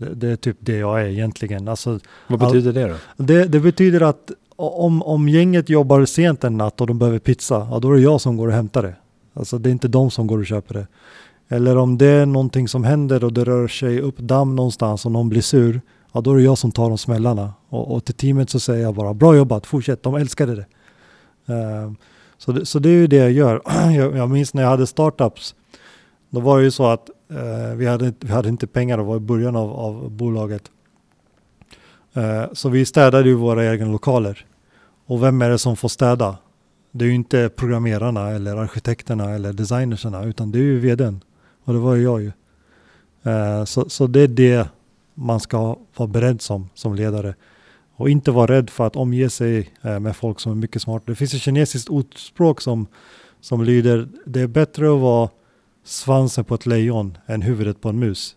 Det, 0.04 0.16
det, 0.16 0.28
är 0.28 0.36
typ 0.36 0.58
det 0.60 0.78
jag 0.78 1.02
är 1.02 1.06
egentligen. 1.06 1.68
Alltså, 1.68 2.00
vad 2.28 2.39
betyder 2.39 2.74
det 2.74 2.88
då? 2.88 3.24
Det, 3.24 3.46
det, 3.46 3.60
betyder 3.60 4.02
att 4.02 4.32
om, 4.56 5.04
om 5.04 5.30
gänget 5.30 5.70
jobbar 5.70 6.06
sent 6.06 6.44
en 6.44 6.58
natt 6.58 6.82
och 6.82 6.88
de 6.88 7.00
behöver 7.00 7.20
pizza, 7.20 7.68
ja, 7.72 7.80
då 7.80 7.92
är 7.92 7.96
det 7.96 8.02
jag 8.02 8.22
som 8.22 8.38
går 8.38 8.48
och 8.48 8.54
hämtar 8.54 8.84
det. 8.84 8.96
Alltså 9.34 9.58
det 9.58 9.70
är 9.70 9.72
inte 9.72 9.88
de 9.88 10.12
som 10.12 10.28
går 10.28 10.39
och 10.39 10.46
köper 10.46 10.74
det. 10.74 10.88
Eller 11.50 11.78
om 11.78 11.98
det 11.98 12.06
är 12.06 12.26
någonting 12.26 12.68
som 12.68 12.84
händer 12.84 13.24
och 13.24 13.34
det 13.34 13.44
rör 13.44 13.68
sig 13.68 14.02
upp 14.02 14.18
damm 14.18 14.56
någonstans 14.56 15.06
och 15.06 15.12
någon 15.12 15.30
blir 15.30 15.42
sur, 15.42 15.82
ja 16.12 16.22
då 16.22 16.32
är 16.32 16.38
det 16.38 16.44
jag 16.44 16.58
som 16.58 16.72
tar 16.72 16.89
de 16.89 16.98
smällarna. 16.98 17.54
Och, 17.70 17.96
och 17.96 18.06
till 18.06 18.16
teamet 18.16 18.50
så 18.50 18.60
säger 18.60 18.84
jag 18.84 18.96
bara 18.96 19.13
bra 19.13 19.36
jobbat, 19.36 19.66
fortsätt, 19.66 20.04
de 20.04 20.16
älskade 20.16 20.56
det. 20.56 20.66
Uh, 21.54 21.92
så, 22.38 22.52
det 22.52 22.66
så 22.66 22.80
det 22.80 22.89
är 22.89 22.94
ju 22.94 23.08
det 23.08 23.16
jag 23.16 23.32
gör. 23.32 23.62
jag, 23.98 24.18
jag 24.18 24.30
minns 24.30 24.54
när 24.54 24.63
jag 24.63 24.70
hade 24.70 24.88
startups, 24.88 25.56
då 26.30 26.39
var 26.39 26.58
det 26.58 26.63
ju 26.63 26.72
så 26.72 26.86
att 26.86 27.10
Eh, 27.34 27.76
vi, 27.76 27.86
hade, 27.86 28.13
vi 28.19 28.32
hade 28.32 28.50
inte 28.50 28.67
pengar, 28.67 28.98
det 28.98 29.04
var 29.04 29.17
i 29.17 29.19
början 29.19 29.56
av, 29.56 29.72
av 29.72 30.12
bolaget. 30.12 30.72
Eh, 32.13 32.43
så 32.54 32.69
vi 32.69 32.86
städade 32.86 33.30
ju 33.30 33.36
våra 33.36 33.72
egna 33.72 33.91
lokaler. 33.91 34.46
Och 35.06 35.24
vem 35.24 35.41
är 35.41 35.50
det 35.50 35.58
som 35.58 35.76
får 35.76 35.89
städa? 35.89 36.38
Det 36.91 37.06
är 37.06 37.10
ju 37.10 37.15
inte 37.15 37.50
programmerarna 37.50 38.30
eller 38.30 38.58
arkitekterna 38.58 39.30
eller 39.30 39.54
designerserna 39.54 40.24
utan 40.24 40.52
det 40.52 40.58
är 40.58 40.63
ju 40.63 40.80
vdn. 40.80 41.24
Och 41.63 41.74
det 41.74 41.80
var 41.80 41.96
ju 41.96 42.04
jag 42.04 42.22
ju. 42.22 42.32
Eh, 43.24 43.63
så, 43.65 43.89
så 43.89 44.08
det 44.08 44.19
är 44.19 44.28
det 44.28 44.67
man 45.13 45.39
ska 45.39 45.78
vara 45.96 46.08
beredd 46.08 46.41
som, 46.41 46.69
som 46.74 46.96
ledare. 46.96 47.36
Och 47.96 48.10
inte 48.10 48.32
vara 48.32 48.52
rädd 48.52 48.69
för 48.69 48.88
att 48.88 48.96
omge 48.96 49.30
sig 49.30 49.74
med 49.82 50.15
folk 50.15 50.39
som 50.39 50.52
är 50.52 50.56
mycket 50.56 50.82
smartare. 50.82 51.12
Det 51.12 51.15
finns 51.15 51.34
ett 51.34 51.41
kinesiskt 51.41 51.89
ordspråk 51.89 52.62
som, 52.62 52.88
som 53.41 53.63
lyder 53.63 54.08
Det 54.26 54.41
är 54.41 54.48
bättre 54.48 54.93
att 54.93 55.00
vara 55.00 55.30
svansen 55.84 56.46
på 56.46 56.56
ett 56.56 56.65
lejon 56.65 57.17
än 57.26 57.41
huvudet 57.41 57.82
på 57.82 57.89
en 57.89 58.00
mus. 58.00 58.36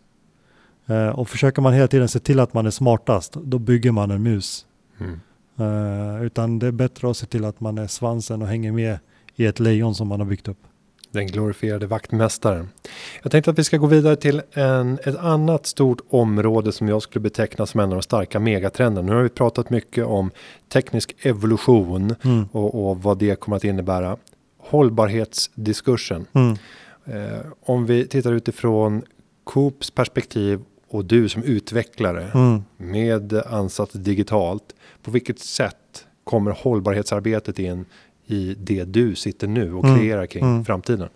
Uh, 0.90 1.08
och 1.08 1.28
försöker 1.28 1.62
man 1.62 1.72
hela 1.72 1.88
tiden 1.88 2.08
se 2.08 2.18
till 2.18 2.40
att 2.40 2.54
man 2.54 2.66
är 2.66 2.70
smartast, 2.70 3.32
då 3.32 3.58
bygger 3.58 3.92
man 3.92 4.10
en 4.10 4.22
mus. 4.22 4.66
Mm. 5.00 5.20
Uh, 5.60 6.24
utan 6.24 6.58
det 6.58 6.66
är 6.66 6.72
bättre 6.72 7.10
att 7.10 7.16
se 7.16 7.26
till 7.26 7.44
att 7.44 7.60
man 7.60 7.78
är 7.78 7.86
svansen 7.86 8.42
och 8.42 8.48
hänger 8.48 8.72
med 8.72 8.98
i 9.36 9.46
ett 9.46 9.60
lejon 9.60 9.94
som 9.94 10.08
man 10.08 10.20
har 10.20 10.26
byggt 10.26 10.48
upp. 10.48 10.58
Den 11.10 11.26
glorifierade 11.26 11.86
vaktmästaren. 11.86 12.68
Jag 13.22 13.32
tänkte 13.32 13.50
att 13.50 13.58
vi 13.58 13.64
ska 13.64 13.76
gå 13.76 13.86
vidare 13.86 14.16
till 14.16 14.42
en, 14.52 14.98
ett 15.04 15.16
annat 15.16 15.66
stort 15.66 16.00
område 16.10 16.72
som 16.72 16.88
jag 16.88 17.02
skulle 17.02 17.22
beteckna 17.22 17.66
som 17.66 17.80
en 17.80 17.88
av 17.88 17.96
de 17.96 18.02
starka 18.02 18.40
megatrenderna. 18.40 19.08
Nu 19.08 19.14
har 19.14 19.22
vi 19.22 19.28
pratat 19.28 19.70
mycket 19.70 20.06
om 20.06 20.30
teknisk 20.68 21.16
evolution 21.18 22.14
mm. 22.24 22.48
och, 22.52 22.90
och, 22.90 23.02
vad 23.02 23.18
det 23.18 23.40
kommer 23.40 23.56
att 23.56 23.64
innebära. 23.64 24.16
Hållbarhetsdiskursen. 24.58 26.26
Mm. 26.32 26.56
Eh, 27.06 27.46
om 27.60 27.86
vi 27.86 28.06
tittar 28.06 28.32
utifrån 28.32 29.02
Coops 29.44 29.90
perspektiv 29.90 30.60
och 30.88 31.04
du 31.04 31.28
som 31.28 31.42
utvecklare 31.42 32.30
mm. 32.34 32.62
med 32.76 33.32
ansats 33.32 33.92
digitalt. 33.92 34.74
På 35.02 35.10
vilket 35.10 35.38
sätt 35.38 36.06
kommer 36.24 36.50
hållbarhetsarbetet 36.50 37.58
in 37.58 37.84
i 38.26 38.54
det 38.58 38.84
du 38.84 39.14
sitter 39.14 39.46
nu 39.46 39.74
och 39.74 39.84
mm. 39.84 39.98
kreerar 39.98 40.26
kring 40.26 40.44
mm. 40.44 40.64
framtiden? 40.64 41.08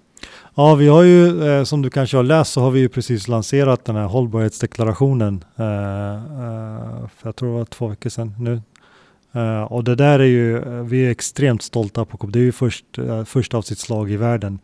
Ja, 0.55 0.75
vi 0.75 0.89
har 0.89 1.03
ju, 1.03 1.49
eh, 1.49 1.65
som 1.65 1.83
du 1.83 1.91
kanske 1.91 2.17
har 2.17 2.25
läst, 2.25 2.53
så 2.53 2.61
har 2.61 2.71
vi 2.71 2.81
ju 2.81 2.89
precis 2.89 3.29
lanserat 3.29 3.85
den 3.85 3.97
här 3.97 4.07
hållbarhetsdeklarationen. 4.07 5.45
Eh, 5.57 6.15
eh, 6.15 7.09
för 7.17 7.29
jag 7.29 7.37
tror 7.37 7.49
det 7.53 7.59
var 7.59 7.65
två 7.65 7.87
veckor 7.87 8.11
sedan 8.11 8.35
nu. 8.39 8.63
Eh, 9.33 9.63
och 9.63 9.85
det 9.85 9.95
där 9.95 10.19
är 10.19 10.25
ju, 10.25 10.61
vi 10.83 11.07
är 11.07 11.11
extremt 11.11 11.63
stolta 11.63 12.05
på 12.05 12.27
Det 12.27 12.39
är 12.39 12.43
ju 12.43 12.53
först, 12.53 12.99
eh, 12.99 13.25
först 13.25 13.55
av 13.55 13.63
sitt 13.63 13.79
slag 13.79 14.11
i 14.11 14.17
världen. 14.17 14.59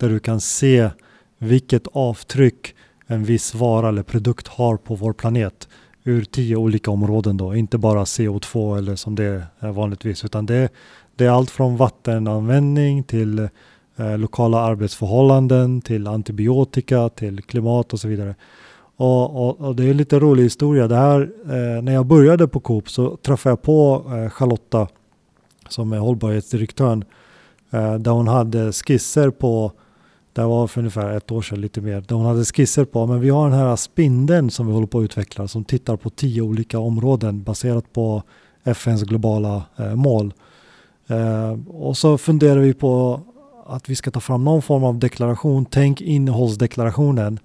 Där 0.00 0.08
du 0.08 0.18
kan 0.18 0.40
se 0.40 0.90
vilket 1.38 1.86
avtryck 1.92 2.74
en 3.06 3.24
viss 3.24 3.54
vara 3.54 3.88
eller 3.88 4.02
produkt 4.02 4.48
har 4.48 4.76
på 4.76 4.94
vår 4.94 5.12
planet 5.12 5.68
ur 6.04 6.24
tio 6.24 6.56
olika 6.56 6.90
områden 6.90 7.36
då, 7.36 7.54
inte 7.54 7.78
bara 7.78 8.04
CO2 8.04 8.78
eller 8.78 8.96
som 8.96 9.14
det 9.14 9.42
är 9.58 9.72
vanligtvis, 9.72 10.24
utan 10.24 10.46
det, 10.46 10.68
det 11.16 11.24
är 11.24 11.30
allt 11.30 11.50
från 11.50 11.76
vattenanvändning 11.76 13.02
till 13.02 13.38
eh, 13.96 14.18
lokala 14.18 14.58
arbetsförhållanden, 14.58 15.80
till 15.80 16.06
antibiotika, 16.06 17.08
till 17.08 17.42
klimat 17.42 17.92
och 17.92 18.00
så 18.00 18.08
vidare. 18.08 18.34
Och, 18.96 19.46
och, 19.46 19.60
och 19.60 19.76
det 19.76 19.84
är 19.84 19.90
en 19.90 19.96
lite 19.96 20.18
rolig 20.18 20.42
historia. 20.42 20.88
Det 20.88 20.96
här, 20.96 21.20
eh, 21.44 21.82
när 21.82 21.92
jag 21.92 22.06
började 22.06 22.48
på 22.48 22.60
Coop 22.60 22.90
så 22.90 23.16
träffade 23.16 23.50
jag 23.50 23.62
på 23.62 24.04
eh, 24.06 24.30
Charlotta 24.30 24.88
som 25.68 25.92
är 25.92 25.98
hållbarhetsdirektören, 25.98 27.04
eh, 27.70 27.94
där 27.94 28.10
hon 28.10 28.28
hade 28.28 28.72
skisser 28.72 29.30
på 29.30 29.72
det 30.40 30.48
var 30.48 30.66
för 30.66 30.80
ungefär 30.80 31.16
ett 31.16 31.30
år 31.30 31.42
sedan, 31.42 31.60
lite 31.60 31.80
mer. 31.80 32.00
Där 32.00 32.16
hon 32.16 32.26
hade 32.26 32.44
skisser 32.44 32.84
på, 32.84 33.06
men 33.06 33.20
vi 33.20 33.30
har 33.30 33.50
den 33.50 33.58
här 33.58 33.76
spindeln 33.76 34.50
som 34.50 34.66
vi 34.66 34.72
håller 34.72 34.86
på 34.86 34.98
att 34.98 35.04
utveckla 35.04 35.48
som 35.48 35.64
tittar 35.64 35.96
på 35.96 36.10
tio 36.10 36.42
olika 36.42 36.78
områden 36.78 37.42
baserat 37.42 37.92
på 37.92 38.22
FNs 38.64 39.02
globala 39.02 39.62
eh, 39.76 39.94
mål. 39.94 40.34
Eh, 41.06 41.58
och 41.68 41.96
så 41.96 42.18
funderar 42.18 42.60
vi 42.60 42.74
på 42.74 43.20
att 43.66 43.88
vi 43.88 43.96
ska 43.96 44.10
ta 44.10 44.20
fram 44.20 44.44
någon 44.44 44.62
form 44.62 44.84
av 44.84 44.98
deklaration. 44.98 45.64
Tänk 45.64 46.00
innehållsdeklarationen. 46.00 47.38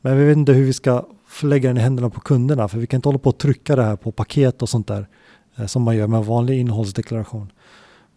Men 0.00 0.18
vi 0.18 0.24
vet 0.24 0.36
inte 0.36 0.52
hur 0.52 0.64
vi 0.64 0.72
ska 0.72 1.06
lägga 1.42 1.68
den 1.68 1.76
i 1.76 1.80
händerna 1.80 2.10
på 2.10 2.20
kunderna 2.20 2.68
för 2.68 2.78
vi 2.78 2.86
kan 2.86 2.98
inte 2.98 3.08
hålla 3.08 3.18
på 3.18 3.30
att 3.30 3.38
trycka 3.38 3.76
det 3.76 3.82
här 3.82 3.96
på 3.96 4.12
paket 4.12 4.62
och 4.62 4.68
sånt 4.68 4.86
där 4.86 5.08
eh, 5.56 5.66
som 5.66 5.82
man 5.82 5.96
gör 5.96 6.06
med 6.06 6.18
en 6.18 6.24
vanlig 6.24 6.60
innehållsdeklaration. 6.60 7.52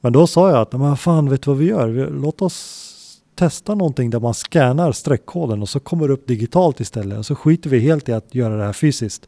Men 0.02 0.14
då 0.14 0.28
sa 0.28 0.50
jag 0.50 0.60
att, 0.60 0.74
men 0.74 0.98
fan 0.98 1.30
vet 1.30 1.42
du 1.42 1.52
vad 1.52 1.58
vi 1.58 1.66
gör? 1.66 2.10
Låt 2.12 2.42
oss 2.42 2.90
testa 3.36 3.76
någonting 3.76 4.10
där 4.10 4.20
man 4.20 4.34
scannar 4.34 4.92
streckkoden 4.92 5.62
och 5.62 5.70
så 5.70 5.80
kommer 5.80 6.08
det 6.08 6.14
upp 6.14 6.28
digitalt 6.28 6.80
istället 6.80 7.18
och 7.18 7.26
så 7.26 7.36
skiter 7.36 7.70
vi 7.70 7.80
helt 7.80 8.10
i 8.10 8.14
att 8.14 8.36
göra 8.36 8.58
det 8.58 8.64
här 8.64 8.74
fysiskt. 8.74 9.28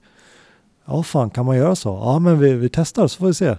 Ja, 0.85 1.03
fan 1.03 1.29
kan 1.29 1.45
man 1.45 1.57
göra 1.57 1.75
så? 1.75 1.89
Ja, 1.89 2.19
men 2.19 2.39
vi, 2.39 2.53
vi 2.53 2.69
testar 2.69 3.07
så 3.07 3.17
får 3.17 3.27
vi 3.27 3.33
se. 3.33 3.55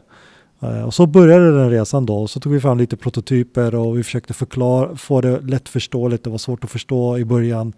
Eh, 0.60 0.82
och 0.82 0.94
så 0.94 1.06
började 1.06 1.58
den 1.58 1.70
resan 1.70 2.06
då 2.06 2.22
och 2.22 2.30
så 2.30 2.40
tog 2.40 2.52
vi 2.52 2.60
fram 2.60 2.78
lite 2.78 2.96
prototyper 2.96 3.74
och 3.74 3.98
vi 3.98 4.02
försökte 4.02 4.34
förklara, 4.34 4.96
få 4.96 5.20
det 5.20 5.40
lättförståeligt. 5.40 6.24
Det 6.24 6.30
var 6.30 6.38
svårt 6.38 6.64
att 6.64 6.70
förstå 6.70 7.18
i 7.18 7.24
början 7.24 7.72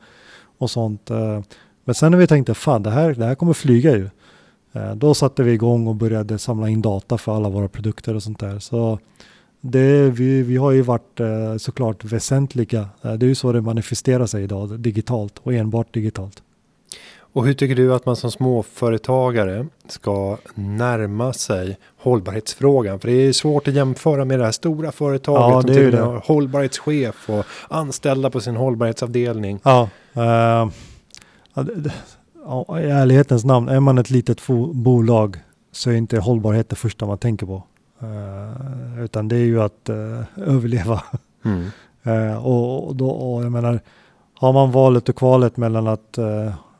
och 0.58 0.70
sånt. 0.70 1.10
Eh, 1.10 1.40
men 1.84 1.94
sen 1.94 2.10
när 2.10 2.18
vi 2.18 2.26
tänkte 2.26 2.54
fan 2.54 2.82
det 2.82 2.90
här, 2.90 3.14
det 3.14 3.24
här 3.24 3.34
kommer 3.34 3.52
flyga 3.52 3.96
ju. 3.96 4.08
Eh, 4.72 4.94
då 4.94 5.14
satte 5.14 5.42
vi 5.42 5.52
igång 5.52 5.86
och 5.86 5.94
började 5.94 6.38
samla 6.38 6.68
in 6.68 6.82
data 6.82 7.18
för 7.18 7.36
alla 7.36 7.48
våra 7.48 7.68
produkter 7.68 8.14
och 8.14 8.22
sånt 8.22 8.40
där. 8.40 8.58
Så 8.58 8.98
det, 9.70 10.10
vi, 10.10 10.42
vi 10.42 10.56
har 10.56 10.70
ju 10.70 10.82
varit 10.82 11.20
eh, 11.20 11.56
såklart 11.56 12.04
väsentliga. 12.04 12.88
Eh, 13.02 13.12
det 13.12 13.26
är 13.26 13.28
ju 13.28 13.34
så 13.34 13.52
det 13.52 13.60
manifesterar 13.60 14.26
sig 14.26 14.42
idag, 14.44 14.80
digitalt 14.80 15.38
och 15.42 15.52
enbart 15.52 15.94
digitalt. 15.94 16.42
Och 17.32 17.46
hur 17.46 17.54
tycker 17.54 17.74
du 17.74 17.94
att 17.94 18.06
man 18.06 18.16
som 18.16 18.30
småföretagare 18.30 19.66
ska 19.88 20.36
närma 20.54 21.32
sig 21.32 21.78
hållbarhetsfrågan? 21.98 23.00
För 23.00 23.08
det 23.08 23.14
är 23.14 23.32
svårt 23.32 23.68
att 23.68 23.74
jämföra 23.74 24.24
med 24.24 24.38
det 24.38 24.44
här 24.44 24.52
stora 24.52 24.92
företaget. 24.92 25.68
Ja, 25.68 25.74
det 25.74 25.84
är 25.84 25.92
det. 25.92 26.20
Hållbarhetschef 26.24 27.30
och 27.30 27.44
anställda 27.68 28.30
på 28.30 28.40
sin 28.40 28.56
hållbarhetsavdelning. 28.56 29.60
Ja, 29.62 29.88
uh, 30.16 30.70
i 32.80 32.90
ärlighetens 32.90 33.44
namn, 33.44 33.68
är 33.68 33.80
man 33.80 33.98
ett 33.98 34.10
litet 34.10 34.46
bolag 34.72 35.36
så 35.72 35.90
är 35.90 35.94
inte 35.94 36.18
hållbarhet 36.18 36.68
det 36.68 36.76
första 36.76 37.06
man 37.06 37.18
tänker 37.18 37.46
på. 37.46 37.62
Uh, 38.02 39.04
utan 39.04 39.28
det 39.28 39.36
är 39.36 39.44
ju 39.44 39.62
att 39.62 39.88
uh, 39.90 40.22
överleva. 40.36 41.02
Mm. 41.44 41.64
uh, 42.06 42.46
och, 42.46 42.96
då, 42.96 43.10
och 43.10 43.44
jag 43.44 43.52
menar, 43.52 43.80
har 44.34 44.52
man 44.52 44.70
valet 44.70 45.08
och 45.08 45.16
kvalet 45.16 45.56
mellan 45.56 45.86
att 45.86 46.18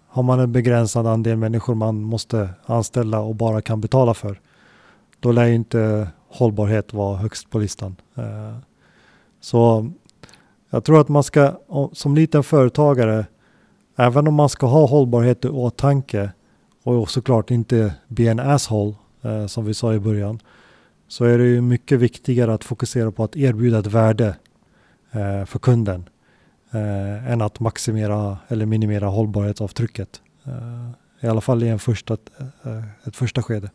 har 0.08 0.22
man 0.22 0.40
en 0.40 0.52
begränsad 0.52 1.06
andel 1.06 1.36
människor 1.36 1.74
man 1.74 2.02
måste 2.02 2.48
anställa 2.64 3.20
och 3.20 3.34
bara 3.34 3.62
kan 3.62 3.80
betala 3.80 4.14
för, 4.14 4.40
då 5.20 5.32
lär 5.32 5.46
inte 5.46 6.08
hållbarhet 6.28 6.92
vara 6.92 7.16
högst 7.16 7.50
på 7.50 7.58
listan. 7.58 7.96
så 9.40 9.90
jag 10.70 10.84
tror 10.84 11.00
att 11.00 11.08
man 11.08 11.22
ska, 11.22 11.52
som 11.92 12.14
liten 12.14 12.42
företagare, 12.42 13.26
även 13.96 14.28
om 14.28 14.34
man 14.34 14.48
ska 14.48 14.66
ha 14.66 14.86
hållbarhet 14.86 15.44
i 15.44 15.48
åtanke 15.48 16.30
och 16.82 17.10
såklart 17.10 17.50
inte 17.50 17.94
bli 18.08 18.28
en 18.28 18.40
asshole, 18.40 18.94
som 19.48 19.64
vi 19.64 19.74
sa 19.74 19.94
i 19.94 19.98
början, 19.98 20.40
så 21.08 21.24
är 21.24 21.38
det 21.38 21.44
ju 21.44 21.60
mycket 21.60 22.00
viktigare 22.00 22.54
att 22.54 22.64
fokusera 22.64 23.10
på 23.10 23.24
att 23.24 23.36
erbjuda 23.36 23.78
ett 23.78 23.86
värde 23.86 24.36
eh, 25.12 25.44
för 25.44 25.58
kunden 25.58 26.08
eh, 26.70 27.32
än 27.32 27.42
att 27.42 27.60
maximera 27.60 28.38
eller 28.48 28.66
minimera 28.66 29.06
hållbarhetsavtrycket. 29.06 30.20
Eh, 30.44 31.26
I 31.26 31.26
alla 31.26 31.40
fall 31.40 31.62
i 31.62 31.68
en 31.68 31.78
första, 31.78 32.16
eh, 32.62 33.08
ett 33.08 33.16
första 33.16 33.42
skede. 33.42 33.70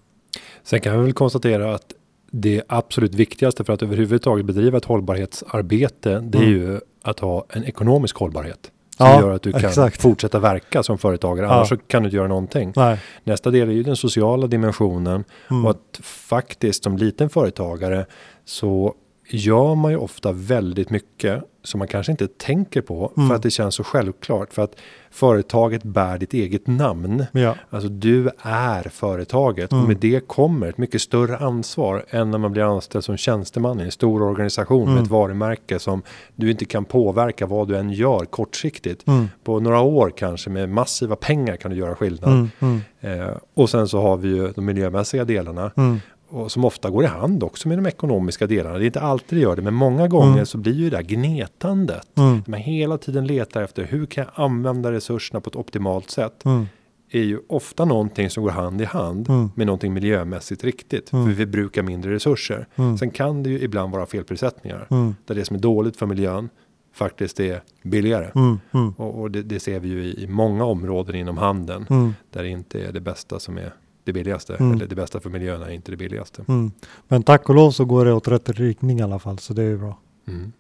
Sen 0.63 0.81
kan 0.81 0.97
vi 0.97 1.03
väl 1.03 1.13
konstatera 1.13 1.75
att 1.75 1.93
det 2.31 2.61
absolut 2.67 3.15
viktigaste 3.15 3.63
för 3.63 3.73
att 3.73 3.83
överhuvudtaget 3.83 4.45
bedriva 4.45 4.77
ett 4.77 4.85
hållbarhetsarbete, 4.85 6.19
det 6.19 6.37
är 6.37 6.43
mm. 6.43 6.53
ju 6.53 6.79
att 7.01 7.19
ha 7.19 7.45
en 7.49 7.63
ekonomisk 7.63 8.17
hållbarhet. 8.17 8.71
Som 9.03 9.11
ja, 9.11 9.21
gör 9.21 9.31
att 9.35 9.41
du 9.41 9.51
kan 9.51 9.65
exakt. 9.65 10.01
fortsätta 10.01 10.39
verka 10.39 10.83
som 10.83 10.97
företagare. 10.97 11.47
Annars 11.47 11.71
ja. 11.71 11.77
så 11.77 11.83
kan 11.87 12.03
du 12.03 12.07
inte 12.07 12.15
göra 12.15 12.27
någonting. 12.27 12.73
Nej. 12.75 12.99
Nästa 13.23 13.51
del 13.51 13.69
är 13.69 13.73
ju 13.73 13.83
den 13.83 13.95
sociala 13.95 14.47
dimensionen. 14.47 15.23
Mm. 15.51 15.65
Och 15.65 15.71
att 15.71 15.99
faktiskt 16.03 16.83
som 16.83 16.97
liten 16.97 17.29
företagare 17.29 18.05
så 18.45 18.95
gör 19.33 19.75
man 19.75 19.91
ju 19.91 19.97
ofta 19.97 20.31
väldigt 20.31 20.89
mycket 20.89 21.43
som 21.63 21.79
man 21.79 21.87
kanske 21.87 22.11
inte 22.11 22.27
tänker 22.27 22.81
på 22.81 23.11
mm. 23.17 23.29
för 23.29 23.35
att 23.35 23.43
det 23.43 23.51
känns 23.51 23.75
så 23.75 23.83
självklart. 23.83 24.53
För 24.53 24.61
att 24.61 24.75
företaget 25.11 25.83
bär 25.83 26.17
ditt 26.17 26.33
eget 26.33 26.67
namn. 26.67 27.25
Ja. 27.31 27.55
Alltså 27.69 27.89
du 27.89 28.29
är 28.37 28.83
företaget 28.83 29.71
mm. 29.71 29.81
och 29.81 29.87
med 29.87 29.97
det 29.97 30.27
kommer 30.27 30.67
ett 30.67 30.77
mycket 30.77 31.01
större 31.01 31.37
ansvar 31.37 32.05
än 32.09 32.31
när 32.31 32.37
man 32.37 32.51
blir 32.51 32.63
anställd 32.75 33.03
som 33.03 33.17
tjänsteman 33.17 33.79
i 33.79 33.83
en 33.83 33.91
stor 33.91 34.21
organisation 34.21 34.83
mm. 34.83 34.93
med 34.93 35.03
ett 35.03 35.09
varumärke 35.09 35.79
som 35.79 36.01
du 36.35 36.51
inte 36.51 36.65
kan 36.65 36.85
påverka 36.85 37.45
vad 37.45 37.67
du 37.67 37.77
än 37.77 37.89
gör 37.89 38.25
kortsiktigt. 38.25 39.07
Mm. 39.07 39.29
På 39.43 39.59
några 39.59 39.81
år 39.81 40.13
kanske 40.17 40.49
med 40.49 40.69
massiva 40.69 41.15
pengar 41.15 41.55
kan 41.55 41.71
du 41.71 41.77
göra 41.77 41.95
skillnad. 41.95 42.29
Mm. 42.29 42.49
Mm. 42.59 42.81
Eh, 42.99 43.35
och 43.53 43.69
sen 43.69 43.87
så 43.87 44.01
har 44.01 44.17
vi 44.17 44.27
ju 44.27 44.51
de 44.51 44.65
miljömässiga 44.65 45.25
delarna 45.25 45.71
och 46.33 46.51
som 46.51 46.65
ofta 46.65 46.89
går 46.89 47.03
i 47.03 47.07
hand 47.07 47.43
också 47.43 47.67
med 47.67 47.77
de 47.77 47.85
ekonomiska 47.85 48.47
delarna. 48.47 48.77
Det 48.77 48.83
är 48.83 48.85
inte 48.85 49.01
alltid 49.01 49.37
det 49.37 49.41
gör 49.41 49.55
det, 49.55 49.61
men 49.61 49.73
många 49.73 50.07
gånger 50.07 50.33
mm. 50.33 50.45
så 50.45 50.57
blir 50.57 50.73
ju 50.73 50.89
det 50.89 50.97
där 50.97 51.03
gnetandet. 51.03 52.17
Mm. 52.17 52.43
Man 52.47 52.59
hela 52.59 52.97
tiden 52.97 53.27
letar 53.27 53.61
efter 53.61 53.83
hur 53.83 54.05
kan 54.05 54.23
jag 54.23 54.43
använda 54.45 54.91
resurserna 54.91 55.41
på 55.41 55.49
ett 55.49 55.55
optimalt 55.55 56.09
sätt. 56.09 56.45
Mm. 56.45 56.65
är 57.11 57.21
ju 57.21 57.39
ofta 57.49 57.85
någonting 57.85 58.29
som 58.29 58.43
går 58.43 58.49
hand 58.49 58.81
i 58.81 58.85
hand 58.85 59.29
mm. 59.29 59.49
med 59.55 59.67
någonting 59.67 59.93
miljömässigt 59.93 60.63
riktigt. 60.63 61.13
Mm. 61.13 61.25
För 61.25 61.33
vi 61.33 61.45
brukar 61.45 61.83
mindre 61.83 62.13
resurser. 62.13 62.67
Mm. 62.75 62.97
Sen 62.97 63.11
kan 63.11 63.43
det 63.43 63.49
ju 63.49 63.59
ibland 63.59 63.93
vara 63.93 64.05
felprissättningar. 64.05 64.87
Mm. 64.89 65.15
Där 65.25 65.35
det 65.35 65.45
som 65.45 65.55
är 65.55 65.59
dåligt 65.61 65.97
för 65.97 66.05
miljön 66.05 66.49
faktiskt 66.93 67.39
är 67.39 67.61
billigare. 67.83 68.31
Mm, 68.35 68.59
mm. 68.71 68.93
Och, 68.97 69.21
och 69.21 69.31
det, 69.31 69.41
det, 69.41 69.59
ser 69.59 69.79
vi 69.79 69.87
ju 69.87 70.03
i, 70.03 70.23
i 70.23 70.27
många 70.27 70.65
områden 70.65 71.15
inom 71.15 71.37
handeln. 71.37 71.85
Mm. 71.89 72.13
Där 72.31 72.43
det 72.43 72.49
inte 72.49 72.81
är 72.83 72.91
det 72.91 73.01
bästa 73.01 73.39
som 73.39 73.57
är 73.57 73.73
det 74.03 74.13
billigaste. 74.13 74.55
Mm. 74.55 74.73
Eller 74.73 74.87
det 74.87 74.95
bästa 74.95 75.19
för 75.19 75.29
miljön 75.29 75.61
är 75.61 75.69
inte 75.69 75.91
det 75.91 75.97
billigaste. 75.97 76.45
Mm. 76.47 76.71
Men 77.07 77.23
tack 77.23 77.49
och 77.49 77.55
lov 77.55 77.71
så 77.71 77.85
går 77.85 78.05
det 78.05 78.13
åt 78.13 78.27
rätt 78.27 78.49
riktning 78.49 78.99
i 78.99 79.01
alla 79.01 79.19
fall. 79.19 79.39
Så 79.39 79.53
det 79.53 79.63
är 79.63 79.77
bra. 79.77 79.99
Mm. 80.27 80.51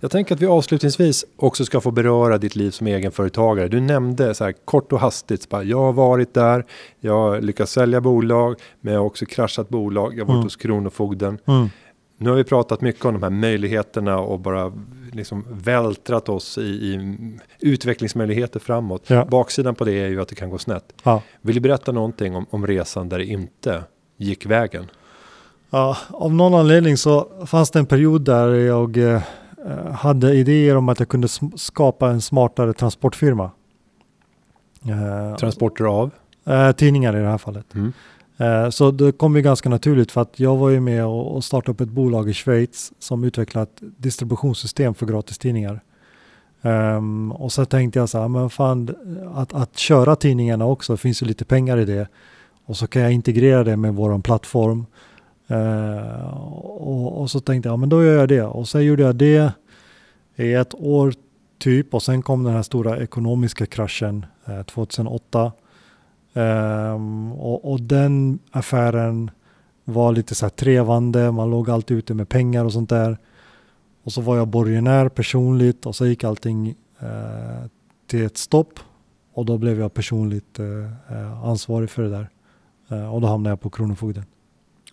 Jag 0.00 0.10
tänker 0.10 0.34
att 0.34 0.40
vi 0.40 0.46
avslutningsvis 0.46 1.24
också 1.36 1.64
ska 1.64 1.80
få 1.80 1.90
beröra 1.90 2.38
ditt 2.38 2.56
liv 2.56 2.70
som 2.70 2.86
egenföretagare. 2.86 3.68
Du 3.68 3.80
nämnde 3.80 4.34
så 4.34 4.44
här 4.44 4.54
kort 4.64 4.92
och 4.92 5.00
hastigt. 5.00 5.48
Bara, 5.48 5.62
jag 5.62 5.78
har 5.78 5.92
varit 5.92 6.34
där. 6.34 6.64
Jag 7.00 7.12
har 7.12 7.40
lyckats 7.40 7.72
sälja 7.72 8.00
bolag. 8.00 8.56
Men 8.80 8.94
jag 8.94 9.00
har 9.00 9.06
också 9.06 9.26
kraschat 9.26 9.68
bolag. 9.68 10.14
Jag 10.14 10.24
har 10.24 10.26
varit 10.26 10.34
mm. 10.34 10.42
hos 10.42 10.56
Kronofogden. 10.56 11.38
Mm. 11.46 11.68
Nu 12.18 12.30
har 12.30 12.36
vi 12.36 12.44
pratat 12.44 12.80
mycket 12.80 13.04
om 13.04 13.12
de 13.12 13.22
här 13.22 13.30
möjligheterna 13.30 14.18
och 14.18 14.40
bara 14.40 14.72
liksom 15.16 15.44
vältrat 15.50 16.28
oss 16.28 16.58
i, 16.58 16.62
i 16.62 17.38
utvecklingsmöjligheter 17.60 18.60
framåt. 18.60 19.10
Ja. 19.10 19.24
Baksidan 19.24 19.74
på 19.74 19.84
det 19.84 19.92
är 19.92 20.08
ju 20.08 20.20
att 20.20 20.28
det 20.28 20.34
kan 20.34 20.50
gå 20.50 20.58
snett. 20.58 20.92
Ja. 21.02 21.22
Vill 21.40 21.54
du 21.54 21.60
berätta 21.60 21.92
någonting 21.92 22.36
om, 22.36 22.46
om 22.50 22.66
resan 22.66 23.08
där 23.08 23.18
det 23.18 23.24
inte 23.24 23.82
gick 24.16 24.46
vägen? 24.46 24.90
Ja, 25.70 25.96
av 26.10 26.34
någon 26.34 26.54
anledning 26.54 26.96
så 26.96 27.28
fanns 27.46 27.70
det 27.70 27.78
en 27.78 27.86
period 27.86 28.24
där 28.24 28.54
jag 28.54 28.96
eh, 28.96 29.20
hade 29.92 30.34
idéer 30.34 30.76
om 30.76 30.88
att 30.88 30.98
jag 30.98 31.08
kunde 31.08 31.28
skapa 31.56 32.10
en 32.10 32.20
smartare 32.20 32.72
transportfirma. 32.72 33.50
Eh, 34.84 35.36
Transporter 35.36 35.84
av? 35.84 36.10
Eh, 36.46 36.72
tidningar 36.72 37.16
i 37.16 37.20
det 37.20 37.28
här 37.28 37.38
fallet. 37.38 37.74
Mm. 37.74 37.92
Eh, 38.36 38.70
så 38.70 38.90
det 38.90 39.12
kom 39.12 39.36
ju 39.36 39.42
ganska 39.42 39.68
naturligt 39.68 40.12
för 40.12 40.20
att 40.20 40.40
jag 40.40 40.56
var 40.56 40.70
ju 40.70 40.80
med 40.80 41.06
och 41.06 41.44
startade 41.44 41.72
upp 41.72 41.80
ett 41.80 41.88
bolag 41.88 42.30
i 42.30 42.34
Schweiz 42.34 42.92
som 42.98 43.24
utvecklat 43.24 43.68
ett 43.68 43.88
distributionssystem 43.96 44.94
för 44.94 45.06
gratistidningar. 45.06 45.80
Um, 46.62 46.72
ehm, 46.72 47.32
och 47.32 47.52
så 47.52 47.64
tänkte 47.64 47.98
jag 47.98 48.08
så 48.08 48.20
här, 48.20 48.28
men 48.28 48.50
fan, 48.50 48.94
att, 49.34 49.54
att 49.54 49.78
köra 49.78 50.16
tidningarna 50.16 50.66
också, 50.66 50.92
det 50.92 50.96
finns 50.96 51.22
ju 51.22 51.26
lite 51.26 51.44
pengar 51.44 51.78
i 51.78 51.84
det. 51.84 52.08
Och 52.64 52.76
så 52.76 52.86
kan 52.86 53.02
jag 53.02 53.12
integrera 53.12 53.64
det 53.64 53.76
med 53.76 53.94
vår 53.94 54.18
plattform. 54.18 54.86
Uh, 55.50 56.36
och, 56.64 57.20
och, 57.20 57.30
så 57.30 57.40
tänkte 57.40 57.68
jag, 57.68 57.78
men 57.78 57.88
då 57.88 58.04
gör 58.04 58.18
jag 58.18 58.28
det. 58.28 58.42
Och 58.42 58.68
så 58.68 58.80
gjorde 58.80 59.02
jag 59.02 59.16
det 59.16 59.52
i 60.36 60.52
ett 60.52 60.74
år 60.74 61.14
typ. 61.58 61.94
Och 61.94 62.02
sen 62.02 62.22
kom 62.22 62.44
den 62.44 62.54
här 62.54 62.62
stora 62.62 62.98
ekonomiska 62.98 63.66
kraschen 63.66 64.26
eh, 64.44 64.54
uh, 64.54 64.62
2008. 64.62 65.52
Um, 66.36 67.32
och, 67.32 67.72
och, 67.72 67.80
den 67.80 68.38
affären 68.50 69.30
var 69.84 70.12
lite 70.12 70.34
så 70.34 70.44
här 70.44 70.50
trevande, 70.50 71.32
man 71.32 71.50
låg 71.50 71.70
alltid 71.70 71.96
ute 71.96 72.14
med 72.14 72.28
pengar 72.28 72.64
och 72.64 72.72
sånt 72.72 72.90
där. 72.90 73.18
Och 74.02 74.12
så 74.12 74.20
var 74.20 74.36
jag 74.36 74.48
borgenär 74.48 75.08
personligt 75.08 75.86
och 75.86 75.96
så 75.96 76.06
gick 76.06 76.24
allting 76.24 76.74
eh, 77.00 77.66
till 78.06 78.24
ett 78.24 78.36
stopp. 78.36 78.78
Och 79.32 79.46
då 79.46 79.58
blev 79.58 79.80
jag 79.80 79.94
personligt 79.94 80.58
eh 80.58 81.44
ansvarig 81.44 81.90
för 81.90 82.02
det 82.02 82.08
där. 82.08 82.28
Eh, 82.90 83.14
och 83.14 83.20
då 83.20 83.26
hamnade 83.26 83.52
jag 83.52 83.60
på 83.60 83.70
Kronofogden. 83.70 84.24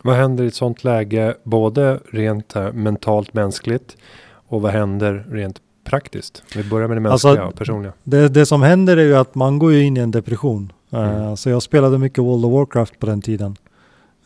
Vad 0.04 0.16
händer 0.16 0.44
i 0.44 0.48
ett 0.48 0.56
sånt 0.56 0.84
läge, 0.84 1.36
både 1.44 2.00
rent 2.12 2.54
här, 2.54 2.72
mentalt 2.72 3.34
mänskligt 3.34 3.98
och 4.48 4.62
vad 4.62 4.72
händer 4.72 5.26
rent 5.30 5.62
praktiskt? 5.84 6.44
Vi 6.56 6.64
börjar 6.64 6.88
med 6.88 6.98
det 6.98 7.02
mänskliga 7.02 7.32
alltså, 7.32 7.48
och 7.48 7.56
personliga. 7.56 7.94
Det, 8.04 8.28
det 8.28 8.46
som 8.46 8.62
händer 8.62 8.98
är 8.98 9.06
ju 9.06 9.16
att 9.16 9.36
man 9.36 9.60
går 9.60 9.74
in 9.74 9.98
i 9.98 10.00
en 10.00 10.12
depression. 10.12 10.74
Eh, 10.94 11.16
mm. 11.16 11.38
Så 11.38 11.50
jag 11.50 11.64
spelade 11.64 11.98
mycket 11.98 12.20
World 12.20 12.46
of 12.46 12.52
Warcraft 12.52 13.00
på 13.00 13.06
den 13.06 13.22
tiden. 13.22 13.56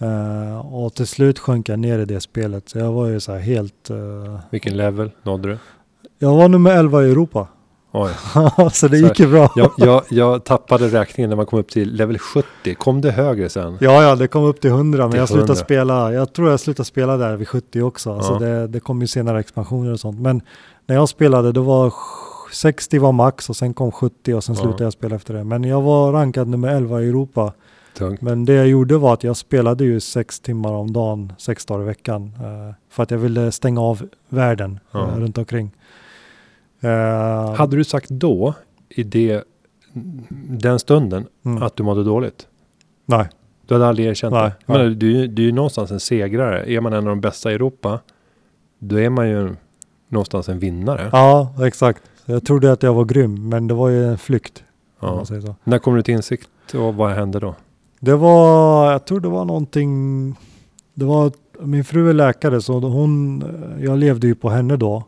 Uh, 0.02 0.76
och 0.76 0.94
till 0.94 1.08
slut 1.08 1.40
sjönk 1.40 1.70
jag 1.70 1.80
ner 1.80 2.00
i 2.00 2.06
det 2.06 2.22
spelet. 2.22 2.70
Så 2.70 2.78
jag 2.78 2.92
var 2.92 3.08
ju 3.08 3.20
så 3.20 3.32
här 3.32 3.40
helt... 3.40 3.92
Uh, 3.92 4.40
Vilken 4.50 4.78
level 4.78 5.12
nådde 5.24 5.48
du? 5.48 5.58
Jag 6.20 6.36
var 6.36 6.48
nummer 6.48 6.72
11 6.72 7.04
i 7.04 7.12
Europa. 7.12 7.48
Oj. 7.92 8.12
så 8.74 8.88
det 8.88 8.98
så 8.98 9.06
gick 9.08 9.20
ju 9.20 9.28
bra. 9.28 9.52
jag, 9.56 9.72
jag, 9.78 10.04
jag, 10.10 10.44
tappade 10.44 10.88
räkningen 10.88 11.30
när 11.30 11.38
man 11.38 11.46
kom 11.46 11.60
upp 11.60 11.70
till 11.70 11.94
level 11.94 12.20
70. 12.20 12.76
Kom 12.76 13.02
det 13.02 13.12
högre 13.12 13.50
sen? 13.50 13.78
Ja, 13.82 14.04
ja, 14.04 14.16
det 14.16 14.28
kom 14.28 14.44
upp 14.44 14.62
till 14.62 14.70
100. 14.70 15.04
Till 15.04 15.10
men 15.10 15.20
jag 15.20 15.30
slutade 15.30 15.56
spela. 15.56 16.14
Jag 16.14 16.34
tror 16.34 16.50
jag 16.50 16.60
slutade 16.60 16.86
spela 16.86 17.18
där 17.18 17.36
vid 17.36 17.48
70 17.48 17.82
också. 17.82 18.10
Ja. 18.10 18.22
Så 18.22 18.40
det, 18.40 18.68
det 18.68 18.80
kom 18.80 19.02
ju 19.02 19.08
senare 19.08 19.40
expansioner 19.40 19.94
och 19.94 20.00
sånt. 20.00 20.20
Men 20.20 20.42
när 20.86 20.96
jag 20.96 21.10
spelade 21.10 21.52
då 21.52 21.62
var 21.62 21.94
60 22.52 23.00
var 23.00 23.12
max 23.12 23.50
och 23.50 23.56
sen 23.56 23.74
kom 23.74 23.92
70 23.92 24.34
och 24.34 24.44
sen 24.44 24.56
ja. 24.56 24.62
slutade 24.62 24.84
jag 24.84 24.94
spela 24.94 25.16
efter 25.16 25.34
det. 25.34 25.44
Men 25.44 25.64
jag 25.64 25.82
var 25.82 26.12
rankad 26.12 26.48
nummer 26.48 26.68
11 26.68 27.02
i 27.02 27.10
Europa. 27.10 27.54
Tungt. 27.98 28.22
Men 28.22 28.46
det 28.46 28.54
jag 28.54 28.68
gjorde 28.68 28.98
var 28.98 29.14
att 29.14 29.24
jag 29.24 29.38
spelade 29.38 29.84
ju 29.84 30.00
sex 30.00 30.40
timmar 30.40 30.72
om 30.74 30.94
dagen, 30.94 31.34
sex 31.38 31.66
dagar 31.66 31.82
i 31.82 31.86
veckan. 31.86 32.24
Uh, 32.24 32.74
för 32.90 33.04
att 33.04 33.12
jag 33.12 33.18
ville 33.18 33.52
stänga 33.52 33.82
av 33.82 34.10
världen 34.30 34.80
ja. 34.92 35.00
uh, 35.00 35.20
runt 35.20 35.38
omkring. 35.38 35.72
Uh, 36.84 36.90
Hade 37.56 37.78
du 37.78 37.84
sagt 37.84 38.10
då, 38.10 38.54
i 38.90 39.04
det, 39.04 39.44
den 40.50 40.80
stunden, 40.80 41.28
mm. 41.46 41.64
att 41.64 41.76
du 41.76 41.84
mådde 41.84 42.04
dåligt? 42.04 42.48
Nej. 43.06 43.30
Du 43.68 43.74
hade 43.74 43.88
aldrig 43.88 44.08
erkänt 44.08 44.34
nej, 44.34 44.52
det? 44.66 44.74
Men 44.74 45.00
du, 45.00 45.28
du 45.28 45.42
är 45.42 45.46
ju 45.46 45.52
någonstans 45.52 45.92
en 45.92 46.00
segrare. 46.00 46.72
Är 46.72 46.82
man 46.82 46.94
en 46.94 47.00
av 47.00 47.06
de 47.06 47.22
bästa 47.22 47.52
i 47.52 47.56
Europa, 47.56 48.00
då 48.80 49.00
är 49.00 49.10
man 49.10 49.30
ju 49.30 49.56
någonstans 50.08 50.50
en 50.50 50.60
vinnare. 50.60 51.10
Ja, 51.12 51.54
exakt. 51.66 52.04
Jag 52.30 52.46
trodde 52.46 52.72
att 52.72 52.84
jag 52.84 52.94
var 52.94 53.06
grym, 53.06 53.50
men 53.50 53.68
det 53.68 53.74
var 53.74 53.90
ju 53.90 54.06
en 54.06 54.18
flykt. 54.18 54.64
Ja. 55.00 55.26
När 55.64 55.80
kom 55.80 55.96
du 55.96 56.02
till 56.02 56.14
insikt 56.14 56.50
och 56.74 56.96
vad 56.96 57.12
hände 57.12 57.40
då? 57.40 57.56
Det 58.00 58.16
var, 58.16 58.92
jag 58.92 59.06
tror 59.06 59.20
det 59.20 59.28
var 59.28 59.46
någonting, 59.46 60.36
det 60.94 61.06
var, 61.06 61.32
min 61.60 61.84
fru 61.84 62.10
är 62.10 62.14
läkare 62.14 62.62
så 62.62 62.80
hon, 62.80 63.44
jag 63.82 63.98
levde 63.98 64.28
ju 64.28 64.36
på 64.36 64.50
henne 64.50 64.78
då. 64.78 65.04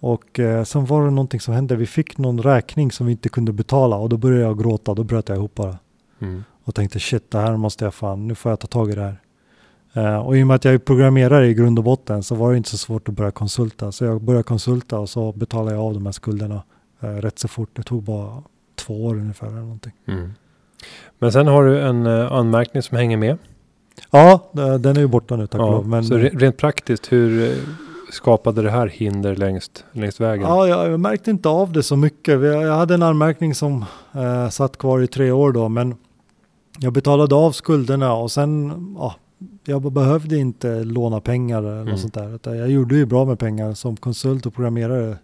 Och 0.00 0.40
eh, 0.40 0.64
sen 0.64 0.84
var 0.84 1.04
det 1.04 1.10
någonting 1.10 1.40
som 1.40 1.54
hände, 1.54 1.76
vi 1.76 1.86
fick 1.86 2.18
någon 2.18 2.42
räkning 2.42 2.92
som 2.92 3.06
vi 3.06 3.12
inte 3.12 3.28
kunde 3.28 3.52
betala 3.52 3.96
och 3.96 4.08
då 4.08 4.16
började 4.16 4.44
jag 4.44 4.58
gråta, 4.58 4.94
då 4.94 5.04
bröt 5.04 5.28
jag 5.28 5.38
ihop 5.38 5.54
bara. 5.54 5.78
Mm. 6.20 6.44
Och 6.64 6.74
tänkte 6.74 7.00
shit, 7.00 7.30
det 7.30 7.38
här 7.38 7.56
måste 7.56 7.84
jag 7.84 7.94
fan, 7.94 8.26
nu 8.26 8.34
får 8.34 8.52
jag 8.52 8.60
ta 8.60 8.66
tag 8.66 8.90
i 8.90 8.94
det 8.94 9.02
här. 9.02 9.20
Eh, 9.96 10.16
och 10.16 10.36
i 10.36 10.42
och 10.42 10.46
med 10.46 10.54
att 10.54 10.64
jag 10.64 10.74
är 10.74 10.78
programmerare 10.78 11.46
i 11.46 11.54
grund 11.54 11.78
och 11.78 11.84
botten 11.84 12.22
så 12.22 12.34
var 12.34 12.50
det 12.50 12.56
inte 12.56 12.70
så 12.70 12.78
svårt 12.78 13.08
att 13.08 13.14
börja 13.14 13.30
konsulta. 13.30 13.92
Så 13.92 14.04
jag 14.04 14.22
började 14.22 14.42
konsulta 14.42 14.98
och 14.98 15.08
så 15.08 15.32
betalade 15.32 15.76
jag 15.76 15.84
av 15.84 15.94
de 15.94 16.06
här 16.06 16.12
skulderna 16.12 16.62
eh, 17.00 17.08
rätt 17.08 17.38
så 17.38 17.48
fort. 17.48 17.70
Det 17.72 17.82
tog 17.82 18.02
bara 18.02 18.42
två 18.74 19.04
år 19.06 19.14
ungefär 19.14 19.46
eller 19.46 19.60
någonting. 19.60 19.92
Mm. 20.08 20.32
Men 21.18 21.32
sen 21.32 21.46
har 21.46 21.64
du 21.64 21.80
en 21.80 22.06
uh, 22.06 22.32
anmärkning 22.32 22.82
som 22.82 22.96
hänger 22.96 23.16
med. 23.16 23.38
Ja, 24.10 24.50
den 24.52 24.96
är 24.96 25.00
ju 25.00 25.06
borta 25.06 25.36
nu 25.36 25.46
tack 25.46 25.60
ja, 25.60 25.70
lov. 25.70 25.88
Men... 25.88 26.04
Så 26.04 26.16
rent 26.16 26.56
praktiskt, 26.56 27.12
hur 27.12 27.50
eh, 27.50 27.56
skapade 28.12 28.62
det 28.62 28.70
här 28.70 28.86
hinder 28.86 29.36
längst, 29.36 29.84
längst 29.92 30.20
vägen? 30.20 30.48
Ja, 30.48 30.68
jag, 30.68 30.90
jag 30.90 31.00
märkte 31.00 31.30
inte 31.30 31.48
av 31.48 31.72
det 31.72 31.82
så 31.82 31.96
mycket. 31.96 32.42
Jag 32.42 32.76
hade 32.76 32.94
en 32.94 33.02
anmärkning 33.02 33.54
som 33.54 33.84
eh, 34.14 34.48
satt 34.48 34.78
kvar 34.78 35.02
i 35.02 35.06
tre 35.06 35.30
år 35.30 35.52
då, 35.52 35.68
men 35.68 35.94
jag 36.78 36.92
betalade 36.92 37.34
av 37.34 37.52
skulderna 37.52 38.14
och 38.14 38.30
sen, 38.30 38.72
ja, 38.98 39.14
jag 39.66 39.92
behövde 39.92 40.36
inte 40.36 40.84
låna 40.84 41.20
pengar 41.20 41.58
eller 41.58 41.72
mm. 41.72 41.86
något 41.86 42.00
sånt 42.00 42.14
där. 42.14 42.54
Jag 42.54 42.70
gjorde 42.70 42.96
ju 42.96 43.06
bra 43.06 43.24
med 43.24 43.38
pengar 43.38 43.74
som 43.74 43.96
konsult 43.96 44.46
och 44.46 44.54
programmerare 44.54 45.18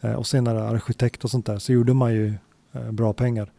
eh, 0.00 0.12
och 0.12 0.26
senare 0.26 0.62
arkitekt 0.62 1.24
och 1.24 1.30
sånt 1.30 1.46
där. 1.46 1.58
Så 1.58 1.72
gjorde 1.72 1.94
man 1.94 2.14
ju 2.14 2.34
eh, 2.72 2.90
bra 2.90 3.12
pengar. 3.12 3.52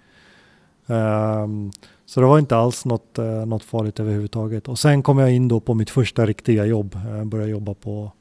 Um, 0.85 1.71
så 2.05 2.19
det 2.21 2.27
var 2.27 2.39
inte 2.39 2.57
alls 2.57 2.85
något, 2.85 3.19
uh, 3.19 3.45
något 3.45 3.63
farligt 3.63 3.99
överhuvudtaget. 3.99 4.67
Och 4.67 4.79
sen 4.79 5.03
kom 5.03 5.17
jag 5.17 5.31
in 5.31 5.47
då 5.47 5.59
på 5.59 5.73
mitt 5.73 5.89
första 5.89 6.25
riktiga 6.25 6.65
jobb. 6.65 6.99
Jag 7.07 7.27
började 7.27 7.51
jobba 7.51 7.73
på, 7.73 8.11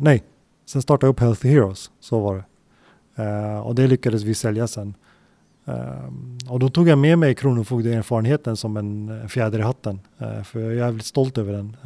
nej, 0.00 0.22
sen 0.66 0.82
startade 0.82 1.06
jag 1.06 1.12
upp 1.12 1.20
Healthy 1.20 1.48
Heroes, 1.48 1.90
så 2.00 2.20
var 2.20 2.36
det. 2.36 2.44
Uh, 3.22 3.60
och 3.60 3.74
det 3.74 3.86
lyckades 3.86 4.22
vi 4.22 4.34
sälja 4.34 4.66
sen. 4.66 4.94
Um, 5.70 6.38
och 6.48 6.58
då 6.58 6.68
tog 6.68 6.88
jag 6.88 6.98
med 6.98 7.18
mig 7.18 7.34
Kronofogdeerfarenheten 7.34 8.56
som 8.56 8.76
en 8.76 9.28
fjäder 9.28 9.58
i 9.58 9.62
hatten. 9.62 10.00
för 10.18 10.60
jag 10.60 10.72
är 10.72 10.76
jävligt 10.76 11.06
stolt 11.06 11.38
över 11.38 11.52
den. 11.52 11.76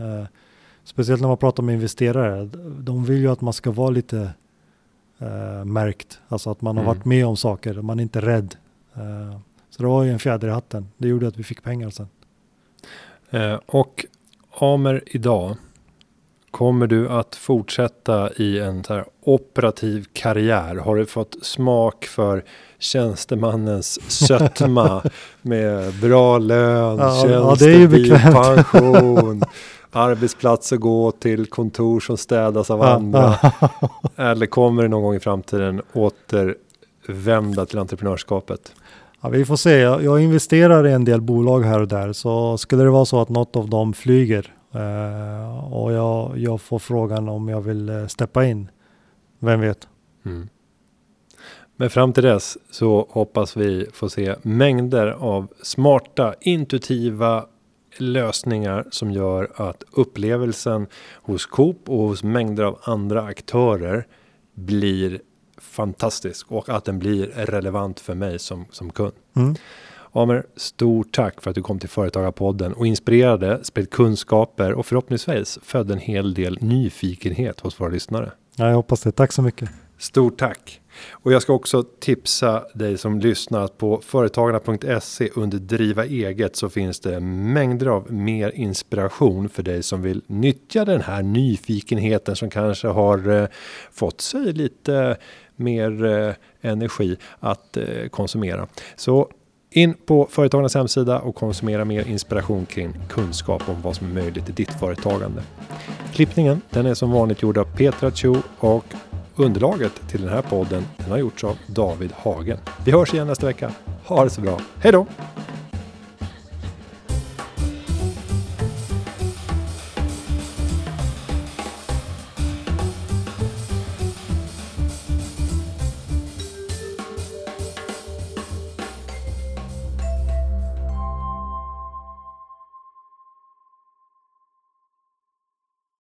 speciellt 0.85 1.21
när 1.21 1.29
man 1.29 1.37
pratar 1.37 1.63
med 1.63 1.75
investerare. 1.75 2.49
De 2.81 3.05
vill 3.05 3.19
ju 3.19 3.29
att 3.29 3.41
man 3.41 3.53
ska 3.53 3.71
vara 3.71 3.91
lite 3.91 4.31
märkt. 5.65 6.21
Alltså 6.29 6.51
att 6.51 6.61
man 6.61 6.77
har 6.77 6.85
mm. 6.85 6.97
varit 6.97 7.05
med 7.05 7.27
om 7.27 7.37
saker. 7.37 7.75
Man 7.75 7.99
är 7.99 8.03
inte 8.03 8.21
rädd. 8.21 8.57
Så 9.71 9.83
det 9.83 9.89
var 9.89 10.03
ju 10.03 10.11
en 10.11 10.19
fjäder 10.19 10.49
i 10.49 10.51
hatten. 10.51 10.89
Det 10.97 11.09
gjorde 11.09 11.29
att 11.29 11.37
vi 11.37 11.43
fick 11.43 11.63
pengar 11.63 11.91
sen. 11.91 12.09
Eh, 13.31 13.59
och 13.67 14.07
Amer 14.51 15.03
idag. 15.07 15.57
Kommer 16.51 16.87
du 16.87 17.09
att 17.09 17.35
fortsätta 17.35 18.33
i 18.33 18.61
en 18.61 18.85
så 18.85 19.05
operativ 19.21 20.07
karriär? 20.13 20.77
Har 20.77 20.97
du 20.97 21.07
fått 21.07 21.45
smak 21.45 22.05
för 22.05 22.45
tjänstemannens 22.79 24.11
sötma 24.11 25.03
med 25.43 25.95
bra 26.01 26.39
lön, 26.39 26.99
ja, 26.99 27.23
tjänstebil, 27.23 28.11
ja, 28.11 28.55
pension, 28.55 29.43
arbetsplats 29.91 30.73
att 30.73 30.81
gå 30.81 31.13
till, 31.13 31.47
kontor 31.47 32.01
som 32.01 32.17
städas 32.17 32.71
av 32.71 32.83
andra? 32.83 33.35
Eller 34.17 34.47
kommer 34.47 34.83
det 34.83 34.89
någon 34.89 35.03
gång 35.03 35.15
i 35.15 35.21
framtiden 35.21 35.83
återvända 35.93 37.67
till 37.67 37.79
entreprenörskapet? 37.79 38.73
Ja, 39.25 39.31
vi 39.31 39.45
får 39.45 39.57
se. 39.57 39.79
Jag, 39.79 40.21
investerar 40.21 40.87
i 40.87 40.93
en 40.93 41.05
del 41.05 41.21
bolag 41.21 41.61
här 41.61 41.81
och 41.81 41.89
där. 41.89 42.13
Så 42.13 42.59
skulle 42.59 42.83
det 42.83 42.91
vara 42.91 43.05
så 43.05 43.21
att 43.21 43.29
något 43.29 43.57
av 43.57 43.69
dem 43.69 43.93
flyger 43.93 44.53
eh, 44.75 45.73
och 45.73 45.93
jag, 45.93 46.39
jag, 46.39 46.61
får 46.61 46.79
frågan 46.79 47.29
om 47.29 47.49
jag 47.49 47.61
vill 47.61 47.89
eh, 47.89 48.07
steppa 48.07 48.45
in. 48.45 48.69
Vem 49.39 49.61
vet? 49.61 49.89
Mm. 50.25 50.49
Men 51.77 51.91
fram 51.91 52.13
till 52.13 52.23
dess 52.23 52.59
så 52.71 53.07
hoppas 53.11 53.57
vi 53.57 53.87
få 53.93 54.09
se 54.09 54.35
mängder 54.43 55.07
av 55.07 55.49
smarta, 55.63 56.35
intuitiva 56.41 57.47
lösningar 57.99 58.87
som 58.91 59.11
gör 59.11 59.51
att 59.55 59.85
upplevelsen 59.91 60.87
hos 61.23 61.47
Coop 61.47 61.89
och 61.89 61.99
hos 61.99 62.23
mängder 62.23 62.65
av 62.65 62.79
andra 62.83 63.23
aktörer 63.23 64.07
blir 64.55 65.21
fantastisk 65.59 66.53
och 66.53 66.69
att 66.69 66.85
den 66.85 66.99
blir 66.99 67.27
relevant 67.27 68.01
för 68.01 68.15
mig 68.15 68.39
som, 68.39 68.65
som 68.71 68.91
kund. 68.91 69.13
Mm. 69.37 69.55
Amer, 70.13 70.47
stort 70.57 71.13
tack 71.13 71.43
för 71.43 71.51
att 71.51 71.55
du 71.55 71.63
kom 71.63 71.79
till 71.79 71.89
Företagarpodden 71.89 72.73
och 72.73 72.87
inspirerade, 72.87 73.65
spred 73.65 73.91
kunskaper 73.91 74.73
och 74.73 74.87
förhoppningsvis 74.87 75.59
födde 75.63 75.93
en 75.93 75.99
hel 75.99 76.35
del 76.35 76.59
nyfikenhet 76.61 77.61
hos 77.61 77.81
våra 77.81 77.89
lyssnare. 77.89 78.33
Ja, 78.57 78.69
jag 78.69 78.75
hoppas 78.75 79.01
det. 79.01 79.13
Tack 79.13 79.33
så 79.33 79.43
mycket. 79.43 79.71
Stort 80.05 80.39
tack. 80.39 80.81
Och 81.11 81.33
jag 81.33 81.43
ska 81.43 81.53
också 81.53 81.83
tipsa 81.83 82.65
dig 82.75 82.99
som 82.99 83.21
lyssnar 83.21 83.65
att 83.65 83.79
på 83.79 84.01
företagarna.se 84.05 85.29
under 85.35 85.59
driva 85.59 86.05
eget 86.05 86.57
så 86.57 86.69
finns 86.69 87.01
det 87.01 87.21
mängder 87.21 87.87
av 87.87 88.13
mer 88.13 88.51
inspiration 88.55 89.49
för 89.49 89.63
dig 89.63 89.83
som 89.83 90.03
vill 90.03 90.23
nyttja 90.27 90.85
den 90.85 91.01
här 91.01 91.23
nyfikenheten 91.23 92.37
som 92.37 92.51
kanske 92.51 92.89
har 92.89 93.43
eh, 93.43 93.47
fått 93.93 94.21
sig 94.21 94.53
lite 94.53 95.17
mer 95.57 96.05
eh, 96.05 96.35
energi 96.61 97.17
att 97.41 97.77
eh, 97.77 98.09
konsumera. 98.11 98.67
Så 98.97 99.31
in 99.71 99.95
på 99.95 100.29
Företagarnas 100.31 100.75
hemsida 100.75 101.21
och 101.21 101.35
konsumera 101.35 101.85
mer 101.85 102.09
inspiration 102.09 102.67
kring 102.67 102.95
kunskap 103.09 103.69
om 103.69 103.83
vad 103.83 103.97
som 103.97 104.07
är 104.07 104.23
möjligt 104.23 104.49
i 104.49 104.53
ditt 104.53 104.73
företagande. 104.81 105.43
Klippningen 106.13 106.61
den 106.71 106.87
är 106.87 106.95
som 106.95 107.11
vanligt 107.11 107.43
gjord 107.43 107.59
av 107.59 107.77
Petra 107.77 108.11
Cho 108.11 108.37
och 108.59 108.85
Underlaget 109.37 110.09
till 110.09 110.21
den 110.23 110.31
här 110.31 110.43
podden 110.43 110.87
den 110.97 111.11
har 111.11 111.19
gjorts 111.19 111.45
av 111.45 111.59
David 111.67 112.13
Hagen. 112.13 112.59
Vi 112.85 112.93
hörs 112.93 113.15
igen 113.15 113.27
nästa 113.27 113.47
vecka. 113.47 113.73
Ha 114.05 114.25
det 114.25 114.31
så 114.31 114.41
bra. 114.41 114.61
Hej 114.79 114.93
då! 114.93 115.07